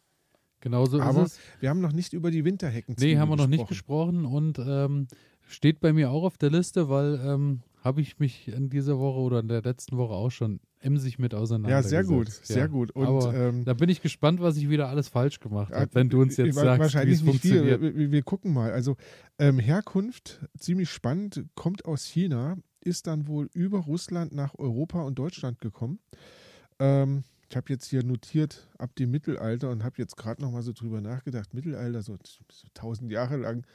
[0.61, 1.39] Genauso Aber ist es.
[1.59, 5.07] wir haben noch nicht über die Winterhecken Nee, haben wir noch nicht gesprochen und ähm,
[5.47, 9.19] steht bei mir auch auf der Liste, weil ähm, habe ich mich in dieser Woche
[9.19, 11.91] oder in der letzten Woche auch schon emsig mit auseinandergesetzt.
[11.91, 12.67] Ja, sehr gut, sehr ja.
[12.67, 12.91] gut.
[12.91, 16.09] Und, Aber ähm, da bin ich gespannt, was ich wieder alles falsch gemacht habe, wenn
[16.09, 17.79] du uns jetzt sagst, wahrscheinlich wie es funktioniert.
[17.79, 17.95] Viel.
[17.95, 18.71] Wir, wir, gucken mal.
[18.71, 18.97] Also
[19.39, 25.17] ähm, Herkunft, ziemlich spannend, kommt aus China, ist dann wohl über Russland nach Europa und
[25.17, 25.99] Deutschland gekommen.
[26.79, 30.61] Ähm, ich habe jetzt hier notiert ab dem Mittelalter und habe jetzt gerade noch mal
[30.61, 31.53] so drüber nachgedacht.
[31.53, 33.65] Mittelalter, so, so tausend Jahre lang.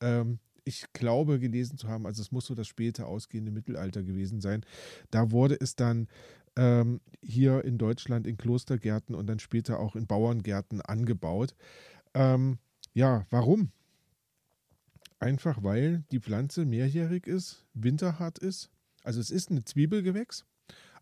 [0.00, 4.40] Ähm, ich glaube gelesen zu haben, also es muss so das späte ausgehende Mittelalter gewesen
[4.40, 4.66] sein.
[5.10, 6.08] Da wurde es dann
[6.56, 11.54] ähm, hier in Deutschland in Klostergärten und dann später auch in Bauerngärten angebaut.
[12.14, 12.58] Ähm,
[12.94, 13.70] ja, warum?
[15.20, 18.70] Einfach weil die Pflanze mehrjährig ist, winterhart ist.
[19.04, 20.44] Also es ist ein Zwiebelgewächs,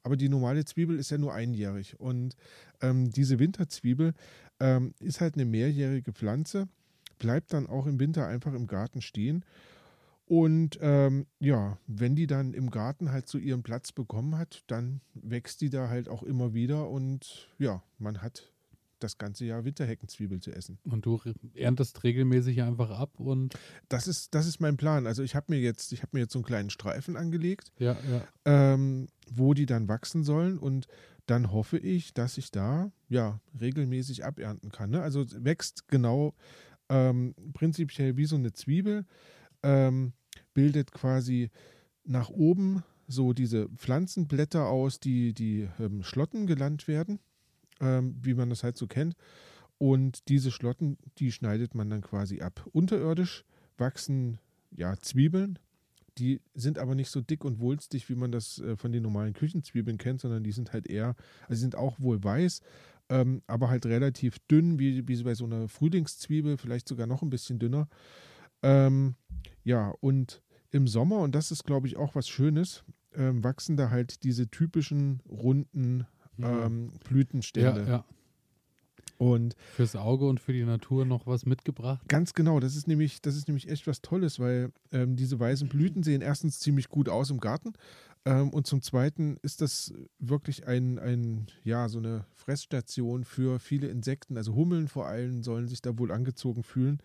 [0.02, 1.98] aber die normale Zwiebel ist ja nur einjährig.
[1.98, 2.36] Und
[2.82, 4.12] ähm, diese Winterzwiebel
[4.60, 6.68] ähm, ist halt eine mehrjährige Pflanze,
[7.18, 9.44] bleibt dann auch im Winter einfach im Garten stehen.
[10.26, 15.02] Und ähm, ja, wenn die dann im Garten halt so ihren Platz bekommen hat, dann
[15.12, 18.50] wächst die da halt auch immer wieder und ja, man hat
[19.00, 20.78] das ganze Jahr Winterheckenzwiebel zu essen.
[20.84, 21.20] Und du
[21.54, 23.54] erntest regelmäßig einfach ab und.
[23.88, 25.06] Das ist, das ist mein Plan.
[25.06, 27.96] Also ich habe mir jetzt, ich habe mir jetzt so einen kleinen Streifen angelegt, ja,
[28.10, 28.26] ja.
[28.46, 30.88] Ähm, wo die dann wachsen sollen und
[31.26, 34.90] dann hoffe ich, dass ich da ja regelmäßig abernten kann.
[34.90, 35.02] Ne?
[35.02, 36.34] Also wächst genau
[36.88, 39.06] ähm, prinzipiell wie so eine Zwiebel,
[39.62, 40.12] ähm,
[40.52, 41.50] bildet quasi
[42.04, 47.18] nach oben so diese Pflanzenblätter aus, die die ähm, Schlotten gelandet werden
[47.80, 49.14] ähm, wie man das halt so kennt.
[49.78, 52.66] Und diese Schlotten, die schneidet man dann quasi ab.
[52.72, 53.44] Unterirdisch
[53.76, 54.38] wachsen
[54.70, 55.58] ja Zwiebeln.
[56.16, 59.32] Die sind aber nicht so dick und wulstig, wie man das äh, von den normalen
[59.32, 61.16] Küchenzwiebeln kennt, sondern die sind halt eher,
[61.48, 62.60] also sind auch wohl weiß,
[63.08, 67.30] ähm, aber halt relativ dünn, wie, wie bei so einer Frühlingszwiebel, vielleicht sogar noch ein
[67.30, 67.88] bisschen dünner.
[68.62, 69.14] Ähm,
[69.62, 72.84] ja, und im Sommer, und das ist, glaube ich, auch was Schönes,
[73.14, 76.06] ähm, wachsen da halt diese typischen runden
[76.38, 77.82] ähm, Blütenstände.
[77.82, 78.04] Ja, ja.
[79.16, 82.02] Und fürs Auge und für die Natur noch was mitgebracht.
[82.08, 85.68] Ganz genau, das ist nämlich, das ist nämlich echt was Tolles, weil ähm, diese weißen
[85.68, 87.74] Blüten sehen erstens ziemlich gut aus im Garten
[88.24, 93.88] ähm, und zum Zweiten ist das wirklich ein, ein, ja, so eine Fressstation für viele
[93.88, 94.36] Insekten.
[94.36, 97.00] Also Hummeln vor allem sollen sich da wohl angezogen fühlen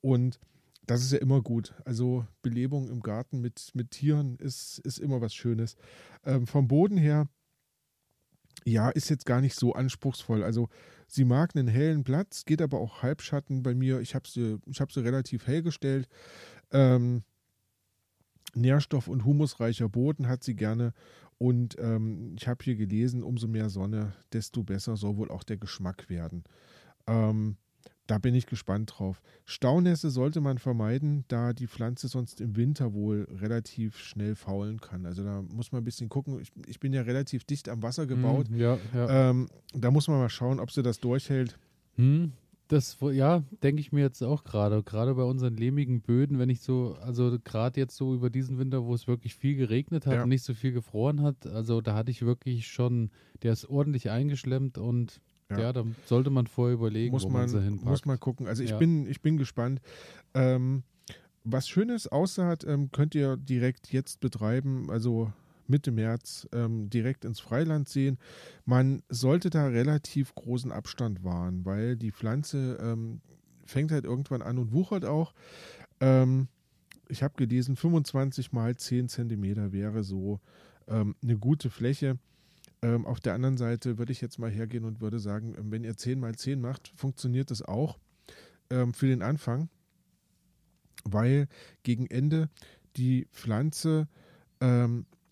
[0.00, 0.38] und
[0.86, 1.74] das ist ja immer gut.
[1.84, 5.76] Also Belebung im Garten mit, mit Tieren ist, ist immer was Schönes.
[6.24, 7.28] Ähm, vom Boden her
[8.64, 10.42] ja, ist jetzt gar nicht so anspruchsvoll.
[10.42, 10.68] Also
[11.06, 14.00] sie mag einen hellen Platz, geht aber auch Halbschatten bei mir.
[14.00, 16.08] Ich habe sie, hab sie relativ hell gestellt.
[16.70, 17.24] Ähm,
[18.54, 20.92] Nährstoff- und humusreicher Boden hat sie gerne.
[21.38, 25.56] Und ähm, ich habe hier gelesen, umso mehr Sonne, desto besser soll wohl auch der
[25.56, 26.44] Geschmack werden.
[27.06, 27.56] Ähm,
[28.06, 29.22] da bin ich gespannt drauf.
[29.46, 35.06] Staunässe sollte man vermeiden, da die Pflanze sonst im Winter wohl relativ schnell faulen kann.
[35.06, 36.38] Also da muss man ein bisschen gucken.
[36.40, 38.50] Ich, ich bin ja relativ dicht am Wasser gebaut.
[38.50, 39.30] Mm, ja, ja.
[39.30, 41.58] Ähm, da muss man mal schauen, ob sie das durchhält.
[41.96, 42.32] Hm,
[42.74, 44.82] das, ja, denke ich mir jetzt auch gerade.
[44.82, 48.84] Gerade bei unseren lehmigen Böden, wenn ich so, also gerade jetzt so über diesen Winter,
[48.84, 50.22] wo es wirklich viel geregnet hat ja.
[50.24, 53.10] und nicht so viel gefroren hat, also da hatte ich wirklich schon,
[53.42, 55.20] der ist ordentlich eingeschlemmt und
[55.50, 55.60] ja.
[55.60, 57.88] ja, da sollte man vorher überlegen, muss wo man, man sie hinpackt.
[57.88, 58.48] Muss man gucken.
[58.48, 58.78] Also ich, ja.
[58.78, 59.80] bin, ich bin gespannt.
[60.34, 60.82] Ähm,
[61.44, 65.32] was Schönes Aussaat ähm, könnt ihr direkt jetzt betreiben, also
[65.68, 68.18] Mitte März ähm, direkt ins Freiland sehen.
[68.64, 73.20] Man sollte da relativ großen Abstand wahren, weil die Pflanze ähm,
[73.64, 75.34] fängt halt irgendwann an und wuchert auch.
[76.00, 76.48] Ähm,
[77.08, 80.40] ich habe gelesen, 25 mal 10 Zentimeter wäre so
[80.88, 82.18] ähm, eine gute Fläche.
[82.82, 85.84] Ähm, auf der anderen Seite würde ich jetzt mal hergehen und würde sagen, ähm, wenn
[85.84, 87.98] ihr 10 mal 10 macht, funktioniert das auch
[88.92, 89.68] für den Anfang,
[91.04, 91.48] weil
[91.82, 92.48] gegen Ende
[92.96, 94.08] die Pflanze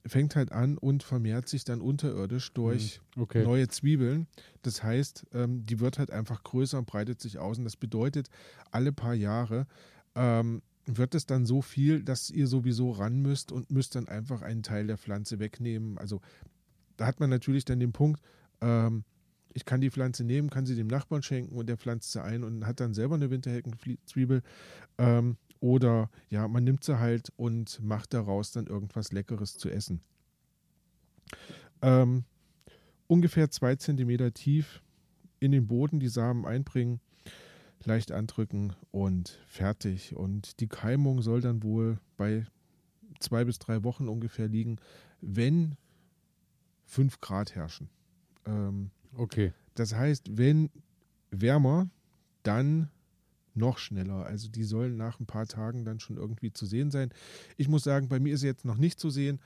[0.07, 3.45] fängt halt an und vermehrt sich dann unterirdisch durch hm, okay.
[3.45, 4.27] neue Zwiebeln.
[4.63, 7.59] Das heißt, ähm, die wird halt einfach größer und breitet sich aus.
[7.59, 8.29] Und das bedeutet,
[8.71, 9.67] alle paar Jahre
[10.15, 14.43] ähm, wird es dann so viel, dass ihr sowieso ran müsst und müsst dann einfach
[14.43, 15.99] einen Teil der Pflanze wegnehmen.
[15.99, 16.21] Also
[16.97, 18.21] da hat man natürlich dann den Punkt,
[18.61, 19.05] ähm,
[19.55, 22.43] ich kann die Pflanze nehmen, kann sie dem Nachbarn schenken und der pflanzt sie ein
[22.43, 24.43] und hat dann selber eine Winterheckenzwiebel.
[24.99, 30.01] Ähm, oder ja, man nimmt sie halt und macht daraus dann irgendwas Leckeres zu essen.
[31.81, 32.25] Ähm,
[33.07, 34.83] ungefähr zwei Zentimeter tief
[35.39, 37.01] in den Boden die Samen einbringen,
[37.85, 40.17] leicht andrücken und fertig.
[40.17, 42.45] Und die Keimung soll dann wohl bei
[43.21, 44.79] zwei bis drei Wochen ungefähr liegen,
[45.21, 45.77] wenn
[46.87, 47.89] 5 Grad herrschen.
[48.47, 49.53] Ähm, okay.
[49.77, 50.71] Das heißt, wenn
[51.31, 51.89] wärmer,
[52.43, 52.91] dann
[53.55, 54.25] noch schneller.
[54.27, 57.11] Also die sollen nach ein paar Tagen dann schon irgendwie zu sehen sein.
[57.57, 59.41] Ich muss sagen, bei mir ist sie jetzt noch nicht zu sehen.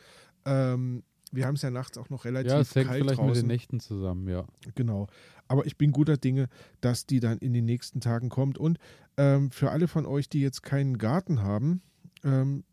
[0.44, 1.02] Ähm,
[1.32, 3.32] wir haben es ja nachts auch noch relativ ja, es hängt kalt vielleicht draußen.
[3.32, 4.46] mit den Nächten zusammen, ja.
[4.74, 5.08] Genau.
[5.48, 6.48] Aber ich bin guter Dinge,
[6.80, 8.58] dass die dann in den nächsten Tagen kommt.
[8.58, 8.78] Und
[9.16, 11.82] ähm, für alle von euch, die jetzt keinen Garten haben,
[12.22, 12.64] ähm,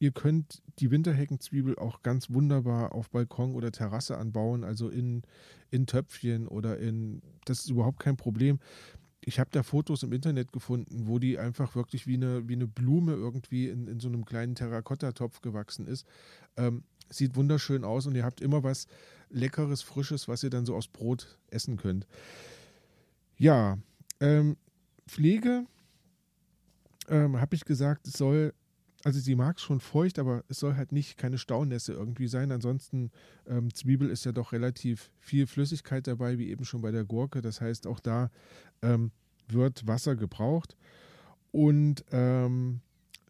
[0.00, 5.22] Ihr könnt die Winterheckenzwiebel auch ganz wunderbar auf Balkon oder Terrasse anbauen, also in,
[5.70, 8.60] in Töpfchen oder in, das ist überhaupt kein Problem.
[9.22, 12.66] Ich habe da Fotos im Internet gefunden, wo die einfach wirklich wie eine, wie eine
[12.66, 16.06] Blume irgendwie in, in so einem kleinen Terrakottatopf gewachsen ist.
[16.56, 18.86] Ähm, sieht wunderschön aus und ihr habt immer was
[19.28, 22.06] Leckeres, Frisches, was ihr dann so aus Brot essen könnt.
[23.36, 23.78] Ja,
[24.20, 24.56] ähm,
[25.06, 25.66] Pflege
[27.08, 28.54] ähm, habe ich gesagt, es soll,
[29.04, 32.52] also sie mag es schon feucht, aber es soll halt nicht keine Staunässe irgendwie sein.
[32.52, 33.10] Ansonsten,
[33.46, 37.40] ähm, Zwiebel ist ja doch relativ viel Flüssigkeit dabei, wie eben schon bei der Gurke.
[37.40, 38.30] Das heißt, auch da
[38.82, 39.10] ähm,
[39.48, 40.76] wird Wasser gebraucht.
[41.50, 42.80] Und ähm,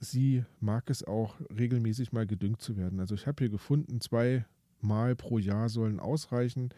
[0.00, 3.00] sie mag es auch regelmäßig mal gedüngt zu werden.
[3.00, 4.44] Also ich habe hier gefunden, zwei
[4.80, 6.70] Mal pro Jahr sollen ausreichen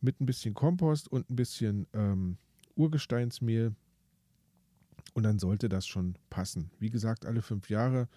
[0.00, 2.38] mit ein bisschen Kompost und ein bisschen ähm,
[2.74, 3.74] Urgesteinsmehl.
[5.14, 6.70] Und dann sollte das schon passen.
[6.78, 8.08] Wie gesagt, alle fünf Jahre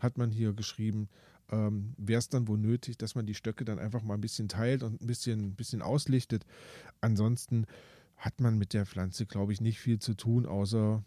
[0.00, 1.08] hat man hier geschrieben,
[1.50, 4.48] ähm, wäre es dann wohl nötig, dass man die Stöcke dann einfach mal ein bisschen
[4.48, 6.44] teilt und ein bisschen, bisschen auslichtet.
[7.00, 7.66] Ansonsten
[8.16, 11.04] hat man mit der Pflanze, glaube ich, nicht viel zu tun, außer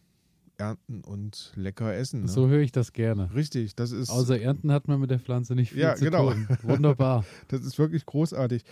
[0.58, 2.22] ernten und lecker essen.
[2.22, 2.28] Ne?
[2.28, 3.34] So höre ich das gerne.
[3.34, 4.10] Richtig, das ist.
[4.10, 6.32] Außer ernten hat man mit der Pflanze nicht viel ja, zu genau.
[6.32, 6.48] tun.
[6.64, 7.26] Wunderbar.
[7.48, 8.64] das ist wirklich großartig.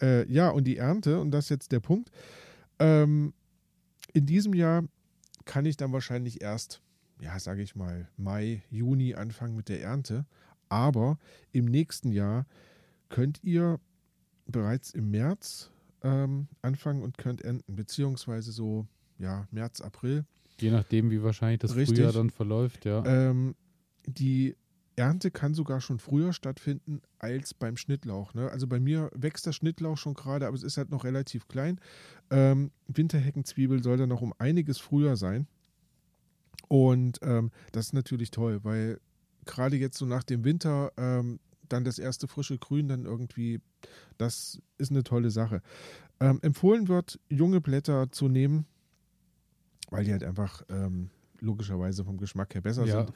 [0.00, 2.10] Äh, ja, und die Ernte, und das ist jetzt der Punkt.
[2.78, 3.32] Ähm,
[4.12, 4.84] in diesem Jahr
[5.44, 6.80] kann ich dann wahrscheinlich erst,
[7.20, 10.26] ja, sage ich mal, Mai, Juni anfangen mit der Ernte.
[10.68, 11.18] Aber
[11.52, 12.46] im nächsten Jahr
[13.08, 13.80] könnt ihr
[14.46, 15.70] bereits im März
[16.02, 18.86] ähm, anfangen und könnt ernten, beziehungsweise so,
[19.18, 20.24] ja, März, April.
[20.60, 21.98] Je nachdem, wie wahrscheinlich das Richtig.
[21.98, 23.04] Frühjahr dann verläuft, ja.
[23.04, 23.54] Ähm,
[24.06, 24.56] die
[24.98, 28.34] Ernte kann sogar schon früher stattfinden als beim Schnittlauch.
[28.34, 28.50] Ne?
[28.50, 31.80] Also bei mir wächst der Schnittlauch schon gerade, aber es ist halt noch relativ klein.
[32.30, 35.46] Ähm, Winterheckenzwiebel soll dann noch um einiges früher sein.
[36.66, 39.00] Und ähm, das ist natürlich toll, weil
[39.46, 41.38] gerade jetzt so nach dem Winter ähm,
[41.68, 43.60] dann das erste frische Grün dann irgendwie,
[44.18, 45.62] das ist eine tolle Sache.
[46.20, 48.66] Ähm, empfohlen wird, junge Blätter zu nehmen,
[49.90, 53.04] weil die halt einfach ähm, logischerweise vom Geschmack her besser Ja.
[53.04, 53.12] sind.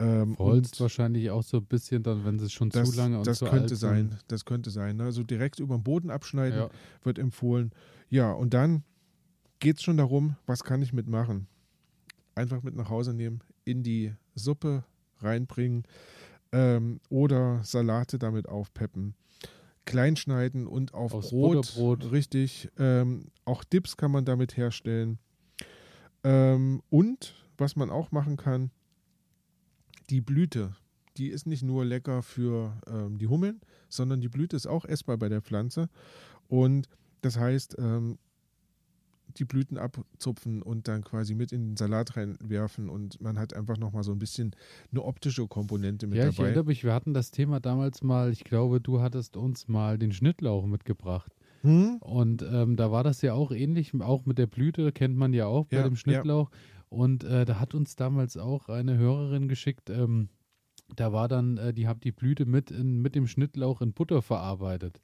[0.00, 3.26] Ähm, Holz wahrscheinlich auch so ein bisschen dann, wenn es schon das, zu lange und
[3.26, 4.24] das zu könnte alt sein, sind.
[4.28, 4.96] das könnte sein.
[4.96, 5.04] ne?
[5.04, 6.70] Also direkt über den Boden abschneiden Ja.
[7.02, 7.70] wird empfohlen.
[8.10, 8.82] Ja, und dann
[9.60, 11.46] geht es schon darum, was kann ich mitmachen?
[12.34, 14.84] Einfach mit nach Hause nehmen, in die Suppe
[15.20, 15.84] reinbringen
[16.50, 19.14] ähm, oder Salate damit aufpeppen.
[19.84, 21.56] Kleinschneiden und auf Aufs Brot.
[21.56, 22.10] Butterbrot.
[22.10, 22.68] Richtig.
[22.78, 25.18] Ähm, auch Dips kann man damit herstellen.
[26.24, 28.70] Ähm, und was man auch machen kann,
[30.14, 30.76] die Blüte.
[31.16, 35.16] Die ist nicht nur lecker für ähm, die Hummeln, sondern die Blüte ist auch essbar
[35.16, 35.88] bei der Pflanze.
[36.48, 36.88] Und
[37.20, 38.18] das heißt, ähm,
[39.36, 43.76] die Blüten abzupfen und dann quasi mit in den Salat reinwerfen und man hat einfach
[43.78, 44.54] nochmal so ein bisschen
[44.92, 46.48] eine optische Komponente mit Ja, ich dabei.
[46.50, 50.12] erinnere mich, wir hatten das Thema damals mal, ich glaube, du hattest uns mal den
[50.12, 51.32] Schnittlauch mitgebracht.
[51.62, 51.96] Hm?
[52.00, 55.46] Und ähm, da war das ja auch ähnlich, auch mit der Blüte, kennt man ja
[55.46, 56.50] auch bei Ja, dem Schnittlauch.
[56.94, 60.28] Und äh, da hat uns damals auch eine Hörerin geschickt, ähm,
[60.96, 64.22] da war dann, äh, die hat die Blüte mit, in, mit dem Schnittlauch in Butter
[64.22, 65.00] verarbeitet.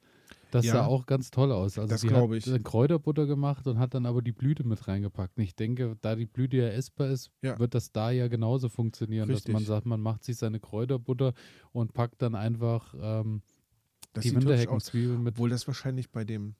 [0.51, 0.73] Das Ja.
[0.73, 1.77] sah auch ganz toll aus.
[1.79, 2.47] Also Das die glaub hat ich.
[2.47, 5.37] äh, Kräuterbutter gemacht und hat dann aber die Blüte mit reingepackt.
[5.37, 7.57] Und ich denke, da die Blüte ja essbar ist, Ja.
[7.57, 9.67] wird das da ja genauso funktionieren, dass man Richtig.
[9.67, 11.33] sagt, man macht sich seine Kräuterbutter
[11.71, 13.41] und packt dann einfach ähm,
[14.13, 14.35] Das die.
[14.35, 15.35] Winterheckenzwiebeln mit.
[15.35, 16.55] Obwohl das wahrscheinlich bei dem,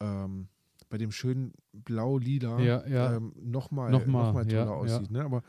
[0.00, 0.48] ähm,
[0.88, 3.16] bei dem schönen blau-lila Ja, ja.
[3.16, 5.10] ähm, nochmal Nochmal, noch mal toller ja, aussieht.
[5.10, 5.24] Ne?
[5.24, 5.42] Aber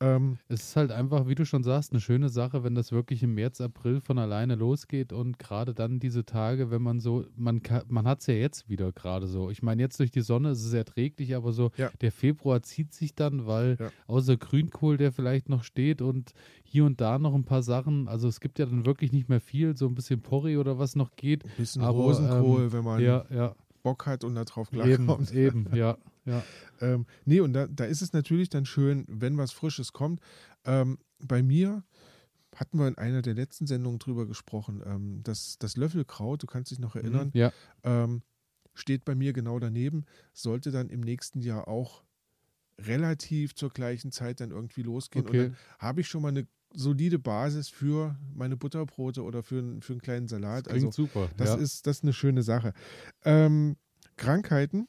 [0.00, 3.22] ähm, Es ist halt einfach, wie du schon sagst, eine schöne Sache, wenn das wirklich
[3.22, 7.62] im März, April von alleine losgeht und gerade dann diese Tage, wenn man so, man
[7.62, 9.50] kann, man hat es ja jetzt wieder gerade so.
[9.50, 11.90] Ich meine, jetzt durch die Sonne ist es erträglich, aber so Ja.
[12.00, 13.90] der Februar zieht sich dann, weil Ja.
[14.08, 16.32] außer Grünkohl, der vielleicht noch steht und
[16.64, 19.40] hier und da noch ein paar Sachen, also es gibt ja dann wirklich nicht mehr
[19.40, 21.44] viel, so ein bisschen Porree oder was noch geht.
[21.44, 23.54] ein bisschen Aber, Rosenkohl, ähm, wenn man Ja, ja,
[23.84, 25.32] Bock hat und da drauf eben, klarkommt.
[25.32, 26.42] eben, ja, ja.
[26.80, 30.20] Ähm, nee, und da, da ist es natürlich dann schön, wenn was Frisches kommt.
[30.64, 31.84] Ähm, bei mir
[32.56, 36.70] hatten wir in einer der letzten Sendungen drüber gesprochen, ähm, das, das Löffelkraut, du kannst
[36.70, 37.52] dich noch erinnern, Ja,
[37.84, 38.22] ähm,
[38.74, 42.02] steht bei mir genau daneben, sollte dann im nächsten Jahr auch
[42.80, 45.26] relativ zur gleichen Zeit dann irgendwie losgehen.
[45.26, 45.40] Okay.
[45.40, 49.80] Und dann habe ich schon mal eine solide Basis für meine Butterbrote oder für, einen-
[49.82, 50.64] für einen kleinen Salat.
[50.66, 51.30] klingt Also super.
[51.36, 51.54] das, ja.
[51.56, 52.72] ist, das ist eine schöne Sache.
[53.24, 53.76] Ähm,
[54.16, 54.86] Krankheiten,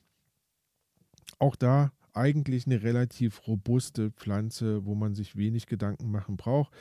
[1.40, 6.74] auch da eigentlich eine relativ robuste Pflanze, wo man sich wenig Gedanken machen braucht.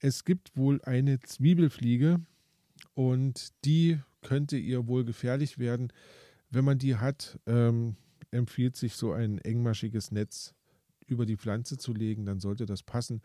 [0.00, 2.20] Es gibt wohl eine Zwiebelfliege
[2.94, 5.92] und die könnte ihr wohl gefährlich werden.
[6.50, 7.96] Wenn man die hat, ähm,
[8.32, 10.54] empfiehlt sich so ein engmaschiges Netz
[11.06, 13.22] über die Pflanze zu legen, dann sollte das passen.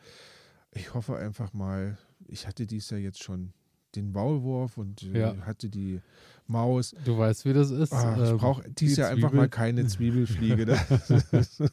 [0.75, 1.97] Ich hoffe einfach mal,
[2.27, 3.53] ich hatte dies ja jetzt schon
[3.95, 5.37] den Maulwurf und äh, Ja.
[5.45, 6.01] hatte die
[6.47, 6.93] Maus.
[7.05, 7.93] Du weißt, wie das ist.
[7.93, 10.65] Ah, ich ähm, brauche dies die Jahr einfach mal keine Zwiebelfliege.
[10.65, 10.79] Ne?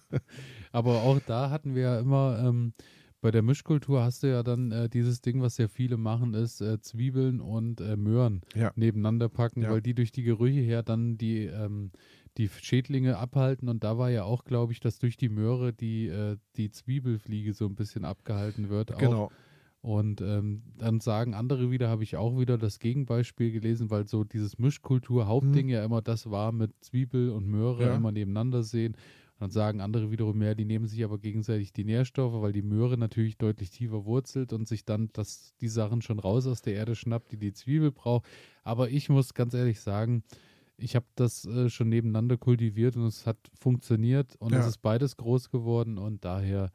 [0.72, 2.72] Aber auch da hatten wir ja immer, ähm,
[3.20, 6.60] bei der Mischkultur hast du ja dann äh, dieses Ding, was ja viele machen, ist
[6.60, 8.72] äh, Zwiebeln und äh, Möhren Ja.
[8.76, 9.70] nebeneinander packen, Ja.
[9.70, 11.90] weil die durch die Gerüche her dann die, ähm,
[12.38, 13.68] die Schädlinge abhalten.
[13.68, 17.52] Und da war ja auch, glaube ich, dass durch die Möhre die, äh, die Zwiebelfliege
[17.54, 18.96] so ein bisschen abgehalten wird.
[18.98, 19.24] Genau.
[19.24, 19.32] Auch.
[19.82, 24.22] Und ähm, dann sagen andere wieder, habe ich auch wieder das Gegenbeispiel gelesen, weil so
[24.22, 25.72] dieses Mischkultur-Hauptding Mhm.
[25.72, 27.96] ja immer das war mit Zwiebel und Möhre Ja.
[27.96, 28.96] immer nebeneinander sehen.
[29.40, 32.96] Dann sagen andere wiederum mehr, die nehmen sich aber gegenseitig die Nährstoffe, weil die Möhre
[32.96, 36.94] natürlich deutlich tiefer wurzelt und sich dann das, die Sachen schon raus aus der Erde
[36.94, 38.24] schnappt, die die Zwiebel braucht.
[38.62, 40.22] Aber ich muss ganz ehrlich sagen,
[40.82, 44.60] ich habe das äh, schon nebeneinander kultiviert und es hat funktioniert und Ja.
[44.60, 46.70] es ist beides groß geworden und daher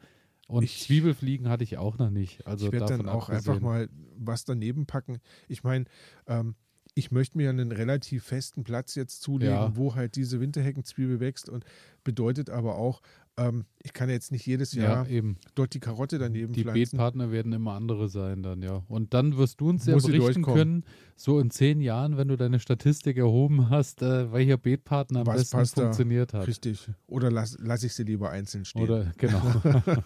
[0.47, 2.45] und Ich- Zwiebelfliegen hatte ich auch noch nicht.
[2.47, 3.53] Also ich werde dann auch abgesehen.
[3.55, 5.19] einfach mal was daneben packen.
[5.49, 5.85] Ich meine,
[6.25, 6.55] ähm,
[6.95, 9.75] ich möchte mir einen relativ festen Platz jetzt zulegen, Ja.
[9.75, 11.63] wo halt diese Winterheckenzwiebel wächst und
[12.03, 13.01] bedeutet aber auch,
[13.37, 15.37] ähm, ich kann jetzt nicht jedes Jahr ja, eben.
[15.55, 16.91] dort die Karotte daneben Die pflanzen.
[16.91, 18.83] Beetpartner werden immer andere sein dann, ja.
[18.87, 20.83] Und dann wirst du uns ja Muss berichten können,
[21.15, 25.51] so in zehn Jahren, wenn du deine Statistik erhoben hast, äh, welcher Beetpartner am Was
[25.51, 25.81] besten da?
[25.83, 26.47] funktioniert hat.
[26.47, 26.89] Richtig.
[27.05, 28.83] Oder lasse lass ich sie lieber einzeln stehen.
[28.83, 29.41] Oder genau.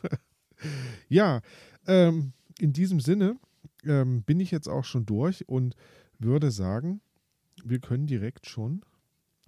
[1.09, 1.41] Ja,
[1.87, 3.35] ähm, in diesem Sinne
[3.83, 5.75] ähm, bin ich jetzt auch schon durch und
[6.19, 7.01] würde sagen,
[7.63, 8.81] wir können direkt schon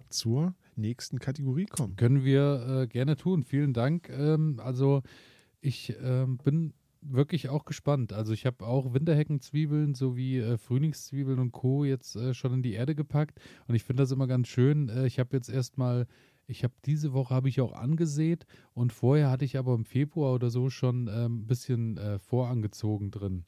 [0.08, 1.96] zur nächsten Kategorie kommen.
[1.96, 3.44] Können wir äh, gerne tun.
[3.44, 4.08] Vielen Dank.
[4.10, 5.02] Ähm, also
[5.60, 8.12] ich ähm, bin wirklich auch gespannt.
[8.12, 11.84] Also ich habe auch Winterheckenzwiebeln sowie äh, Frühlingszwiebeln und Co.
[11.84, 14.88] jetzt äh, schon in die Erde gepackt und ich finde das immer ganz schön.
[14.88, 16.06] Äh, ich habe jetzt erstmal,
[16.46, 20.34] ich habe diese Woche habe ich auch angesät und vorher hatte ich aber im Februar
[20.34, 23.44] oder so schon ähm, ein bisschen äh, vorangezogen drin.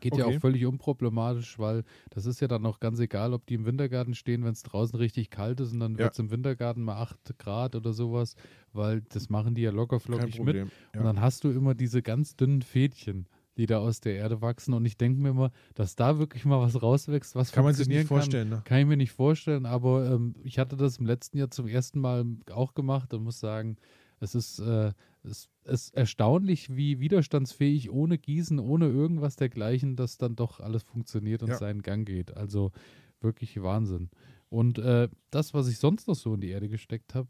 [0.00, 0.36] Geht ja Okay.
[0.36, 4.14] auch völlig unproblematisch, weil das ist ja dann auch ganz egal, ob die im Wintergarten
[4.14, 6.04] stehen, wenn es draußen richtig kalt ist und dann Ja.
[6.04, 8.34] wird es im Wintergarten mal 8 Grad oder sowas,
[8.72, 10.38] weil das machen die ja locker flockig mit.
[10.56, 10.68] Problem.
[10.68, 11.02] Und Ja.
[11.04, 13.26] dann hast du immer diese ganz dünnen Fädchen,
[13.56, 14.72] die da aus der Erde wachsen.
[14.74, 17.88] Und ich denke mir immer, dass da wirklich mal was rauswächst, was Kann man sich
[17.88, 18.48] nicht vorstellen.
[18.48, 18.54] Ne?
[18.56, 18.64] Kann.
[18.64, 22.00] Kann ich mir nicht vorstellen, aber ähm, ich hatte das im letzten Jahr zum ersten
[22.00, 23.76] Mal auch gemacht und muss sagen,
[24.20, 24.92] es ist, äh,
[25.22, 31.42] es ist erstaunlich, wie widerstandsfähig ohne Gießen, ohne irgendwas dergleichen, dass dann doch alles funktioniert
[31.42, 31.56] und Ja.
[31.58, 32.36] seinen Gang geht.
[32.36, 32.72] Also
[33.20, 34.10] wirklich Wahnsinn.
[34.48, 37.28] Und äh, das, was ich sonst noch so in die Erde gesteckt habe,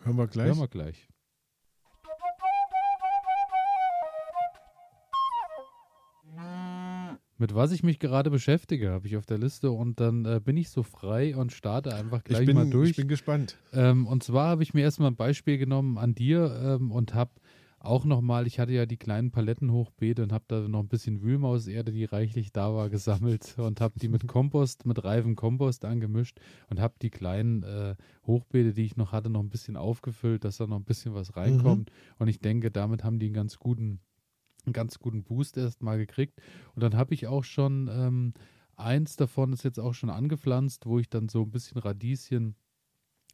[0.00, 0.46] Hören wir gleich.
[0.46, 1.08] hören wir gleich.
[7.42, 10.56] Mit was ich mich gerade beschäftige, habe ich auf der Liste und dann äh, bin
[10.56, 12.90] ich so frei und starte einfach gleich ich, bin, mal durch.
[12.90, 13.56] ich bin gespannt.
[13.72, 17.32] Ähm, und zwar habe ich mir erstmal ein Beispiel genommen an dir ähm, und habe
[17.80, 21.90] auch nochmal, ich hatte ja die kleinen Palettenhochbeete und habe da noch ein bisschen Wühlmauserde,
[21.90, 26.38] die reichlich da war, gesammelt und habe die mit Kompost, mit reifem Kompost angemischt
[26.70, 30.58] und habe die kleinen äh, Hochbeete, die ich noch hatte, noch ein bisschen aufgefüllt, dass
[30.58, 31.90] da noch ein bisschen was reinkommt.
[32.20, 33.98] Und ich denke, damit haben die einen ganz guten,
[34.64, 36.40] einen ganz guten Boost erstmal gekriegt.
[36.74, 38.34] Und dann habe ich auch schon ähm,
[38.76, 42.56] eins davon ist jetzt auch schon angepflanzt, wo ich dann so ein bisschen Radieschen,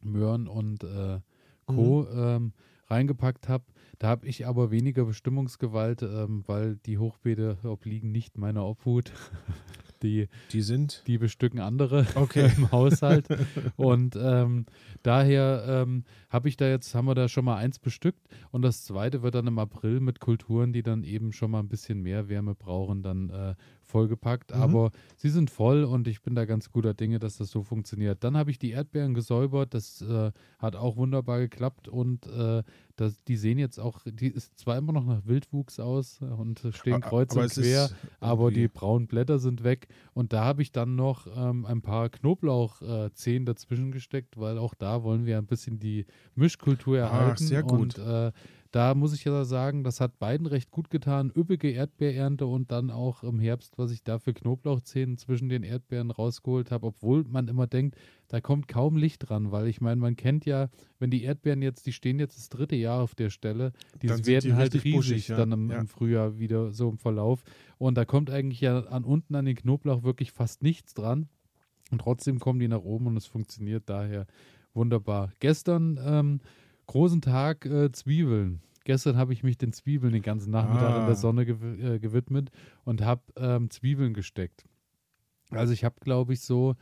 [0.01, 1.19] Möhren und äh,
[1.65, 2.07] Co.
[2.09, 2.53] Ähm,
[2.89, 3.65] reingepackt habe.
[3.99, 9.11] Da habe ich aber weniger Bestimmungsgewalt, ähm, weil die Hochbeete obliegen nicht meiner Obhut.
[10.03, 11.03] die, Die sind.
[11.07, 12.51] die bestücken andere Okay.
[12.57, 13.27] im Haushalt.
[13.75, 14.65] Und ähm,
[15.03, 18.83] daher ähm, habe ich da jetzt, haben wir da schon mal eins bestückt und das
[18.83, 22.29] zweite wird dann im April mit Kulturen, die dann eben schon mal ein bisschen mehr
[22.29, 23.55] Wärme brauchen, dann äh,
[23.89, 24.55] vollgepackt.
[24.55, 24.61] Mhm.
[24.61, 28.23] Aber sie sind voll und ich bin da ganz guter Dinge, dass das so funktioniert.
[28.23, 32.63] Dann habe ich die Erdbeeren gesäubert, das äh, hat auch wunderbar geklappt und äh,
[32.95, 36.99] das, die sehen jetzt auch, die ist zwar immer noch nach Wildwuchs aus und stehen
[36.99, 39.87] kreuz aber und quer, aber die braunen Blätter sind weg.
[40.13, 45.03] Und da habe ich dann noch ähm, ein paar Knoblauchzehen dazwischen gesteckt, weil auch da
[45.03, 47.47] wollen wir ein bisschen die Mischkultur Ach, erhalten.
[47.47, 47.97] sehr gut.
[47.97, 48.33] Und äh,
[48.71, 51.31] da muss ich ja sagen, das hat beiden recht gut getan.
[51.35, 56.11] Üppige Erdbeerernte und dann auch im Herbst, was ich da für Knoblauchzehen zwischen den Erdbeeren
[56.11, 57.97] rausgeholt habe, obwohl man immer denkt,
[58.27, 61.87] da kommt kaum Licht dran, weil ich meine, man kennt ja, wenn die Erdbeeren jetzt,
[61.87, 64.93] die stehen jetzt das dritte Jahr auf der Stelle, die Dann werden die halt riesig
[64.93, 65.37] buschig, ja.
[65.37, 65.79] dann im, Ja.
[65.79, 67.43] im Frühjahr wieder so im Verlauf.
[67.79, 71.27] Und da kommt eigentlich ja an unten an den Knoblauch wirklich fast nichts dran.
[71.89, 74.27] Und trotzdem kommen die nach oben und es funktioniert daher
[74.75, 75.31] wunderbar.
[75.39, 76.39] Gestern ähm,
[76.89, 78.61] großen Tag äh, Zwiebeln.
[78.83, 81.05] Gestern habe ich mich den Zwiebeln den ganzen Nachmittag in Ah.
[81.05, 82.49] der Sonne gew äh, gewidmet
[82.83, 84.65] und habe ähm, Zwiebeln gesteckt.
[85.51, 86.75] Also ich habe, glaube ich, so,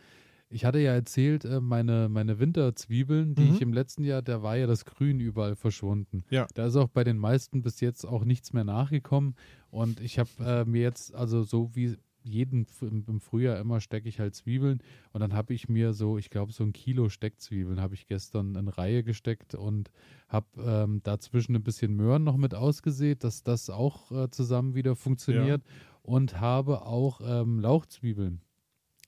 [0.50, 3.54] ich hatte ja erzählt, äh, meine, meine Winterzwiebeln, die Mhm.
[3.54, 6.24] ich im letzten Jahr, da war ja das Grün überall verschwunden.
[6.30, 6.48] Ja.
[6.54, 9.36] Da ist auch bei den meisten bis jetzt auch nichts mehr nachgekommen.
[9.70, 11.98] Und ich habe äh, mir jetzt, also so wie
[12.28, 14.80] jeden im, Frühjahr immer stecke ich halt Zwiebeln
[15.14, 18.56] und dann habe ich mir so, ich glaube so ein Kilo Steckzwiebeln habe ich gestern
[18.56, 19.92] in Reihe gesteckt und
[20.28, 24.96] habe ähm, dazwischen ein bisschen Möhren noch mit ausgesät, dass das auch äh, zusammen wieder
[24.96, 25.64] funktioniert
[26.08, 28.42] und habe auch ähm, Lauchzwiebeln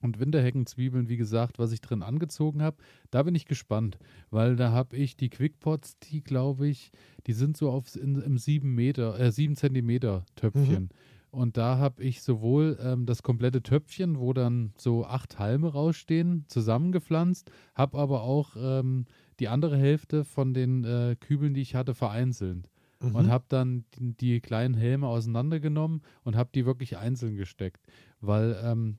[0.02, 2.78] Und Winterheckenzwiebeln, wie gesagt, was ich drin angezogen habe,
[3.12, 4.00] da bin ich gespannt,
[4.30, 6.92] weil da habe ich die Quickpots, die glaube ich,
[7.28, 10.84] die sind so auf in, im 7 Meter, äh, 7 Zentimeter Töpfchen.
[10.84, 10.90] Mhm.
[11.32, 16.46] Und da habe ich sowohl ähm, das komplette Töpfchen, wo dann so acht Halme rausstehen,
[16.48, 19.06] zusammengepflanzt, habe aber auch ähm,
[19.40, 22.70] die andere Hälfte von den äh, Kübeln, die ich hatte, vereinzelt.
[23.00, 23.16] Mhm.
[23.16, 27.86] Und habe dann die, die, kleinen Helme auseinandergenommen und habe die wirklich einzeln gesteckt.
[28.20, 28.98] Weil ähm,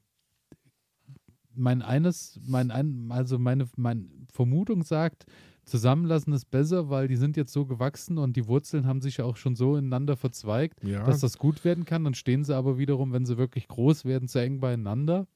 [1.54, 5.26] mein eines, mein ein, also meine, meine Vermutung sagt,
[5.70, 9.24] zusammenlassen ist besser, weil die sind jetzt so gewachsen und die Wurzeln haben sich ja
[9.24, 11.04] auch schon so ineinander verzweigt, ja.
[11.04, 12.04] dass das gut werden kann.
[12.04, 15.26] Dann stehen sie aber wiederum, wenn sie wirklich groß werden, zu eng beieinander.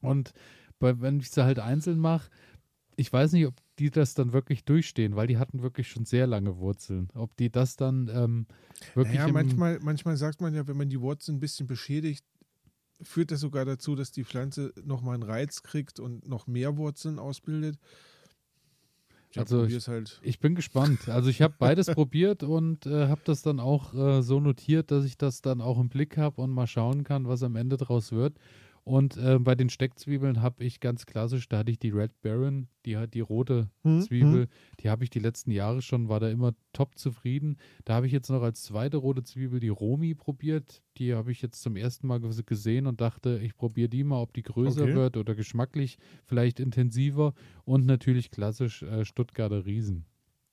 [0.00, 0.32] Und
[0.78, 2.30] bei, wenn ich sie halt einzeln mache,
[2.96, 6.26] ich weiß nicht, ob die das dann wirklich durchstehen, weil die hatten wirklich schon sehr
[6.26, 7.08] lange Wurzeln.
[7.14, 8.46] Ob die das dann ähm,
[8.94, 9.16] wirklich.
[9.16, 12.24] Ja, naja, manchmal, manchmal sagt man ja, wenn man die Wurzeln ein bisschen beschädigt,
[13.00, 17.18] führt das sogar dazu, dass die Pflanze nochmal einen Reiz kriegt und noch mehr Wurzeln
[17.18, 17.78] ausbildet.
[19.32, 20.20] Ich also ich, halt.
[20.22, 21.08] ich, bin gespannt.
[21.08, 25.06] Also ich habe beides probiert und äh, habe das dann auch äh, so notiert, dass
[25.06, 28.12] ich das dann auch im Blick habe und mal schauen kann, was am Ende draus
[28.12, 28.34] wird.
[28.84, 32.66] Und äh, bei den Steckzwiebeln habe ich ganz klassisch, da hatte ich die Red Baron,
[32.84, 34.48] die hat die rote hm, Zwiebel, hm.
[34.80, 37.58] die habe ich die letzten Jahre schon, war da immer top zufrieden.
[37.84, 40.82] Da habe ich jetzt noch als zweite rote Zwiebel die Romi probiert.
[40.96, 44.34] Die habe ich jetzt zum ersten Mal gesehen und dachte, ich probiere die mal, ob
[44.34, 44.94] die größer okay.
[44.94, 47.34] wird oder geschmacklich vielleicht intensiver.
[47.64, 50.06] Und natürlich klassisch äh, Stuttgarter Riesen.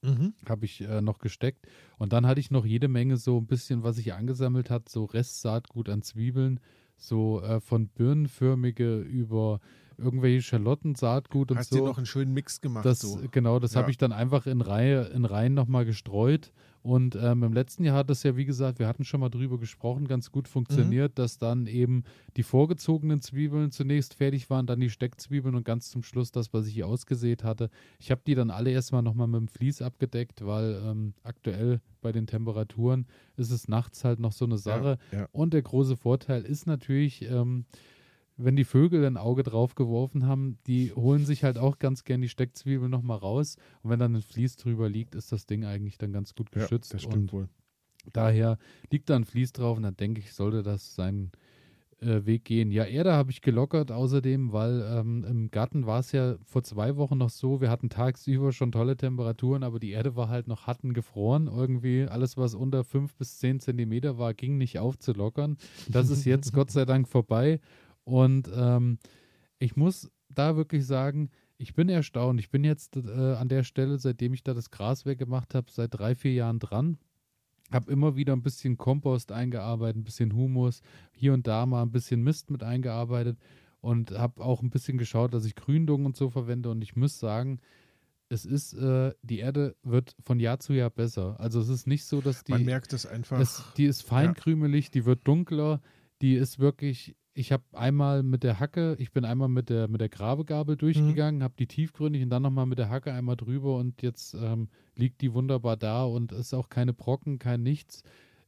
[0.03, 0.33] Mhm.
[0.47, 1.67] Habe ich äh, noch gesteckt.
[1.97, 5.05] Und dann hatte ich noch jede Menge so ein bisschen, was ich angesammelt hat, so
[5.05, 6.59] Restsaatgut an Zwiebeln
[6.99, 9.59] so äh, von birnenförmige über
[9.97, 11.75] irgendwelche Schalotten, Saatgut und Hast so.
[11.75, 12.85] Hast du noch einen schönen Mix gemacht?
[12.85, 13.19] Das, so.
[13.31, 13.81] Genau, das ja.
[13.81, 16.51] habe ich dann einfach in Reihe, in Reihen nochmal gestreut.
[16.81, 19.59] Und ähm, im letzten Jahr hat das ja, wie gesagt, wir hatten schon mal drüber
[19.59, 21.15] gesprochen, ganz gut funktioniert, mhm.
[21.15, 22.03] dass dann eben
[22.37, 26.67] die vorgezogenen Zwiebeln zunächst fertig waren, dann die Steckzwiebeln und ganz zum Schluss das, was
[26.67, 27.69] ich hier ausgesät hatte.
[27.99, 32.11] Ich habe die dann alle erstmal nochmal mit dem Vlies abgedeckt, weil ähm, aktuell bei
[32.13, 33.05] den Temperaturen
[33.35, 34.97] ist es nachts halt noch so eine Sache.
[35.11, 35.29] Ja, ja.
[35.33, 37.65] Und der große Vorteil ist natürlich, ähm,
[38.41, 42.21] wenn die Vögel ein Auge drauf geworfen haben, die holen sich halt auch ganz gern
[42.21, 43.57] die Steckzwiebel nochmal raus.
[43.83, 46.91] Und wenn dann ein Vlies drüber liegt, ist das Ding eigentlich dann ganz gut geschützt.
[46.91, 47.49] Ja, das stimmt und wohl.
[48.13, 48.57] Daher
[48.91, 51.31] liegt da ein Vlies drauf und dann denke ich, sollte das seinen
[51.99, 52.71] äh, Weg gehen.
[52.71, 56.95] Ja, Erde habe ich gelockert außerdem, weil ähm, im Garten war es ja vor zwei
[56.95, 60.65] Wochen noch so, wir hatten tagsüber schon tolle Temperaturen, aber die Erde war halt noch
[60.65, 61.47] hatten gefroren.
[61.47, 65.57] Irgendwie alles, was unter fünf bis zehn Zentimeter war, ging nicht aufzulockern.
[65.89, 67.59] Das ist jetzt Gott sei Dank vorbei
[68.09, 68.97] und ähm,
[69.59, 72.39] ich muss da wirklich sagen, ich bin erstaunt.
[72.39, 75.93] Ich bin jetzt äh, an der Stelle, seitdem ich da das Gras weggemacht habe, seit
[75.93, 76.97] drei, vier Jahren dran.
[77.71, 80.81] Habe immer wieder ein bisschen Kompost eingearbeitet, ein bisschen Humus,
[81.11, 83.37] hier und da mal ein bisschen Mist mit eingearbeitet
[83.79, 86.71] und habe auch ein bisschen geschaut, dass ich Gründung und so verwende.
[86.71, 87.59] Und ich muss sagen,
[88.29, 91.39] es ist, äh, die Erde wird von Jahr zu Jahr besser.
[91.39, 92.53] Also es ist nicht so, dass die.
[92.53, 93.39] Man merkt es einfach.
[93.39, 94.91] Es, die ist feinkrümelig, ja.
[94.93, 95.81] die wird dunkler,
[96.21, 100.01] die ist wirklich ich habe einmal mit der Hacke, ich bin einmal mit der, mit
[100.01, 101.43] der Grabegabel durchgegangen, mhm.
[101.43, 105.21] habe die tiefgründig und dann nochmal mit der Hacke einmal drüber und jetzt ähm, liegt
[105.21, 108.03] die wunderbar da und ist auch keine Brocken, kein nichts.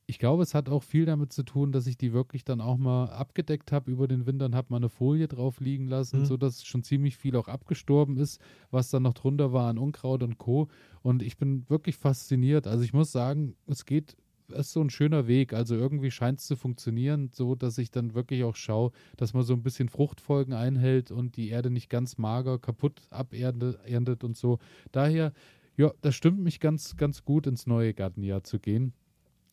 [0.08, 2.76] Ich glaube, es hat auch viel damit zu tun, dass ich die wirklich dann auch
[2.76, 6.26] mal abgedeckt habe über den Winter und habe mal eine Folie drauf liegen lassen, mhm.
[6.26, 10.38] sodass schon ziemlich viel auch abgestorben ist, was dann noch drunter war an Unkraut und
[10.38, 10.68] Co.
[11.02, 12.68] Und ich bin wirklich fasziniert.
[12.68, 14.18] Also ich muss sagen, es geht
[14.52, 15.54] ist so ein schöner Weg.
[15.54, 19.44] Also irgendwie scheint es zu funktionieren, so dass ich dann wirklich auch schaue, dass man
[19.44, 24.60] so ein bisschen Fruchtfolgen einhält und die Erde nicht ganz mager kaputt aberntet und so.
[24.92, 25.34] Daher,
[25.78, 28.94] ja, das stimmt mich ganz, ganz gut ins neue Gartenjahr zu gehen.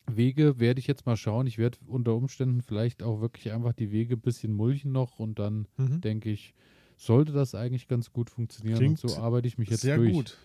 [0.07, 1.47] Wege werde ich jetzt mal schauen.
[1.47, 5.39] Ich werde unter Umständen vielleicht auch wirklich einfach die Wege ein bisschen mulchen noch und
[5.39, 6.01] dann mhm.
[6.01, 6.53] denke ich,
[6.97, 8.77] sollte das eigentlich ganz gut funktionieren.
[8.77, 10.13] Klingt und so arbeite ich mich jetzt sehr durch.
[10.13, 10.37] Gut.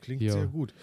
[0.00, 0.32] Klingt ja.
[0.32, 0.74] sehr gut.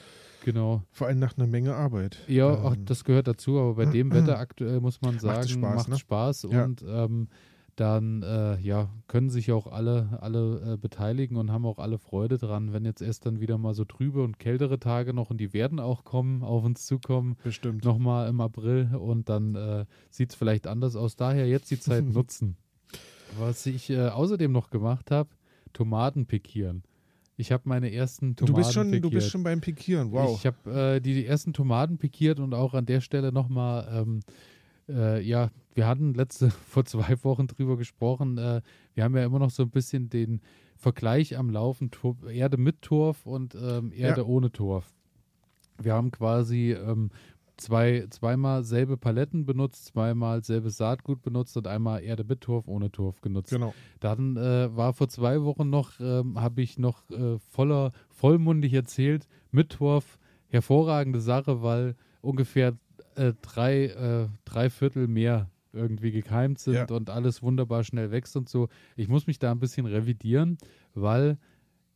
[0.43, 0.83] Genau.
[0.91, 2.19] Vor allem nach einer Menge Arbeit.
[2.27, 5.49] Ja, ähm, ach, das gehört dazu, aber bei dem Wetter aktuell muss man sagen, macht
[5.49, 5.97] Spaß, macht ne?
[5.97, 6.65] Spaß ja.
[6.65, 7.27] und ähm,
[7.75, 12.37] dann äh, ja, können sich auch alle, alle äh, beteiligen und haben auch alle Freude
[12.37, 15.53] dran, wenn jetzt erst dann wieder mal so trübe und kältere Tage noch und die
[15.53, 17.35] werden auch kommen, auf uns zukommen.
[17.43, 17.83] Bestimmt.
[17.83, 21.15] Nochmal im April und dann äh, sieht es vielleicht anders aus.
[21.15, 22.57] Daher jetzt die Zeit nutzen.
[23.39, 25.29] Was ich äh, außerdem noch gemacht habe,
[25.71, 26.83] Tomaten pikieren.
[27.35, 29.05] Ich habe meine ersten Tomaten du bist schon, pikiert.
[29.05, 30.37] Du bist schon beim Pikieren, wow.
[30.37, 34.19] Ich habe äh, die, die, ersten Tomaten pikiert und auch an der Stelle nochmal, ähm,
[34.87, 38.37] äh, ja, wir hatten letzte, vor zwei Wochen drüber gesprochen.
[38.37, 38.61] Äh,
[38.93, 40.41] wir haben ja immer noch so ein bisschen den
[40.77, 44.27] Vergleich am Laufen, Tor, Erde mit Torf und ähm, Erde ja.
[44.27, 44.93] ohne Torf.
[45.81, 47.09] Wir haben quasi ähm,
[47.63, 52.91] zwei, zweimal selbe Paletten benutzt, zweimal selbes Saatgut benutzt und einmal Erde mit Turf, ohne
[52.91, 53.49] Turf genutzt.
[53.51, 53.73] Genau.
[53.99, 59.27] Dann äh, war vor zwei Wochen noch, ähm, habe ich noch äh, voller, vollmundig erzählt,
[59.51, 62.77] mit Turf, hervorragende Sache, weil ungefähr
[63.15, 66.85] äh, drei, äh, drei Viertel mehr irgendwie gekeimt sind Ja.
[66.95, 68.67] und alles wunderbar schnell wächst und so.
[68.95, 70.57] Ich muss mich da ein bisschen revidieren,
[70.93, 71.37] weil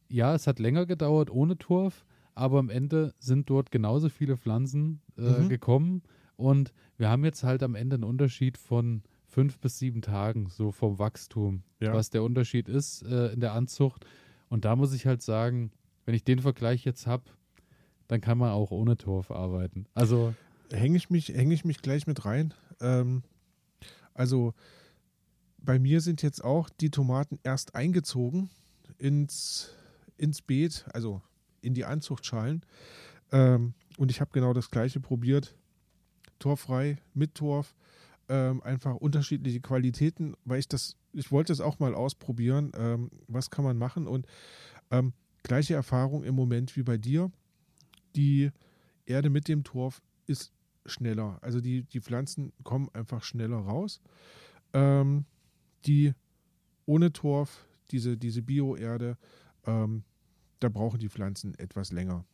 [0.10, 5.02] ja, es hat länger gedauert ohne Turf, aber am Ende sind dort genauso viele Pflanzen
[5.18, 5.50] äh, Mhm.
[5.50, 6.02] gekommen
[6.36, 10.72] und wir haben jetzt halt am Ende einen Unterschied von fünf bis sieben Tagen, so
[10.72, 11.94] vom Wachstum, Ja.
[11.94, 14.06] was der Unterschied ist äh, in der Anzucht.
[14.50, 15.72] Und da muss ich halt sagen,
[16.06, 17.24] wenn ich den Vergleich jetzt habe,
[18.08, 19.86] dann kann man auch ohne Turf arbeiten.
[19.94, 20.34] Also
[20.72, 22.54] hänge ich mich, hänge ich mich gleich mit rein.
[22.80, 23.24] Ähm,
[24.14, 24.54] also
[25.60, 28.50] bei mir sind jetzt auch die Tomaten erst eingezogen
[28.98, 29.76] ins,
[30.18, 31.22] ins Beet, also
[31.62, 32.62] in die Anzuchtschalen.
[33.32, 35.56] Ähm, und ich habe genau das gleiche probiert.
[36.40, 37.76] Torfrei, mit Torf.
[38.30, 42.72] Ähm, einfach unterschiedliche Qualitäten, weil ich das, ich wollte es auch mal ausprobieren.
[42.78, 44.06] Ähm, was kann man machen?
[44.06, 44.28] Und
[44.92, 47.32] ähm, gleiche Erfahrung im Moment wie bei dir.
[48.16, 48.52] Die
[49.06, 50.52] Erde mit dem Torf ist
[50.86, 51.40] schneller.
[51.42, 54.02] Also die, die Pflanzen kommen einfach schneller raus.
[54.74, 55.26] Ähm,
[55.86, 56.14] die
[56.86, 59.18] ohne Torf, diese, diese Bio-Erde,
[59.66, 60.04] ähm,
[60.60, 62.26] da brauchen die Pflanzen etwas länger.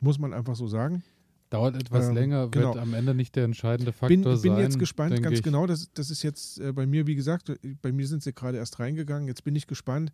[0.00, 1.02] Muss man einfach so sagen.
[1.50, 2.76] dauert etwas Ähm, länger, wird genau.
[2.76, 4.58] am Ende nicht der entscheidende Faktor Bin, bin sein.
[4.58, 5.42] jetzt gespannt, ganz ich.
[5.44, 5.66] genau.
[5.66, 8.78] Das, das ist jetzt äh, bei mir, wie gesagt, bei mir sind sie gerade erst
[8.78, 9.28] reingegangen.
[9.28, 10.12] Jetzt bin ich gespannt,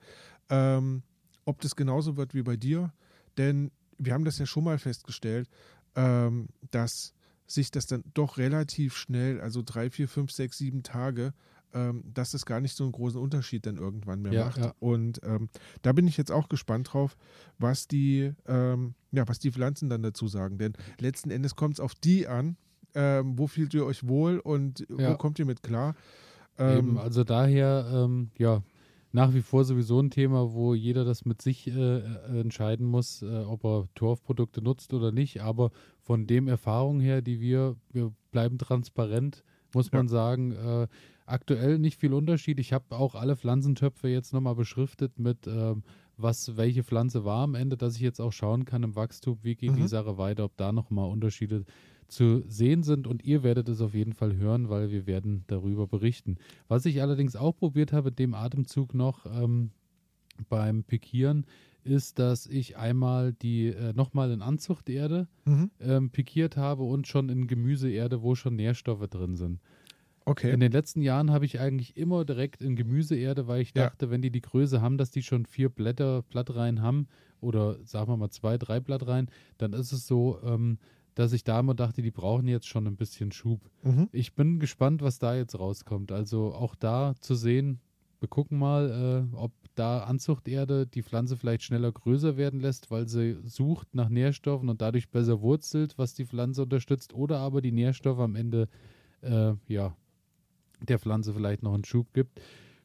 [0.50, 1.02] ähm,
[1.44, 2.92] ob das genauso wird wie bei dir.
[3.38, 5.48] Denn wir haben das ja schon mal festgestellt,
[5.96, 7.14] ähm, dass
[7.46, 11.32] sich das dann doch relativ schnell, also drei, vier, fünf, sechs, sieben Tage,
[11.74, 14.58] ähm, dass das gar nicht so einen großen Unterschied dann irgendwann mehr Ja, macht.
[14.58, 14.74] ja.
[14.80, 15.48] Und ähm,
[15.82, 17.16] da bin ich jetzt auch gespannt drauf,
[17.58, 20.58] was die, ähm, ja, was die Pflanzen dann dazu sagen.
[20.58, 22.56] Denn letzten Endes kommt es auf die an,
[22.94, 25.12] ähm, wo fühlt ihr euch wohl und Ja.
[25.12, 25.94] wo kommt ihr mit klar.
[26.58, 28.62] Eben, Ähm, also daher, ähm, ja,
[29.14, 33.20] nach wie vor sowieso ein Thema, wo jeder das mit sich äh, äh, entscheiden muss,
[33.22, 35.42] äh, ob er Torfprodukte nutzt oder nicht.
[35.42, 35.70] Aber
[36.00, 39.44] von dem Erfahrung her, die wir, wir bleiben transparent,
[39.74, 40.86] muss man sagen, äh,
[41.26, 42.58] aktuell nicht viel Unterschied.
[42.60, 45.82] Ich habe auch alle Pflanzentöpfe jetzt nochmal beschriftet mit, ähm,
[46.16, 49.54] was welche Pflanze war am Ende, dass ich jetzt auch schauen kann im Wachstum, wie
[49.54, 49.88] geht die Mhm.
[49.88, 51.64] Sache weiter, ob da nochmal Unterschiede
[52.08, 55.86] zu sehen sind und ihr werdet es auf jeden Fall hören, weil wir werden darüber
[55.86, 56.36] berichten.
[56.68, 59.70] Was ich allerdings auch probiert habe, in dem Atemzug noch ähm,
[60.48, 61.46] beim Pikieren,
[61.84, 65.70] ist, dass ich einmal die äh, nochmal in Anzuchterde mhm.
[65.80, 69.60] ähm, pikiert habe und schon in Gemüseerde, wo schon Nährstoffe drin sind.
[70.24, 70.52] Okay.
[70.52, 73.86] In den letzten Jahren habe ich eigentlich immer direkt in Gemüseerde, weil ich Ja.
[73.86, 77.08] dachte, wenn die die Größe haben, dass die schon vier Blätter, Blattreihen haben
[77.40, 80.78] oder sagen wir mal zwei, drei Blattreihen, dann ist es so, ähm,
[81.14, 83.70] dass ich da immer dachte, die brauchen jetzt schon ein bisschen Schub.
[83.82, 84.08] Mhm.
[84.12, 86.10] Ich bin gespannt, was da jetzt rauskommt.
[86.12, 87.80] Also auch da zu sehen,
[88.20, 93.08] wir gucken mal, äh, ob da Anzuchterde die Pflanze vielleicht schneller größer werden lässt, weil
[93.08, 97.72] sie sucht nach Nährstoffen und dadurch besser wurzelt, was die Pflanze unterstützt, oder aber die
[97.72, 98.68] Nährstoffe am Ende
[99.22, 99.96] äh, ja,
[100.88, 102.40] der Pflanze vielleicht noch einen Schub gibt.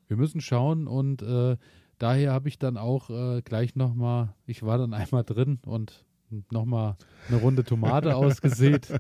[0.08, 1.58] Wir müssen schauen und äh,
[1.98, 6.04] daher habe ich dann auch äh, gleich nochmal, ich war dann einmal drin und
[6.52, 6.98] nochmal
[7.30, 9.00] eine Runde Tomate ausgesät.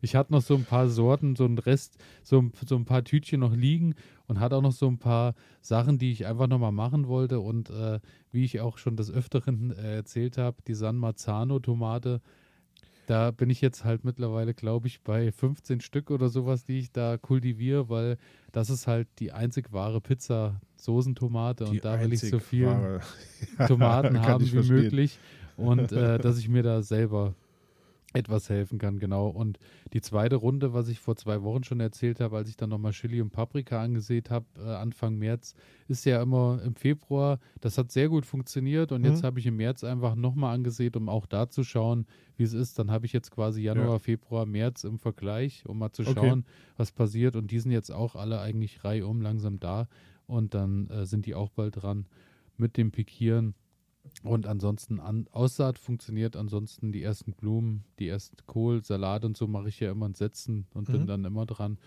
[0.00, 3.02] Ich hatte noch so ein paar Sorten, so ein Rest, so, ein- so ein paar
[3.02, 3.94] Tütchen noch liegen
[4.28, 7.40] und hatte auch noch so ein paar Sachen, die ich einfach nochmal machen wollte.
[7.40, 7.98] Und äh,
[8.30, 12.20] wie ich auch schon des Öfteren äh, erzählt habe, die San Marzano-Tomate,
[13.08, 16.92] da bin ich jetzt halt mittlerweile, glaube ich, bei 15 Stück oder sowas, die ich
[16.92, 18.18] da kultiviere, weil
[18.52, 22.66] das ist halt die einzig wahre Pizza-Soßentomate Die und da will ich so einzig viel
[22.66, 23.00] wahre-
[23.66, 25.18] Tomaten haben wie möglich
[25.56, 27.34] und äh, dass ich mir da selber
[28.14, 29.28] etwas helfen kann, genau.
[29.28, 29.58] Und
[29.92, 32.92] die zweite Runde, was ich vor zwei Wochen schon erzählt habe, als ich dann nochmal
[32.92, 35.54] Chili und Paprika angesät habe, äh, Anfang März,
[35.88, 37.38] ist ja immer im Februar.
[37.60, 39.26] Das hat sehr gut funktioniert und jetzt Mhm.
[39.26, 42.06] habe ich im März einfach nochmal angesät, um auch da zu schauen,
[42.36, 42.78] wie es ist.
[42.78, 43.98] Dann habe ich jetzt quasi Januar, Ja.
[43.98, 46.10] Februar, März im Vergleich, um mal zu Okay.
[46.14, 46.46] schauen,
[46.78, 47.36] was passiert.
[47.36, 49.86] Und die sind jetzt auch alle eigentlich reihum langsam da
[50.26, 52.06] und dann äh, sind die auch bald dran
[52.56, 53.54] mit dem Pikieren.
[54.22, 59.46] Und ansonsten an, Aussaat funktioniert, ansonsten die ersten Blumen, die ersten Kohl, Salat und so
[59.46, 61.06] mache ich ja immer in Sätzen und bin Mhm.
[61.06, 61.78] dann immer dran.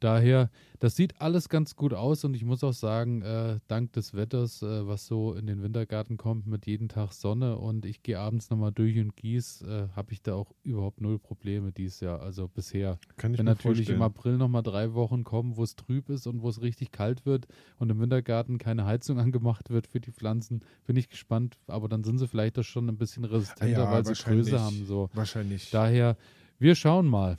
[0.00, 4.14] Daher, das sieht alles ganz gut aus und ich muss auch sagen, äh, dank des
[4.14, 8.18] Wetters, äh, was so in den Wintergarten kommt, mit jeden Tag Sonne und ich gehe
[8.20, 12.22] abends nochmal durch und gieß, äh, habe ich da auch überhaupt null Probleme dieses Jahr,
[12.22, 12.98] also bisher.
[13.16, 13.96] Kann ich Wenn natürlich vorstellen.
[13.98, 17.26] im April nochmal drei Wochen kommen, wo es trüb ist und wo es richtig kalt
[17.26, 21.58] wird und im Wintergarten keine Heizung angemacht wird für die Pflanzen, bin ich gespannt.
[21.66, 24.14] Aber dann sind sie vielleicht doch schon ein bisschen resistenter, Ja, weil sie.
[24.14, 24.84] Größe haben.
[24.86, 25.10] So.
[25.14, 25.70] Wahrscheinlich.
[25.70, 26.16] Daher,
[26.60, 27.38] wir schauen mal.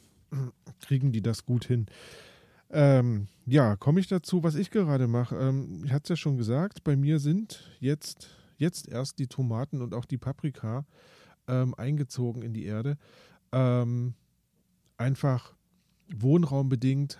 [0.81, 1.87] kriegen die das gut hin.
[2.71, 5.35] Ähm, ja, komme ich dazu, was ich gerade mache.
[5.35, 9.81] Ähm, ich hatte es ja schon gesagt, bei mir sind jetzt, jetzt erst die Tomaten
[9.81, 10.85] und auch die Paprika
[11.47, 12.97] ähm, eingezogen in die Erde.
[13.51, 14.13] Ähm,
[14.97, 15.55] einfach
[16.13, 17.19] wohnraumbedingt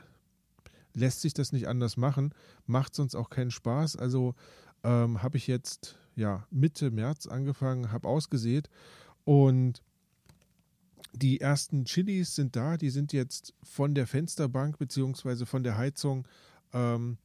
[0.93, 2.33] lässt sich das nicht anders machen,
[2.65, 3.95] macht sonst auch keinen Spaß.
[3.95, 4.35] Also
[4.83, 8.69] ähm, habe ich jetzt ja Mitte März angefangen, habe ausgesät
[9.23, 9.81] und
[11.13, 16.27] die ersten Chilis sind da, die sind jetzt von der Fensterbank beziehungsweise von der Heizung
[16.73, 17.17] ähm,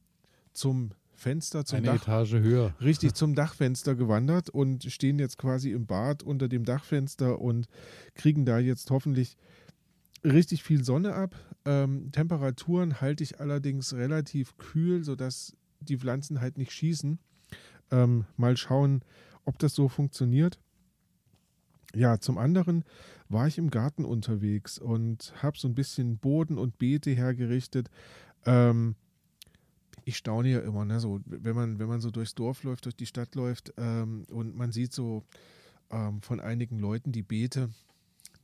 [0.53, 2.75] zum Fenster, zum Eine Dach, Etage höher.
[2.81, 7.67] richtig zum Dachfenster gewandert und stehen jetzt quasi im Bad unter dem Dachfenster und
[8.15, 9.37] kriegen da jetzt hoffentlich
[10.23, 11.35] richtig viel Sonne ab.
[11.65, 17.19] Ähm, Temperaturen halte ich allerdings relativ kühl, sodass die Pflanzen halt nicht schießen.
[17.91, 19.01] Ähm, mal schauen,
[19.45, 20.59] ob das so funktioniert.
[21.93, 22.83] Ja, zum anderen
[23.29, 27.89] war ich im Garten unterwegs und habe so ein bisschen Boden und Beete hergerichtet.
[28.45, 28.95] Ähm,
[30.03, 32.95] ich staune ja immer, ne, so, wenn man, wenn man so durchs Dorf läuft, durch
[32.95, 35.23] die Stadt läuft ähm, und man sieht so
[35.89, 37.69] ähm, von einigen Leuten die Beete,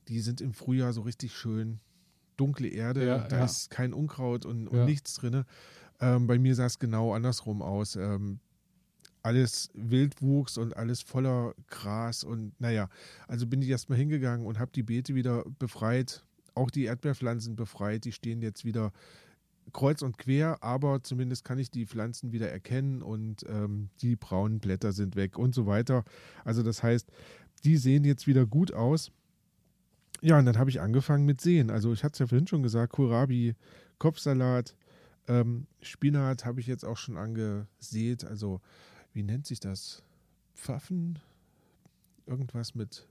[0.08, 1.78] die sind im Frühjahr so richtig schön
[2.36, 3.44] dunkle Erde, Ja, da ja.
[3.44, 4.84] ist kein Unkraut und, und Ja.
[4.84, 5.44] nichts drin.
[6.00, 7.94] Ähm, bei mir sah es genau andersrum aus.
[9.22, 12.88] Alles Wildwuchs und alles voller Gras und naja,
[13.28, 18.04] also bin ich erstmal hingegangen und habe die Beete wieder befreit, auch die Erdbeerpflanzen befreit,
[18.04, 18.92] die stehen jetzt wieder
[19.72, 24.58] kreuz und quer, aber zumindest kann ich die Pflanzen wieder erkennen und ähm, die braunen
[24.58, 26.04] Blätter sind weg und so weiter.
[26.44, 27.08] Also das heißt,
[27.64, 29.12] die sehen jetzt wieder gut aus.
[30.20, 31.70] Ja, und dann habe ich angefangen mit Sehen.
[31.70, 33.54] Also ich hatte es ja vorhin schon gesagt, Kohlrabi,
[33.98, 34.76] Kopfsalat,
[35.28, 38.24] ähm, Spinat habe ich jetzt auch schon angesät.
[38.24, 38.60] Also
[39.12, 40.02] wie nennt sich das?
[40.54, 41.18] Pfaffen?
[42.26, 43.06] Irgendwas mit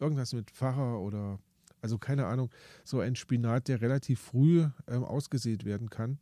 [0.00, 1.38] irgendwas mit Pfarrer oder
[1.80, 2.50] also keine Ahnung,
[2.82, 6.18] so ein Spinat, der relativ früh ähm, ausgesät werden kann.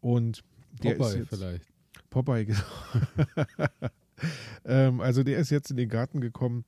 [0.00, 0.44] Und
[0.82, 1.66] der ist Popeye jetzt, vielleicht.
[2.10, 2.60] Popeye, genau.
[4.66, 6.66] ähm, also der ist jetzt in den Garten gekommen.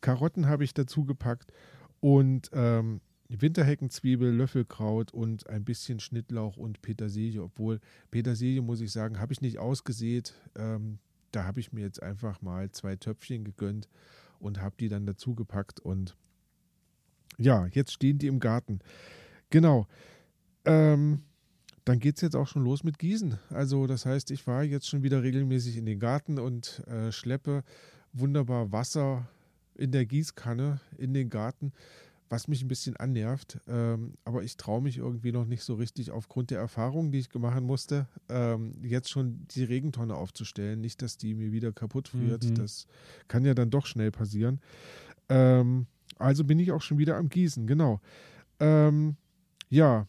[0.00, 1.52] Karotten habe ich dazu gepackt
[1.98, 7.42] und ähm, Winterheckenzwiebel, Löffelkraut und ein bisschen Schnittlauch und Petersilie.
[7.42, 7.80] Obwohl
[8.10, 10.34] Petersilie, muss ich sagen, habe ich nicht ausgesät.
[10.56, 10.98] Ähm,
[11.32, 13.88] da habe ich mir jetzt einfach mal zwei Töpfchen gegönnt
[14.38, 15.80] und habe die dann dazu gepackt.
[15.80, 16.16] Und
[17.38, 18.80] ja, jetzt stehen die im Garten.
[19.50, 19.86] Genau.
[20.64, 21.22] Ähm,
[21.84, 23.38] dann geht es jetzt auch schon los mit Gießen.
[23.50, 27.64] Also das heißt, ich fahre jetzt schon wieder regelmäßig in den Garten und äh, schleppe
[28.12, 29.28] wunderbar Wasser
[29.74, 31.72] in der Gießkanne in den Garten,
[32.30, 33.58] was mich ein bisschen annervt.
[33.66, 37.28] Ähm, aber ich traue mich irgendwie noch nicht so richtig aufgrund der Erfahrungen, die ich
[37.28, 40.80] gemacht musste, ähm, jetzt schon die Regentonne aufzustellen.
[40.80, 42.44] Nicht, dass die mir wieder kaputt friert.
[42.44, 42.54] Mhm.
[42.54, 42.86] Das
[43.26, 44.60] kann ja dann doch schnell passieren.
[45.28, 45.86] Ähm,
[46.18, 48.00] also bin ich auch schon wieder am Gießen, genau.
[48.60, 49.16] Ähm,
[49.68, 50.06] ja,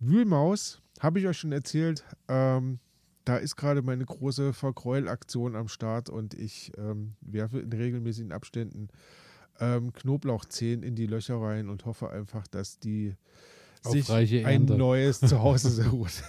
[0.00, 2.04] Wühlmaus, habe ich euch schon erzählt.
[2.26, 2.80] Ähm,
[3.24, 8.88] da ist gerade meine große Verkräulaktion am Start und ich ähm, werfe in regelmäßigen Abständen
[9.62, 13.14] ähm, Knoblauchzehen in die Löcher rein und hoffe einfach, dass die
[13.84, 14.76] Auf sich ein Ernte.
[14.76, 16.24] neues Zuhause sucht.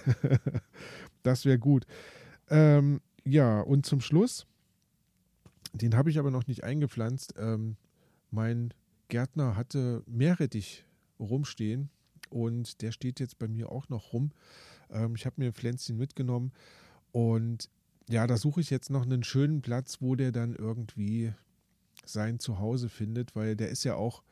[1.24, 1.88] das wäre gut.
[2.50, 4.46] Ähm, ja, und zum Schluss,
[5.74, 7.34] den habe ich aber noch nicht eingepflanzt.
[7.40, 7.76] Ähm,
[8.30, 8.72] mein
[9.08, 10.86] Gärtner hatte Meerrettich
[11.20, 11.90] rumstehen
[12.30, 14.32] und der steht jetzt bei mir auch noch rum.
[14.92, 16.52] Ähm, ich habe mir ein Pflänzchen mitgenommen
[17.12, 17.70] und
[18.10, 21.34] ja, da suche ich jetzt noch einen schönen Platz, wo der dann irgendwie
[22.06, 24.24] sein Zuhause findet, weil der ist ja auch,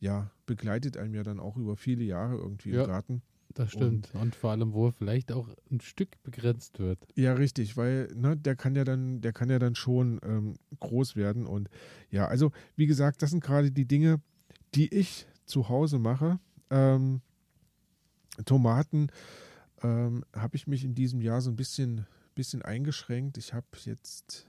[0.00, 2.82] ja, begleitet einem ja dann auch über viele Jahre irgendwie Ja.
[2.82, 3.22] im Garten.
[3.54, 4.10] Das stimmt.
[4.14, 6.98] Und, vor allem, wo er vielleicht auch ein Stück begrenzt wird.
[7.16, 11.16] Ja, richtig, weil ne, der kann ja dann, der kann ja dann schon ähm, groß
[11.16, 11.46] werden.
[11.46, 11.68] Und
[12.10, 14.20] ja, also wie gesagt, das sind gerade die Dinge,
[14.74, 16.38] die ich zu Hause mache.
[16.70, 17.22] Ähm,
[18.44, 19.08] Tomaten
[19.82, 23.38] ähm, habe ich mich in diesem Jahr so ein bisschen, bisschen eingeschränkt.
[23.38, 24.46] Ich habe jetzt,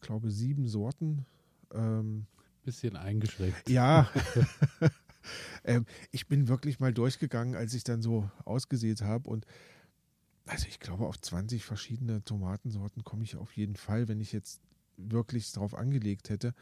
[0.00, 1.26] glaube sieben Sorten.
[1.74, 2.26] Ähm,
[2.64, 3.68] Bisschen eingeschränkt.
[3.68, 4.10] ja.
[5.64, 9.46] ähm, ich bin wirklich mal durchgegangen, als ich dann so ausgesät habe und
[10.46, 14.62] also ich glaube, auf 20 verschiedene Tomatensorten komme ich auf jeden Fall, wenn ich jetzt
[14.96, 16.54] wirklich drauf angelegt hätte.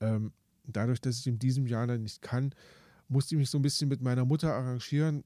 [0.00, 0.32] Ähm,
[0.66, 2.54] dadurch, dass ich in diesem Jahr dann nicht kann,
[3.08, 5.24] musste ich mich so ein bisschen mit meiner Mutter arrangieren.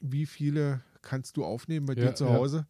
[0.00, 2.32] Wie viele kannst du aufnehmen bei Ja, dir zu ja.
[2.32, 2.66] Hause?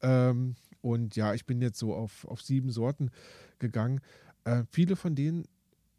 [0.00, 3.10] Ähm, und ja, ich bin jetzt so auf, auf sieben Sorten
[3.58, 4.00] gegangen.
[4.44, 5.46] Äh, viele von denen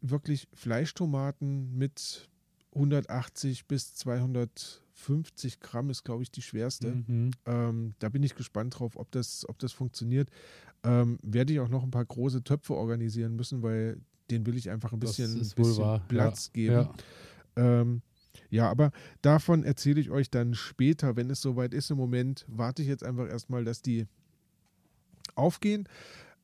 [0.00, 2.28] wirklich Fleischtomaten mit
[2.74, 7.02] 180 bis 250 Gramm ist, glaube ich, die schwerste.
[7.06, 7.30] Mhm.
[7.46, 10.30] Ähm, da bin ich gespannt drauf, ob das, ob das funktioniert.
[10.84, 14.00] Ähm, werde ich auch noch ein paar große Töpfe organisieren müssen, weil
[14.30, 16.04] den will ich einfach ein bisschen, wohl bisschen wahr.
[16.08, 16.52] Platz ja.
[16.52, 16.88] geben.
[17.56, 17.80] Ja.
[17.80, 18.02] Ähm,
[18.50, 21.90] Ja, aber davon erzähle ich euch dann später, wenn es soweit ist.
[21.90, 24.06] Im Moment warte ich jetzt einfach erstmal, dass die
[25.34, 25.88] aufgehen.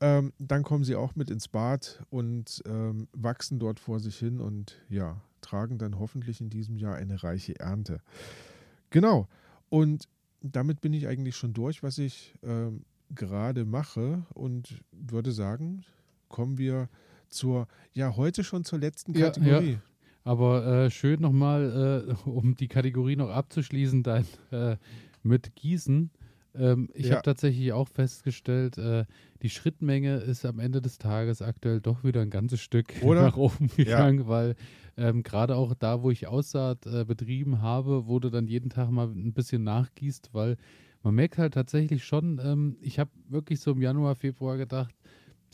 [0.00, 4.40] Ähm, dann kommen sie auch mit ins Bad und ähm, wachsen dort vor sich hin
[4.40, 8.00] und ja, tragen dann hoffentlich in diesem Jahr eine reiche Ernte.
[8.90, 9.28] Genau.
[9.68, 10.08] Und
[10.40, 12.84] damit bin ich eigentlich schon durch, was ich ähm,
[13.14, 15.84] gerade mache und würde sagen,
[16.28, 16.88] kommen wir
[17.28, 19.72] zur, ja, heute schon zur letzten Kategorie.
[19.72, 19.82] Ja.
[20.24, 24.76] Aber äh, schön nochmal, äh, um die Kategorie noch abzuschließen, dein äh,
[25.22, 26.10] mit Gießen.
[26.56, 27.16] Ähm, ich ja.
[27.16, 29.04] habe tatsächlich auch festgestellt, äh,
[29.42, 33.22] die Schrittmenge ist am Ende des Tages aktuell doch wieder ein ganzes Stück Oder?
[33.22, 34.28] nach oben gegangen, ja.
[34.28, 34.54] weil
[34.96, 39.08] ähm, gerade auch da, wo ich Aussaat äh, betrieben habe, wurde dann jeden Tag mal
[39.08, 40.56] ein bisschen nachgießt, weil
[41.02, 44.94] man merkt halt tatsächlich schon, ähm, ich habe wirklich so im Januar, Februar gedacht,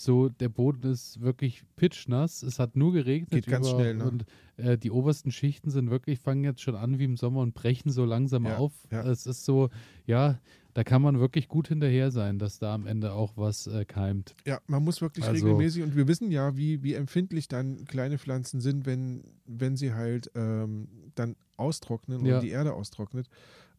[0.01, 2.43] so der Boden ist wirklich pitchnass.
[2.43, 3.31] Es hat nur geregnet.
[3.31, 4.05] Geht ganz schnell, ne?
[4.05, 4.25] Und
[4.57, 7.91] äh, die obersten Schichten sind wirklich, fangen jetzt schon an wie im Sommer und brechen
[7.91, 8.73] so langsam ja, auf.
[8.91, 9.05] Ja.
[9.05, 9.69] Es ist so,
[10.07, 10.41] ja,
[10.73, 14.35] da kann man wirklich gut hinterher sein, dass da am Ende auch was äh, keimt.
[14.47, 18.17] Ja, man muss wirklich also, regelmäßig und wir wissen ja, wie, wie empfindlich dann kleine
[18.17, 22.37] Pflanzen sind, wenn, wenn sie halt ähm, dann austrocknen ja.
[22.37, 23.29] und die Erde austrocknet.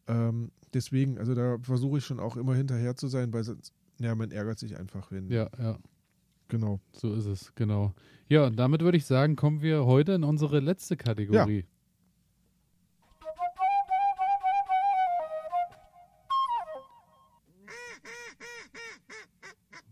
[0.06, 4.14] Ähm, deswegen, also da versuche ich schon auch immer hinterher zu sein, weil sonst, ja,
[4.14, 5.28] man ärgert sich einfach, wenn.
[5.28, 5.78] Ja, ja.
[6.52, 6.80] Genau.
[6.92, 7.94] So ist es, genau.
[8.28, 11.60] Ja, und damit würde ich sagen, kommen wir heute in unsere letzte Kategorie.
[11.60, 11.66] Ja.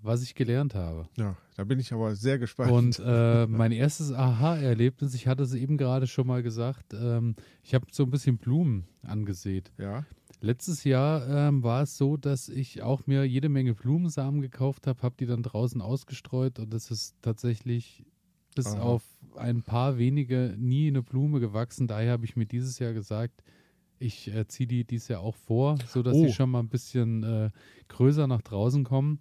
[0.02, 1.08] was ich gelernt habe.
[1.16, 2.72] Ja, da bin ich aber sehr gespannt.
[2.72, 7.74] Und äh, mein erstes Aha-Erlebnis, ich hatte es eben gerade schon mal gesagt, ähm, ich
[7.74, 9.70] habe so ein bisschen Blumen angesät.
[9.78, 10.04] Ja.
[10.42, 15.02] Letztes Jahr ähm, war es so, dass ich auch mir jede Menge Blumensamen gekauft habe,
[15.02, 18.04] habe die dann draußen ausgestreut und es ist tatsächlich
[18.54, 18.80] bis Aha.
[18.80, 19.02] auf
[19.36, 21.86] ein paar wenige nie eine Blume gewachsen.
[21.86, 23.42] Daher habe ich mir dieses Jahr gesagt,
[23.98, 26.24] ich äh, ziehe die dieses Jahr auch vor, sodass oh.
[26.24, 27.50] sie schon mal ein bisschen äh,
[27.88, 29.20] größer nach draußen kommen.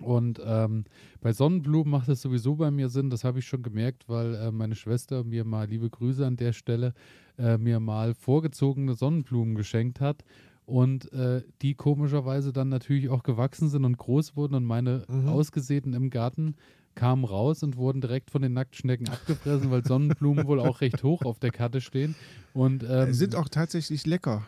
[0.00, 0.84] Und ähm,
[1.20, 4.52] bei Sonnenblumen macht es sowieso bei mir Sinn, das habe ich schon gemerkt, weil äh,
[4.52, 6.92] meine Schwester mir mal, liebe Grüße an der Stelle,
[7.38, 10.24] äh, mir mal vorgezogene Sonnenblumen geschenkt hat
[10.66, 15.28] und äh, die komischerweise dann natürlich auch gewachsen sind und groß wurden und meine mhm.
[15.28, 16.56] ausgesäten im Garten
[16.94, 21.22] kamen raus und wurden direkt von den Nacktschnecken abgefressen, weil Sonnenblumen wohl auch recht hoch
[21.22, 22.16] auf der Karte stehen.
[22.54, 24.46] Und, ähm, sind auch tatsächlich lecker.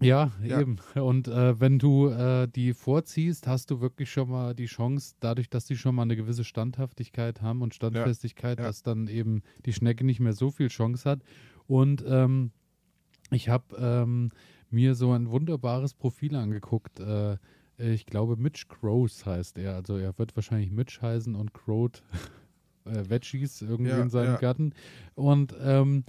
[0.00, 0.78] Ja, ja, eben.
[0.94, 5.48] Und äh, wenn du äh, die vorziehst, hast du wirklich schon mal die Chance, dadurch,
[5.48, 8.68] dass die schon mal eine gewisse Standhaftigkeit haben und Standfestigkeit, ja, ja.
[8.68, 11.20] dass dann eben die Schnecke nicht mehr so viel Chance hat.
[11.66, 12.50] Und ähm,
[13.30, 14.30] ich habe ähm,
[14.70, 17.00] mir so ein wunderbares Profil angeguckt.
[17.00, 17.38] Äh,
[17.78, 19.74] ich glaube, Mitch Crows heißt er.
[19.74, 22.02] Also er wird wahrscheinlich Mitch heißen und Crowed
[22.84, 24.74] äh, Veggies irgendwie in seinem Garten.
[25.14, 26.04] Und ähm,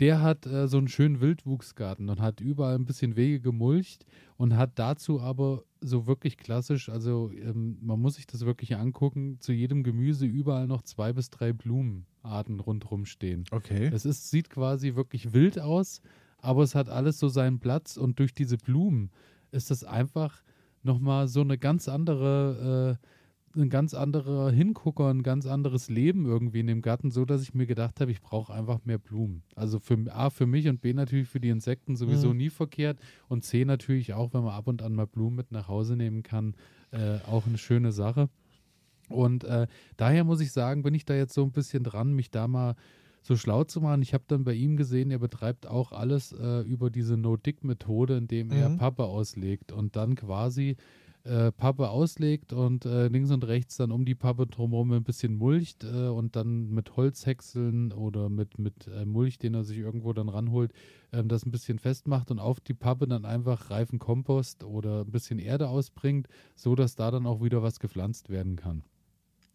[0.00, 4.06] der hat äh, so einen schönen Wildwuchsgarten und hat überall ein bisschen Wege gemulcht
[4.36, 9.38] und hat dazu aber so wirklich klassisch, also ähm, man muss sich das wirklich angucken,
[9.40, 13.44] zu jedem Gemüse überall noch zwei bis drei Blumenarten rundherum stehen.
[13.50, 13.90] Okay.
[13.92, 16.00] Es ist, sieht quasi wirklich wild aus,
[16.38, 19.10] aber es hat alles so seinen Platz und durch diese Blumen
[19.50, 20.42] ist das einfach
[20.82, 23.06] nochmal so eine ganz andere äh,
[23.56, 27.54] ein ganz anderer Hingucker, ein ganz anderes Leben irgendwie in dem Garten, so dass ich
[27.54, 29.42] mir gedacht habe, ich brauche einfach mehr Blumen.
[29.54, 32.36] Also für A für mich und B natürlich für die Insekten sowieso mhm.
[32.36, 32.98] nie verkehrt
[33.28, 36.22] und C natürlich auch, wenn man ab und an mal Blumen mit nach Hause nehmen
[36.22, 36.54] kann,
[36.90, 38.28] äh, auch eine schöne Sache.
[39.08, 39.66] Und äh,
[39.96, 42.74] daher muss ich sagen, bin ich da jetzt so ein bisschen dran, mich da mal
[43.22, 44.02] so schlau zu machen.
[44.02, 48.50] Ich habe dann bei ihm gesehen, er betreibt auch alles äh, über diese No-Dick-Methode, indem
[48.50, 48.78] er mhm.
[48.78, 50.76] Pappe auslegt und dann quasi
[51.24, 55.36] äh, Pappe auslegt und äh, links und rechts dann um die Pappe drumherum ein bisschen
[55.36, 60.12] mulcht äh, und dann mit Holzhäckseln oder mit, mit äh, Mulch, den er sich irgendwo
[60.12, 60.72] dann ranholt,
[61.12, 65.10] ähm, das ein bisschen festmacht und auf die Pappe dann einfach reifen Kompost oder ein
[65.10, 68.82] bisschen Erde ausbringt, so dass da dann auch wieder was gepflanzt werden kann.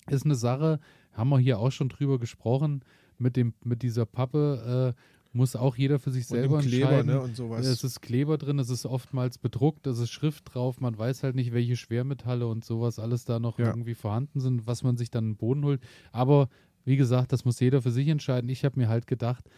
[0.10, 0.80] Ist eine Sache,
[1.14, 2.84] haben wir hier auch schon drüber gesprochen,
[3.18, 5.02] mit, dem, mit dieser Pappe äh,
[5.34, 7.11] muss auch jeder für sich selber und Kleber, entscheiden.
[7.11, 7.65] Ne, und sowas.
[7.65, 11.35] Es ist Kleber drin, es ist oftmals bedruckt, es ist Schrift drauf, man weiß halt
[11.35, 13.68] nicht, welche Schwermetalle und sowas alles da noch ja.
[13.68, 15.81] irgendwie vorhanden sind, was man sich dann im Boden holt.
[16.11, 16.49] Aber
[16.85, 18.49] wie gesagt, das muss jeder für sich entscheiden.
[18.49, 19.49] Ich habe mir halt gedacht,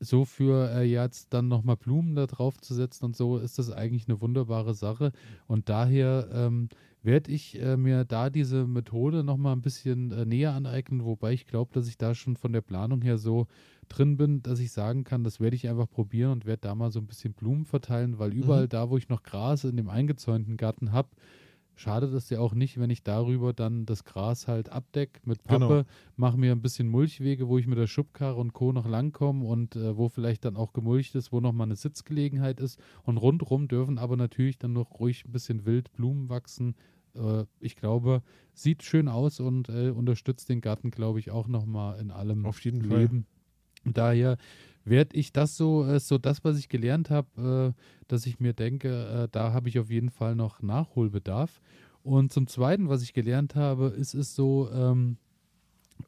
[0.00, 3.70] so für äh, jetzt dann nochmal Blumen da drauf zu setzen und so ist das
[3.70, 5.12] eigentlich eine wunderbare Sache.
[5.46, 6.68] Und daher ähm,
[7.02, 11.46] werde ich äh, mir da diese Methode nochmal ein bisschen äh, näher aneignen, wobei ich
[11.46, 13.46] glaube, dass ich da schon von der Planung her so
[13.88, 16.90] drin bin, dass ich sagen kann, das werde ich einfach probieren und werde da mal
[16.90, 18.68] so ein bisschen Blumen verteilen, weil überall mhm.
[18.70, 21.08] da, wo ich noch Gras in dem eingezäunten Garten habe,
[21.78, 25.68] schadet es ja auch nicht, wenn ich darüber dann das Gras halt abdeck mit Pappe,
[25.68, 25.84] Genau.
[26.16, 28.72] mache mir ein bisschen Mulchwege, wo ich mit der Schubkarre und Co.
[28.72, 32.58] noch langkomme und äh, wo vielleicht dann auch gemulcht ist, wo noch mal eine Sitzgelegenheit
[32.58, 32.80] ist.
[33.04, 36.74] Und rundrum dürfen aber natürlich dann noch ruhig ein bisschen wild Blumen wachsen.
[37.14, 38.22] Äh, ich glaube,
[38.54, 42.44] sieht schön aus und äh, unterstützt den Garten, glaube ich, auch noch mal in allem
[42.44, 43.02] Auf jeden Fall.
[43.02, 43.18] Leben.
[43.18, 43.26] Und
[43.84, 44.36] daher
[44.84, 48.52] werde ich das so, äh, so das, was ich gelernt habe, äh, dass ich mir
[48.54, 51.60] denke, äh, da habe ich auf jeden Fall noch Nachholbedarf.
[52.02, 55.18] Und zum Zweiten, was ich gelernt habe, ist es so ähm,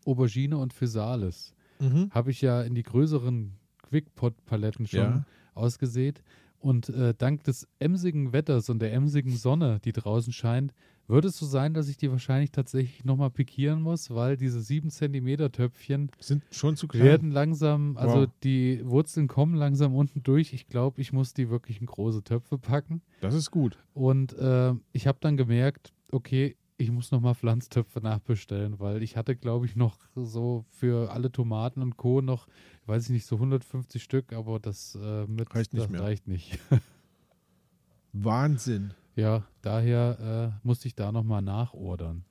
[0.06, 1.54] Aubergine und Physalis.
[1.78, 2.10] Mhm.
[2.10, 3.52] Habe ich ja in die größeren
[3.88, 5.24] Quickpot-Paletten schon Ja.
[5.54, 6.22] ausgesät.
[6.58, 10.74] Und äh, dank des emsigen Wetters und der emsigen Sonne, die draußen scheint,
[11.10, 14.90] wird es so sein, dass ich die wahrscheinlich tatsächlich nochmal pikieren muss, weil diese 7
[14.90, 17.04] cm Töpfchen Sind schon zu klein.
[17.04, 18.28] werden langsam, also Wow.
[18.44, 20.52] die Wurzeln kommen langsam unten durch.
[20.52, 23.02] Ich glaube, ich muss die wirklich in große Töpfe packen.
[23.20, 23.78] Das ist gut.
[23.92, 29.36] Und äh, ich habe dann gemerkt, okay, ich muss nochmal Pflanztöpfe nachbestellen, weil ich hatte,
[29.36, 32.22] glaube ich, noch so für alle Tomaten und Co.
[32.22, 32.46] noch,
[32.86, 36.00] weiß ich nicht, so 150 Stück, aber das äh, mit Reicht nicht das mehr.
[36.00, 36.58] reicht nicht.
[38.12, 38.94] Wahnsinn.
[39.16, 42.24] Ja, daher äh, musste ich da nochmal nachordern.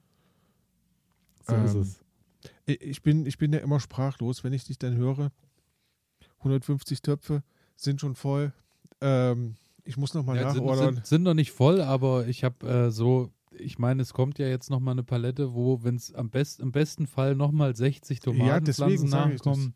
[1.43, 2.03] So ist Ähm, es.
[2.65, 5.31] Ich- bin, ich bin ja immer sprachlos, wenn ich dich dann höre.
[6.39, 7.43] 150 Töpfe
[7.76, 8.53] sind schon voll.
[9.01, 10.95] Ähm, ich muss nochmal Ja, sind, nachordern.
[10.95, 14.47] sind, sind noch nicht voll, aber ich habe äh, so, ich meine, es kommt ja
[14.47, 18.38] jetzt nochmal eine Palette, wo, wenn es am best, im besten Fall nochmal 60 deswegen
[18.38, 19.11] Tomatenpflanzen das.
[19.11, 19.73] nachkommen.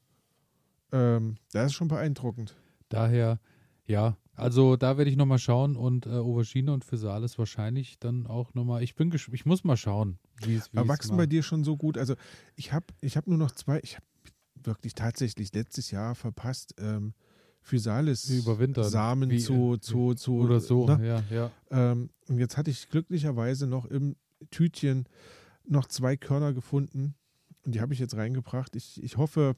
[0.91, 2.55] Ähm, das ist schon beeindruckend.
[2.89, 3.39] Daher,
[3.87, 8.53] ja, also da werde ich nochmal schauen und äh, Aubergine und Physalis wahrscheinlich dann auch
[8.53, 8.83] nochmal.
[8.83, 11.97] Ich bin ich muss mal schauen, wie es Aber wachsen bei dir schon so gut?
[11.97, 12.15] Also
[12.55, 14.05] ich habe ich hab nur noch zwei, ich habe
[14.63, 17.13] wirklich tatsächlich letztes Jahr verpasst, ähm,
[17.61, 18.23] Physalis.
[18.83, 21.07] Samen Wie, zu, äh, zu, zu oder so, ne?
[21.07, 21.51] ja, ja.
[21.71, 24.15] Ähm, und jetzt hatte ich glücklicherweise noch im
[24.51, 25.07] Tütchen
[25.65, 27.15] noch zwei Körner gefunden.
[27.65, 28.75] Und die habe ich jetzt reingebracht.
[28.75, 29.55] Ich, ich hoffe,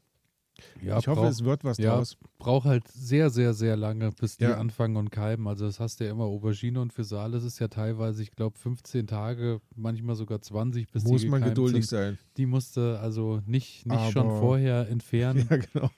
[0.82, 2.18] ja ich hoffe, brauch- es wird was ja, draus.
[2.38, 4.58] braucht halt sehr, sehr, sehr lange, bis die Ja.
[4.58, 5.48] anfangen und keimen.
[5.48, 9.08] Also das hast du ja immer, Aubergine und Physalis ist ja teilweise, ich glaube, 15
[9.08, 11.98] Tage, manchmal sogar 20, bis Muss die man geduldig sind.
[12.00, 12.18] sein.
[12.38, 15.48] Die musste also nicht, nicht schon vorher entfernen.
[15.50, 15.90] Ja, genau.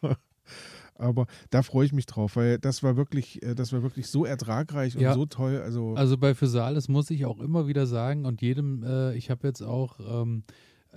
[1.00, 4.26] Aber da freue ich mich drauf, weil das war wirklich, äh, das war wirklich so
[4.26, 5.14] ertragreich und Ja.
[5.14, 5.62] so toll.
[5.64, 9.46] Also, Also bei Physalis muss ich auch immer wieder sagen und jedem, äh, ich habe
[9.48, 10.44] jetzt auch ähm,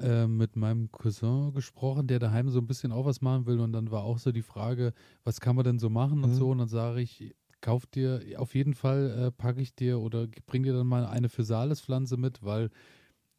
[0.00, 3.72] äh, mit meinem Cousin gesprochen, der daheim so ein bisschen auch was machen will und
[3.72, 4.92] dann war auch so die Frage,
[5.24, 6.34] was kann man denn so machen und Mhm.
[6.34, 10.26] so und dann sage ich, kauf dir, auf jeden Fall äh, packe ich dir oder
[10.46, 12.70] bring dir dann mal eine Physalis-Pflanze mit, weil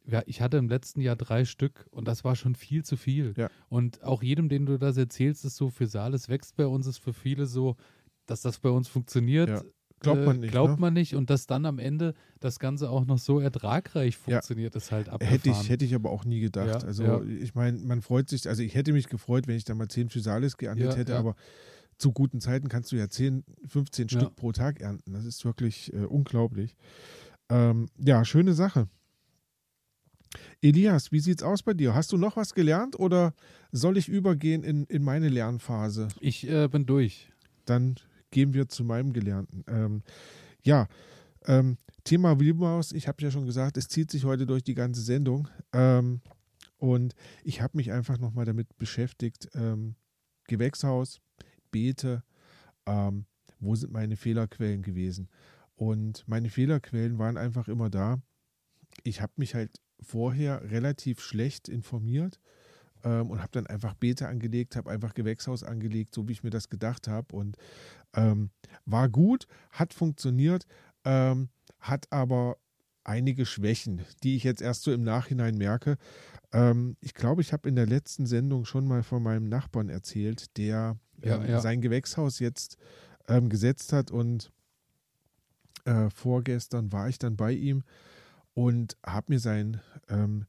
[0.06, 3.36] ja, ich hatte im letzten Jahr drei Stück und das war schon viel zu viel.
[3.36, 3.48] Ja.
[3.68, 7.12] Und auch jedem, den du das erzählst, ist so, Physalis wächst bei uns, ist für
[7.12, 7.76] viele so,
[8.26, 9.48] dass das bei uns funktioniert.
[9.50, 9.62] Ja.
[10.02, 10.80] Glaubt man nicht, Glaubt ne?
[10.80, 11.14] man nicht.
[11.14, 14.34] Und dass dann am Ende das Ganze auch noch so ertragreich Ja.
[14.36, 15.38] funktioniert, ist halt abgefahren.
[15.38, 16.82] hätte ich, hätte ich aber auch nie gedacht.
[16.82, 17.22] Ja, also ja.
[17.22, 20.08] ich meine, man freut sich, also ich hätte mich gefreut, wenn ich da mal 10
[20.10, 21.18] Physalis geerntet Ja, hätte, ja.
[21.18, 21.34] aber
[21.98, 24.20] zu guten Zeiten kannst du ja 10, 15 Ja.
[24.20, 25.12] Stück pro Tag ernten.
[25.12, 26.74] Das ist wirklich äh, unglaublich.
[27.48, 28.88] Ähm, ja, schöne Sache.
[30.62, 31.94] Elias, wie sieht's aus bei dir?
[31.94, 33.34] Hast du noch was gelernt oder
[33.72, 36.08] soll ich übergehen in, in meine Lernphase?
[36.20, 37.30] Ich äh, bin durch.
[37.66, 37.96] Dann
[38.32, 39.64] gehen wir zu meinem Gelernten.
[39.68, 40.02] Ähm,
[40.62, 40.88] ja,
[41.46, 45.02] ähm, Thema Wildmaus, ich habe ja schon gesagt, es zieht sich heute durch die ganze
[45.02, 45.48] Sendung.
[45.72, 46.20] Ähm,
[46.78, 47.14] und
[47.44, 49.94] ich habe mich einfach nochmal damit beschäftigt, ähm,
[50.48, 51.20] Gewächshaus,
[51.70, 52.24] Beete,
[52.86, 53.26] ähm,
[53.60, 55.28] wo sind meine Fehlerquellen gewesen?
[55.76, 58.20] Und meine Fehlerquellen waren einfach immer da.
[59.04, 62.40] Ich habe mich halt vorher relativ schlecht informiert
[63.04, 66.50] ähm, und habe dann einfach Beete angelegt, habe einfach Gewächshaus angelegt, so wie ich mir
[66.50, 67.34] das gedacht habe.
[67.34, 67.56] Und
[68.14, 68.50] ähm,
[68.84, 70.66] war gut, hat funktioniert,
[71.04, 71.48] ähm,
[71.80, 72.56] hat aber
[73.04, 75.96] einige Schwächen, die ich jetzt erst so im Nachhinein merke.
[76.52, 80.56] Ähm, ich glaube, ich habe in der letzten Sendung schon mal von meinem Nachbarn erzählt,
[80.56, 81.60] der Ja, ähm, ja.
[81.60, 82.76] sein Gewächshaus jetzt
[83.28, 84.52] ähm, gesetzt hat und
[85.84, 87.82] äh, vorgestern war ich dann bei ihm
[88.54, 90.46] und habe mir sein ähm,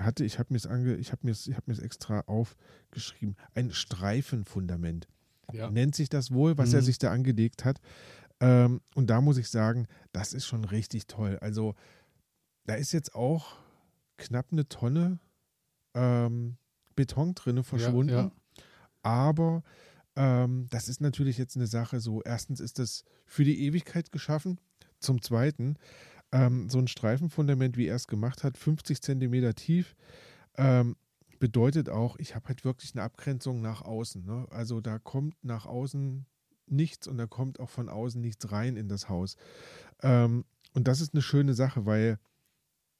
[0.00, 3.36] hatte ich habe mir es ange ich habe mir ich habe mir es extra aufgeschrieben
[3.54, 5.08] ein Streifenfundament
[5.52, 5.70] Ja.
[5.70, 6.84] nennt sich das wohl, was er Mhm.
[6.84, 7.80] sich da angelegt hat.
[8.40, 11.38] Ähm, und da muss ich sagen, das ist schon richtig toll.
[11.40, 11.74] Also
[12.66, 13.56] da ist jetzt auch
[14.16, 15.18] knapp eine Tonne
[15.94, 16.56] ähm,
[16.94, 18.12] Beton drinne verschwunden.
[18.12, 18.32] Ja, ja.
[19.02, 19.62] Aber
[20.16, 24.60] ähm, das ist natürlich jetzt eine Sache so, erstens ist das für die Ewigkeit geschaffen.
[25.00, 25.76] Zum Zweiten,
[26.32, 29.96] ähm, so ein Streifenfundament, wie er es gemacht hat, 50 Zentimeter tief,
[30.56, 30.96] ähm,
[31.38, 34.24] bedeutet auch, ich habe halt wirklich eine Abgrenzung nach außen.
[34.24, 34.46] Ne?
[34.50, 36.26] Also da kommt nach außen
[36.66, 39.36] nichts und da kommt auch von außen nichts rein in das Haus.
[40.02, 40.44] Ähm,
[40.74, 42.18] und das ist eine schöne Sache, weil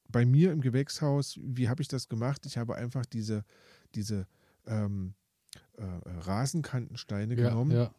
[0.09, 2.45] bei mir im Gewächshaus, wie habe ich das gemacht?
[2.45, 3.45] Ich habe einfach diese,
[3.95, 4.27] diese
[4.65, 5.13] ähm,
[5.77, 7.93] äh, Rasenkantensteine Ja, genommen, ja.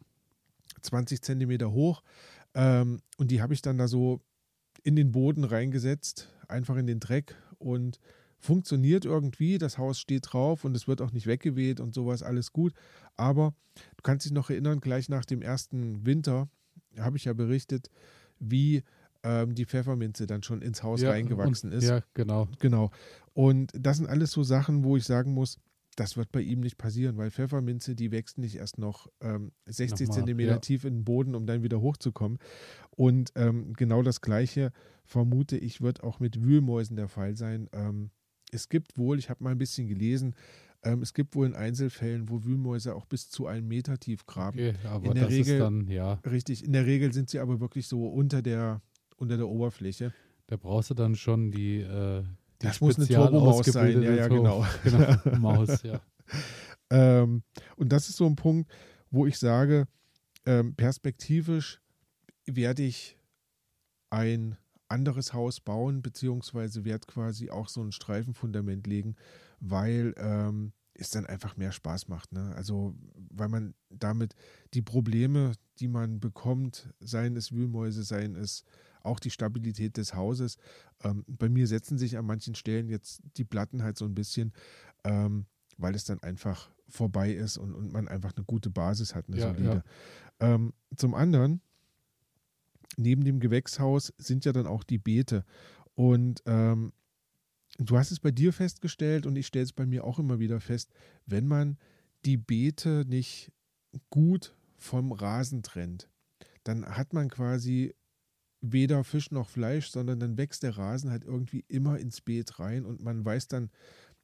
[0.81, 2.03] 20 Zentimeter hoch,
[2.53, 4.21] ähm, und die habe ich dann da so
[4.83, 7.99] in den Boden reingesetzt, einfach in den Dreck und
[8.37, 9.57] funktioniert irgendwie.
[9.57, 12.73] Das Haus steht drauf und es wird auch nicht weggeweht und sowas, alles gut.
[13.15, 16.49] Aber du kannst dich noch erinnern, gleich nach dem ersten Winter
[16.99, 17.89] habe ich ja berichtet,
[18.39, 18.83] wie
[19.23, 21.85] ähm, die Pfefferminze dann schon ins Haus ja, reingewachsen und, ist.
[21.85, 22.49] Ja, genau.
[22.59, 22.91] Genau.
[23.33, 25.57] Und das sind alles so Sachen, wo ich sagen muss,
[25.95, 30.07] das wird bei ihm nicht passieren, weil Pfefferminze, die wächst nicht erst noch ähm, 60
[30.07, 30.59] Nochmal, Zentimeter ja.
[30.59, 32.39] tief in den Boden, um dann wieder hochzukommen.
[32.91, 34.71] Und ähm, genau das Gleiche
[35.05, 37.69] vermute ich, wird auch mit Wühlmäusen der Fall sein.
[37.73, 38.09] Ähm,
[38.51, 40.35] es gibt wohl, ich habe mal ein bisschen gelesen,
[40.83, 44.59] ähm, es gibt wohl in Einzelfällen, wo Wühlmäuse auch bis zu einen Meter tief graben.
[44.59, 47.39] Okay, aber In der das Regel- ist dann, ja, Richtig, in der Regel sind sie
[47.39, 48.81] aber wirklich so unter der,
[49.17, 50.13] unter der Oberfläche.
[50.47, 54.27] da brauchst du dann schon die, äh, die Das muss eine Turbomaus sein, ja, ja,
[54.27, 54.65] genau.
[54.83, 56.01] genau, Maus, ja.
[56.89, 57.43] Ähm,
[57.75, 58.71] und das ist so ein Punkt,
[59.11, 59.87] wo ich sage,
[60.45, 61.81] ähm, perspektivisch
[62.45, 63.17] werde ich
[64.09, 64.57] ein
[64.87, 69.15] anderes Haus bauen, beziehungsweise werde quasi auch so ein Streifenfundament legen,
[69.59, 72.31] weil ähm, es dann einfach mehr Spaß macht.
[72.31, 72.53] Ne?
[72.55, 72.95] Also,
[73.29, 74.35] weil man damit
[74.73, 78.63] die Probleme, die man bekommt, seien es Wühlmäuse, seien es
[79.03, 80.57] auch die Stabilität des Hauses.
[81.03, 84.53] Ähm, bei mir setzen sich an manchen Stellen jetzt die Platten halt so ein bisschen,
[85.03, 85.45] ähm,
[85.77, 89.37] weil es dann einfach vorbei ist und, und man einfach eine gute Basis hat, eine
[89.37, 89.83] Ja, solide.
[90.39, 91.61] Ähm, zum anderen,
[92.97, 95.45] neben dem Gewächshaus sind ja dann auch die Beete.
[95.95, 96.93] Und ähm,
[97.77, 100.59] du hast es bei dir festgestellt und ich stelle es bei mir auch immer wieder
[100.59, 100.91] fest,
[101.25, 101.77] wenn man
[102.25, 103.51] die Beete nicht
[104.09, 106.09] gut vom Rasen trennt,
[106.63, 107.93] dann hat man quasi
[108.63, 112.85] weder Fisch noch Fleisch, sondern dann wächst der Rasen halt irgendwie immer ins Beet rein
[112.85, 113.69] und man weiß dann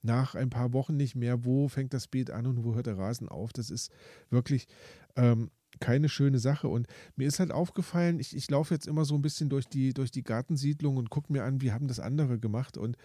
[0.02, 2.98] nach ein paar Wochen nicht mehr, wo fängt das Beet an und wo hört der
[2.98, 3.52] Rasen auf.
[3.52, 3.92] Das ist
[4.30, 4.68] wirklich
[5.18, 5.52] ähm,
[5.82, 6.70] keine schöne Sache.
[6.70, 6.88] Und
[7.18, 10.10] mir ist halt aufgefallen, ich, ich laufe jetzt immer so ein bisschen durch die, durch
[10.10, 12.78] die Gartensiedlung und gucke mir an, wie haben das andere gemacht.
[12.78, 12.96] Und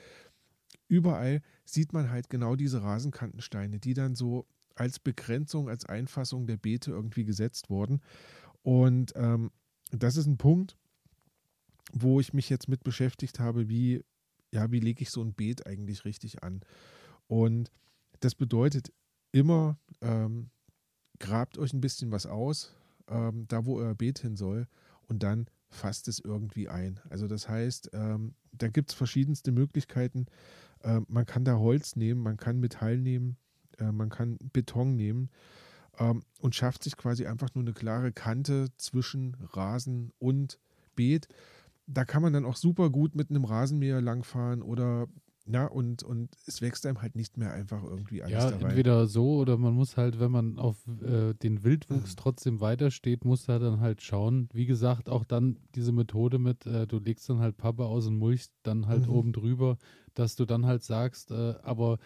[0.87, 4.47] überall sieht man halt genau diese Rasenkantensteine, die dann so
[4.77, 8.01] als Begrenzung, als Einfassung der Beete irgendwie gesetzt wurden.
[8.63, 9.51] Und ähm,
[9.91, 10.77] das ist ein Punkt,
[11.95, 14.05] wo ich mich jetzt mit beschäftigt habe, wie,
[14.53, 16.61] ja, wie lege ich so ein Beet eigentlich richtig an.
[17.27, 17.71] Und
[18.21, 18.93] das bedeutet
[19.33, 20.51] immer, ähm,
[21.19, 22.75] grabt euch ein bisschen was aus,
[23.09, 24.67] ähm, da wo euer Beet hin soll,
[25.07, 27.01] und dann fasst es irgendwie ein.
[27.11, 30.27] Also das heißt, ähm, da gibt es verschiedenste Möglichkeiten.
[30.83, 33.37] Ähm, man kann da Holz nehmen, man kann Metall nehmen,
[33.79, 35.31] äh, man kann Beton nehmen
[35.99, 40.59] ähm, und schafft sich quasi einfach nur eine klare Kante zwischen Rasen und
[40.95, 41.29] Beet.
[41.87, 45.07] Da kann man dann auch super gut mit einem Rasenmäher langfahren oder
[45.47, 48.63] na, und, und es wächst einem halt nicht mehr einfach irgendwie alles Ja, da rein.
[48.63, 51.65] entweder so oder man muss halt, wenn man auf äh, den Mhm.
[51.65, 54.49] Wildwuchs trotzdem weitersteht, muss da dann halt schauen.
[54.55, 58.17] Wie gesagt, auch dann diese Methode mit, äh, du legst dann halt Pappe aus und
[58.17, 59.11] Mulch dann halt Mhm.
[59.11, 59.77] oben drüber,
[60.15, 61.99] dass du dann halt sagst, äh, aber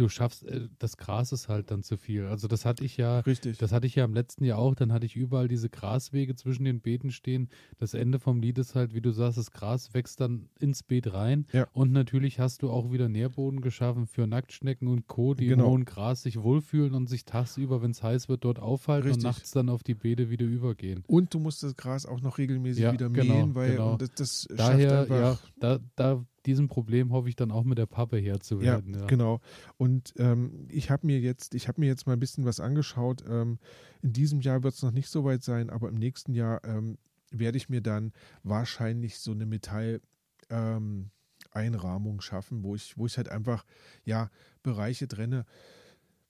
[0.00, 2.26] du schaffst, äh, das Gras ist halt dann zu viel.
[2.26, 3.58] Also das hatte ich ja, Richtig.
[3.58, 6.64] das hatte ich ja im letzten Jahr auch, dann hatte ich überall diese Graswege zwischen
[6.64, 7.48] den Beeten stehen.
[7.78, 11.12] Das Ende vom Lied ist halt, wie du sagst, das Gras wächst dann ins Beet
[11.12, 11.46] rein.
[11.52, 11.66] Ja.
[11.72, 15.64] Und natürlich hast du auch wieder Nährboden geschaffen für Nacktschnecken und Co., die Genau.
[15.66, 19.24] im hohen Gras sich wohlfühlen und sich tagsüber, wenn es heiß wird, dort aufhalten Richtig.
[19.24, 21.04] und nachts dann auf die Beete wieder übergehen.
[21.06, 23.96] Und du musst das Gras auch noch regelmäßig Ja, wieder genau, mähen, weil genau.
[23.96, 27.78] das, das Daher, schafft ja, einfach, da, da diesem Problem hoffe ich dann auch mit
[27.78, 28.94] der Pappe zu Ja, werden.
[28.94, 29.40] Ja, genau.
[29.76, 33.24] Und ähm, ich habe mir jetzt, ich habe mir jetzt mal ein bisschen was angeschaut.
[33.28, 33.58] Ähm,
[34.02, 36.98] in diesem Jahr wird es noch nicht so weit sein, aber im nächsten Jahr ähm,
[37.30, 38.12] werde ich mir dann
[38.42, 40.00] wahrscheinlich so eine Metall
[40.48, 41.10] ähm,
[41.52, 43.64] Einrahmung schaffen, wo ich, wo ich halt einfach
[44.04, 44.30] ja
[44.62, 45.46] Bereiche trenne,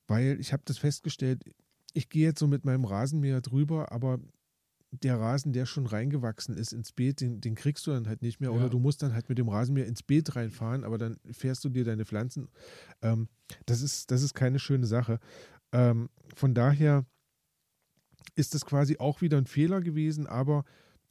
[0.06, 1.42] weil ich habe das festgestellt.
[1.92, 4.20] Ich gehe jetzt so mit meinem Rasenmäher drüber, aber
[4.92, 8.40] der Rasen, der schon reingewachsen ist ins Beet, den, den kriegst du dann halt nicht
[8.40, 8.50] mehr.
[8.50, 8.56] Ja.
[8.56, 11.68] Oder du musst dann halt mit dem Rasenmäher ins Beet reinfahren, aber dann fährst du
[11.68, 12.48] dir deine Pflanzen.
[13.02, 13.28] Ähm,
[13.66, 15.20] das, ist, das ist keine schöne Sache.
[15.72, 17.04] Ähm, von daher
[18.34, 20.64] ist das quasi auch wieder ein Fehler gewesen, aber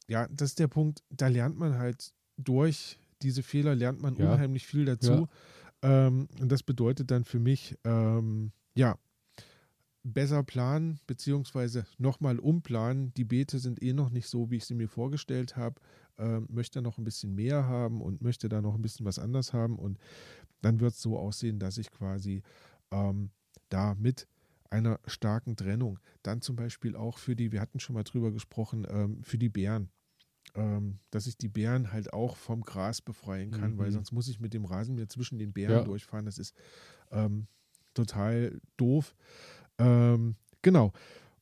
[0.08, 4.34] ja, das ist der Punkt, da lernt man halt durch diese Fehler, lernt man Ja.
[4.34, 5.28] unheimlich viel dazu.
[5.82, 8.98] Ähm, und das bedeutet dann für mich, ähm, ja,
[10.14, 13.14] besser planen, beziehungsweise nochmal umplanen.
[13.16, 15.80] Die Beete sind eh noch nicht so, wie ich sie mir vorgestellt habe.
[16.18, 19.54] Ähm, möchte noch ein bisschen mehr haben und möchte da noch ein bisschen was anders
[19.54, 19.78] haben.
[19.80, 19.98] Und
[20.62, 22.44] dann wird es so aussehen, dass ich quasi
[22.92, 23.32] ähm,
[23.70, 24.28] da mit
[24.70, 28.86] einer starken Trennung dann zum Beispiel auch für die, wir hatten schon mal drüber gesprochen,
[28.90, 29.90] ähm, für die Beeren.
[30.56, 33.78] ähm, dass ich die Beeren halt auch vom Gras befreien kann, Mhm.
[33.78, 35.84] weil sonst muss ich mit dem Rasenmäher zwischen den Beeren Ja.
[35.84, 36.26] durchfahren.
[36.26, 36.56] Das ist
[37.12, 37.46] ähm,
[37.94, 39.16] total doof.
[39.80, 40.92] Ähm, genau.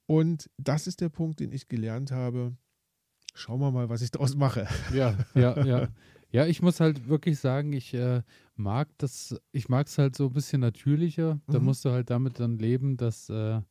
[0.06, 2.56] Und das ist der Punkt, den ich gelernt habe.
[3.34, 4.68] Schauen wir mal, was ich daraus mache.
[4.94, 5.88] Ja, ja, ja.
[6.30, 8.22] Ja, ich muss halt wirklich sagen, ich äh,
[8.58, 11.40] mag das, ich mag es halt so ein bisschen natürlicher.
[11.48, 11.66] Da Mhm.
[11.66, 13.62] musst du halt damit dann leben, dass äh,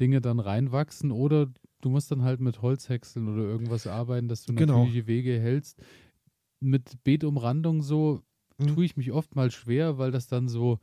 [0.00, 4.54] Dinge dann reinwachsen oder du musst dann halt mit Holzhäckseln oder irgendwas arbeiten, dass du
[4.54, 4.78] Genau.
[4.78, 5.78] natürliche Wege hältst.
[6.58, 8.22] Mit Beetumrandung so
[8.56, 8.66] Mhm.
[8.68, 10.78] tue ich mich oft mal schwer, weil das dann so,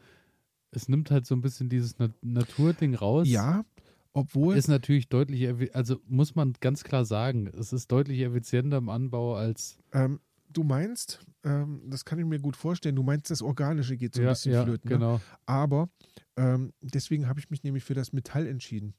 [0.71, 3.27] es nimmt halt so ein bisschen dieses Na Naturding raus.
[3.27, 3.65] Ja,
[4.13, 4.57] obwohl.
[4.57, 9.35] Ist natürlich deutlich, also muss man ganz klar sagen, es ist deutlich effizienter im Anbau
[9.35, 10.19] als Ähm,
[10.51, 14.21] du meinst, ähm, das kann ich mir gut vorstellen, du meinst, das Organische geht so
[14.21, 14.89] ein ja, bisschen ja, flöten.
[14.89, 14.95] Ne?
[14.97, 15.21] genau.
[15.45, 15.89] Aber
[16.35, 18.93] ähm, deswegen habe ich mich nämlich für das Metall entschieden.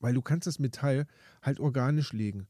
[0.00, 1.06] Weil du kannst das Metall
[1.42, 2.46] halt organisch legen.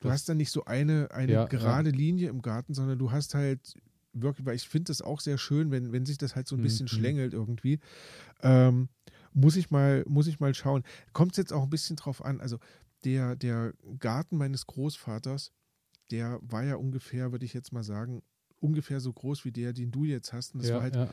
[0.00, 3.10] Du Das- hast dann nicht so eine, eine Ja, gerade Linie im Garten, sondern du
[3.10, 3.74] hast halt
[4.14, 6.62] wirklich, weil ich finde das auch sehr schön, wenn, wenn sich das halt so ein
[6.62, 6.88] bisschen Mhm.
[6.88, 7.80] schlängelt irgendwie.
[8.42, 8.88] Ähm,
[9.32, 10.84] muss ich mal, muss ich mal schauen.
[11.12, 12.40] Kommt es jetzt auch ein bisschen drauf an.
[12.40, 12.58] Also
[13.04, 15.52] der, der Garten meines Großvaters,
[16.10, 18.22] der war ja ungefähr, würde ich jetzt mal sagen,
[18.60, 20.54] ungefähr so groß wie der, den du jetzt hast.
[20.54, 21.08] Und das ja, war halt ja.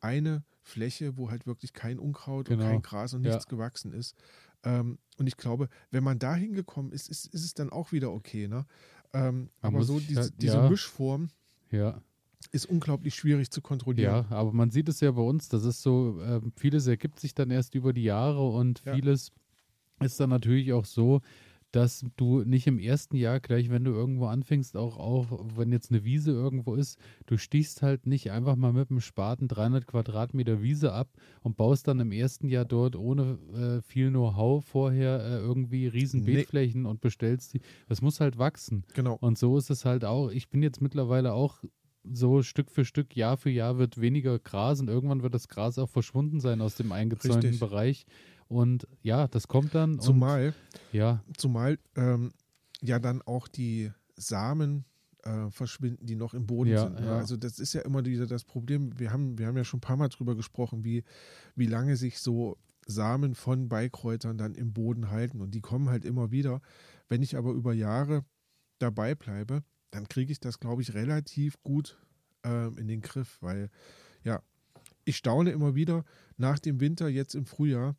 [0.00, 2.64] eine Fläche, wo halt wirklich kein Unkraut Genau.
[2.64, 3.30] und kein Gras und Ja.
[3.32, 4.16] nichts gewachsen ist.
[4.64, 8.10] Ähm, und ich glaube, wenn man da hingekommen ist, ist, ist es dann auch wieder
[8.10, 8.48] okay.
[8.48, 8.64] Ne?
[9.12, 10.68] Ähm, aber so diese, halt- diese ja.
[10.68, 11.28] Mischform
[11.70, 12.00] ja.
[12.46, 14.26] Ist unglaublich schwierig zu kontrollieren.
[14.30, 17.34] Ja, aber man sieht es ja bei uns, das ist so, ähm, vieles ergibt sich
[17.34, 18.94] dann erst über die Jahre und Ja.
[18.94, 19.32] vieles
[20.00, 21.20] ist dann natürlich auch so,
[21.72, 25.90] dass du nicht im ersten Jahr gleich, wenn du irgendwo anfängst, auch, auch wenn jetzt
[25.90, 30.62] eine Wiese irgendwo ist, du stichst halt nicht einfach mal mit dem Spaten 300 Quadratmeter
[30.62, 31.08] Wiese ab
[31.42, 36.20] und baust dann im ersten Jahr dort ohne äh, viel Know-how vorher äh, irgendwie riesen
[36.20, 36.36] Nee.
[36.36, 37.60] Beetflächen und bestellst die.
[37.88, 38.84] Das muss halt wachsen.
[38.94, 39.18] Genau.
[39.20, 40.30] Und so ist es halt auch.
[40.30, 41.62] Ich bin jetzt mittlerweile auch
[42.12, 45.78] so Stück für Stück, Jahr für Jahr wird weniger Gras und irgendwann wird das Gras
[45.78, 47.60] auch verschwunden sein aus dem eingezäunten Richtig.
[47.60, 48.06] Bereich.
[48.48, 49.98] Und ja, das kommt dann.
[49.98, 50.54] Zumal, Und,
[50.92, 52.32] ja, zumal ähm,
[52.82, 54.84] ja dann auch die Samen
[55.24, 57.00] äh, verschwinden, die noch im Boden Ja, sind.
[57.00, 57.06] Ne?
[57.06, 57.16] ja.
[57.16, 58.98] Also das ist ja immer wieder das Problem.
[58.98, 61.04] Wir haben, wir haben ja schon ein paar Mal drüber gesprochen, wie,
[61.54, 62.56] wie lange sich so
[62.86, 65.40] Samen von Beikräutern dann im Boden halten.
[65.40, 66.60] Und die kommen halt immer wieder.
[67.08, 68.24] Wenn ich aber über Jahre
[68.78, 69.64] dabei bleibe,
[69.96, 71.98] dann kriege ich das, glaube ich, relativ gut
[72.44, 73.70] ähm, in den Griff, weil
[74.24, 74.42] ja,
[75.06, 76.04] ich staune immer wieder
[76.36, 77.96] nach dem Winter, jetzt im Frühjahr,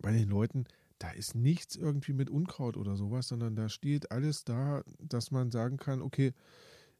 [0.00, 0.64] bei den Leuten,
[0.98, 5.50] da ist nichts irgendwie mit Unkraut oder sowas, sondern da steht alles da, dass man
[5.50, 6.32] sagen kann, okay,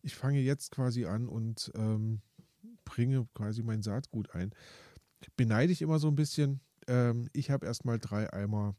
[0.03, 2.23] ich fange jetzt quasi an und ähm,
[2.85, 4.51] bringe quasi mein Saatgut ein.
[5.37, 6.61] Beneide ich immer so ein bisschen.
[6.89, 8.75] Ähm, ich habe erstmal drei Eimer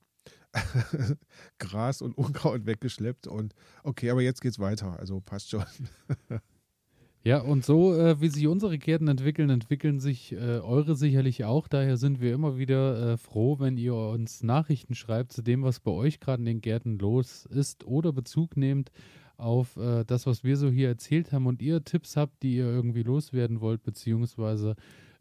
[1.59, 3.53] Gras und Unkraut weggeschleppt und
[3.83, 4.99] okay, aber jetzt geht's weiter.
[4.99, 5.63] Also passt schon.
[7.23, 11.67] ja, und so, äh, wie sich unsere Gärten entwickeln, entwickeln sich äh, eure sicherlich auch.
[11.67, 15.79] Daher sind wir immer wieder äh, froh, wenn ihr uns Nachrichten schreibt zu dem, was
[15.79, 18.91] bei euch gerade in den Gärten los ist oder Bezug nehmt
[19.37, 22.65] auf äh, das, was wir so hier erzählt haben und ihr Tipps habt, die ihr
[22.65, 24.75] irgendwie loswerden wollt, beziehungsweise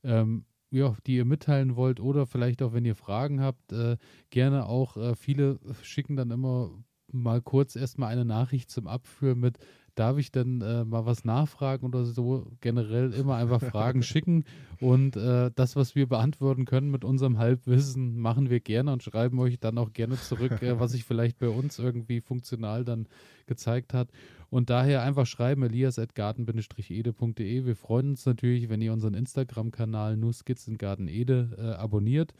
[0.05, 3.97] ähm, ja, die ihr mitteilen wollt oder vielleicht auch, wenn ihr Fragen habt, äh,
[4.31, 4.97] gerne auch.
[4.97, 6.71] Äh, viele schicken dann immer
[7.13, 9.59] mal kurz erstmal eine Nachricht zum Abführen mit,
[9.95, 12.47] darf ich denn äh, mal was nachfragen oder so?
[12.61, 14.45] Generell immer einfach Fragen schicken
[14.81, 19.39] und äh, das, was wir beantworten können mit unserem Halbwissen, machen wir gerne und schreiben
[19.41, 23.09] euch dann auch gerne zurück, äh, was sich vielleicht bei uns irgendwie funktional dann
[23.47, 24.11] gezeigt hat.
[24.51, 27.65] Und daher einfach schreiben, elias.garten-ede.de.
[27.67, 32.33] Wir freuen uns natürlich, wenn ihr unseren Instagram-Kanal nur Skizzengarten Ede äh, abonniert.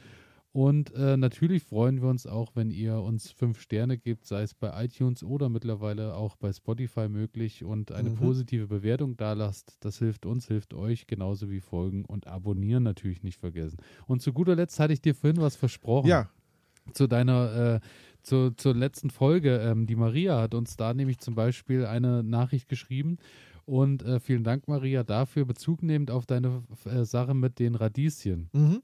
[0.53, 4.53] Und äh, natürlich freuen wir uns auch, wenn ihr uns fünf Sterne gebt, sei es
[4.53, 8.17] bei iTunes oder mittlerweile auch bei Spotify möglich und eine Mhm.
[8.17, 9.77] positive Bewertung da lasst.
[9.79, 13.77] Das hilft uns, hilft euch, genauso wie folgen und abonnieren natürlich nicht vergessen.
[14.07, 16.29] Und zu guter Letzt hatte ich dir vorhin was versprochen Ja,
[16.95, 17.81] zu deiner, äh,
[18.23, 19.59] zu, zur letzten Folge.
[19.59, 23.19] Ähm, die Maria hat uns da nämlich zum Beispiel eine Nachricht geschrieben.
[23.65, 28.49] Und äh, vielen Dank, Maria, dafür, Bezug nehmend auf deine äh, Sache mit den Radieschen.
[28.53, 28.83] mhm.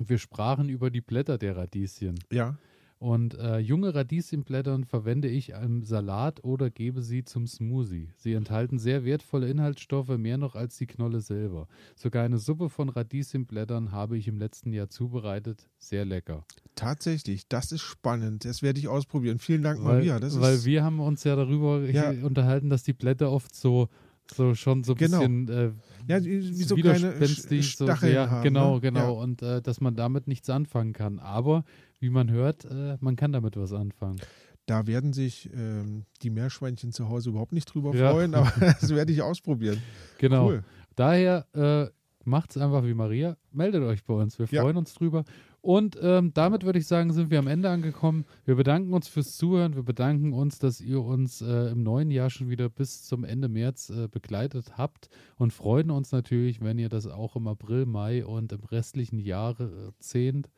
[0.00, 2.20] Wir sprachen über die Blätter der Radieschen.
[2.30, 2.56] ja,
[3.00, 8.08] Und äh, junge Radieschenblättern verwende ich im Salat oder gebe sie zum Smoothie.
[8.16, 11.68] Sie enthalten sehr wertvolle Inhaltsstoffe, mehr noch als die Knolle selber.
[11.94, 15.68] Sogar eine Suppe von Radieschenblättern habe ich im letzten Jahr zubereitet.
[15.78, 16.44] Sehr lecker.
[16.74, 17.46] tatsächlich.
[17.48, 18.44] Das ist spannend.
[18.44, 19.38] Das werde ich ausprobieren.
[19.38, 20.18] Vielen Dank, Weil, Maria.
[20.18, 22.10] Das weil ist, wir haben uns ja darüber Ja.
[22.10, 23.88] unterhalten, dass die Blätter oft so,
[24.34, 25.18] so schon so ein Genau.
[25.20, 25.70] bisschen äh,
[26.08, 28.42] ja, wie so widerspenstig, so sehr, haben.
[28.44, 28.80] genau, ne?
[28.80, 29.14] genau.
[29.16, 29.22] Ja.
[29.22, 31.18] Und äh, dass man damit nichts anfangen kann.
[31.18, 31.64] Aber
[32.00, 34.18] wie man hört, äh, man kann damit was anfangen.
[34.66, 38.10] Da werden sich ähm, die Meerschweinchen zu Hause überhaupt nicht drüber Ja.
[38.12, 39.78] freuen, aber das werde ich ausprobieren.
[40.18, 40.48] Genau.
[40.48, 40.64] Cool.
[40.94, 41.90] Daher äh,
[42.28, 43.36] macht's einfach wie Maria.
[43.50, 44.38] Meldet euch bei uns.
[44.38, 44.60] Wir Ja.
[44.62, 45.24] freuen uns drüber.
[45.60, 48.24] Und ähm, damit würde ich sagen, sind wir am Ende angekommen.
[48.44, 49.74] Wir bedanken uns fürs Zuhören.
[49.74, 53.48] Wir bedanken uns, dass ihr uns äh, im neuen Jahr schon wieder bis zum Ende
[53.48, 58.24] März äh, begleitet habt und freuen uns natürlich, wenn ihr das auch im April, Mai
[58.24, 60.48] und im restlichen Jahrzehnt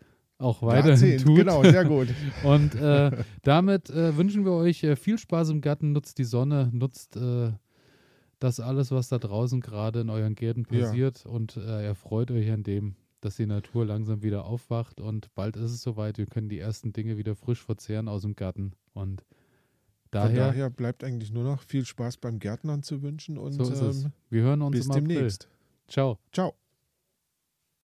[0.40, 1.36] auch weiterhin tut.
[1.36, 2.08] Genau, sehr gut.
[2.44, 3.10] Und äh,
[3.42, 5.92] damit äh, wünschen wir euch äh, viel Spaß im Garten.
[5.92, 7.52] Nutzt die Sonne, nutzt äh,
[8.38, 10.86] das alles, was da draußen gerade in euren Gärten Ja.
[10.86, 15.56] passiert und äh, erfreut euch an dem, dass die Natur langsam wieder aufwacht und bald
[15.56, 16.16] ist es soweit.
[16.16, 18.72] Wir können die ersten Dinge wieder frisch verzehren aus dem Garten.
[18.94, 19.28] Und Von
[20.10, 23.80] daher, daher bleibt eigentlich nur noch viel Spaß beim Gärtnern zu wünschen und so ist
[23.82, 24.04] es.
[24.04, 25.06] ähm, Wir hören uns bis im April.
[25.08, 25.48] demnächst.
[25.86, 26.18] Ciao.
[26.32, 26.54] Ciao.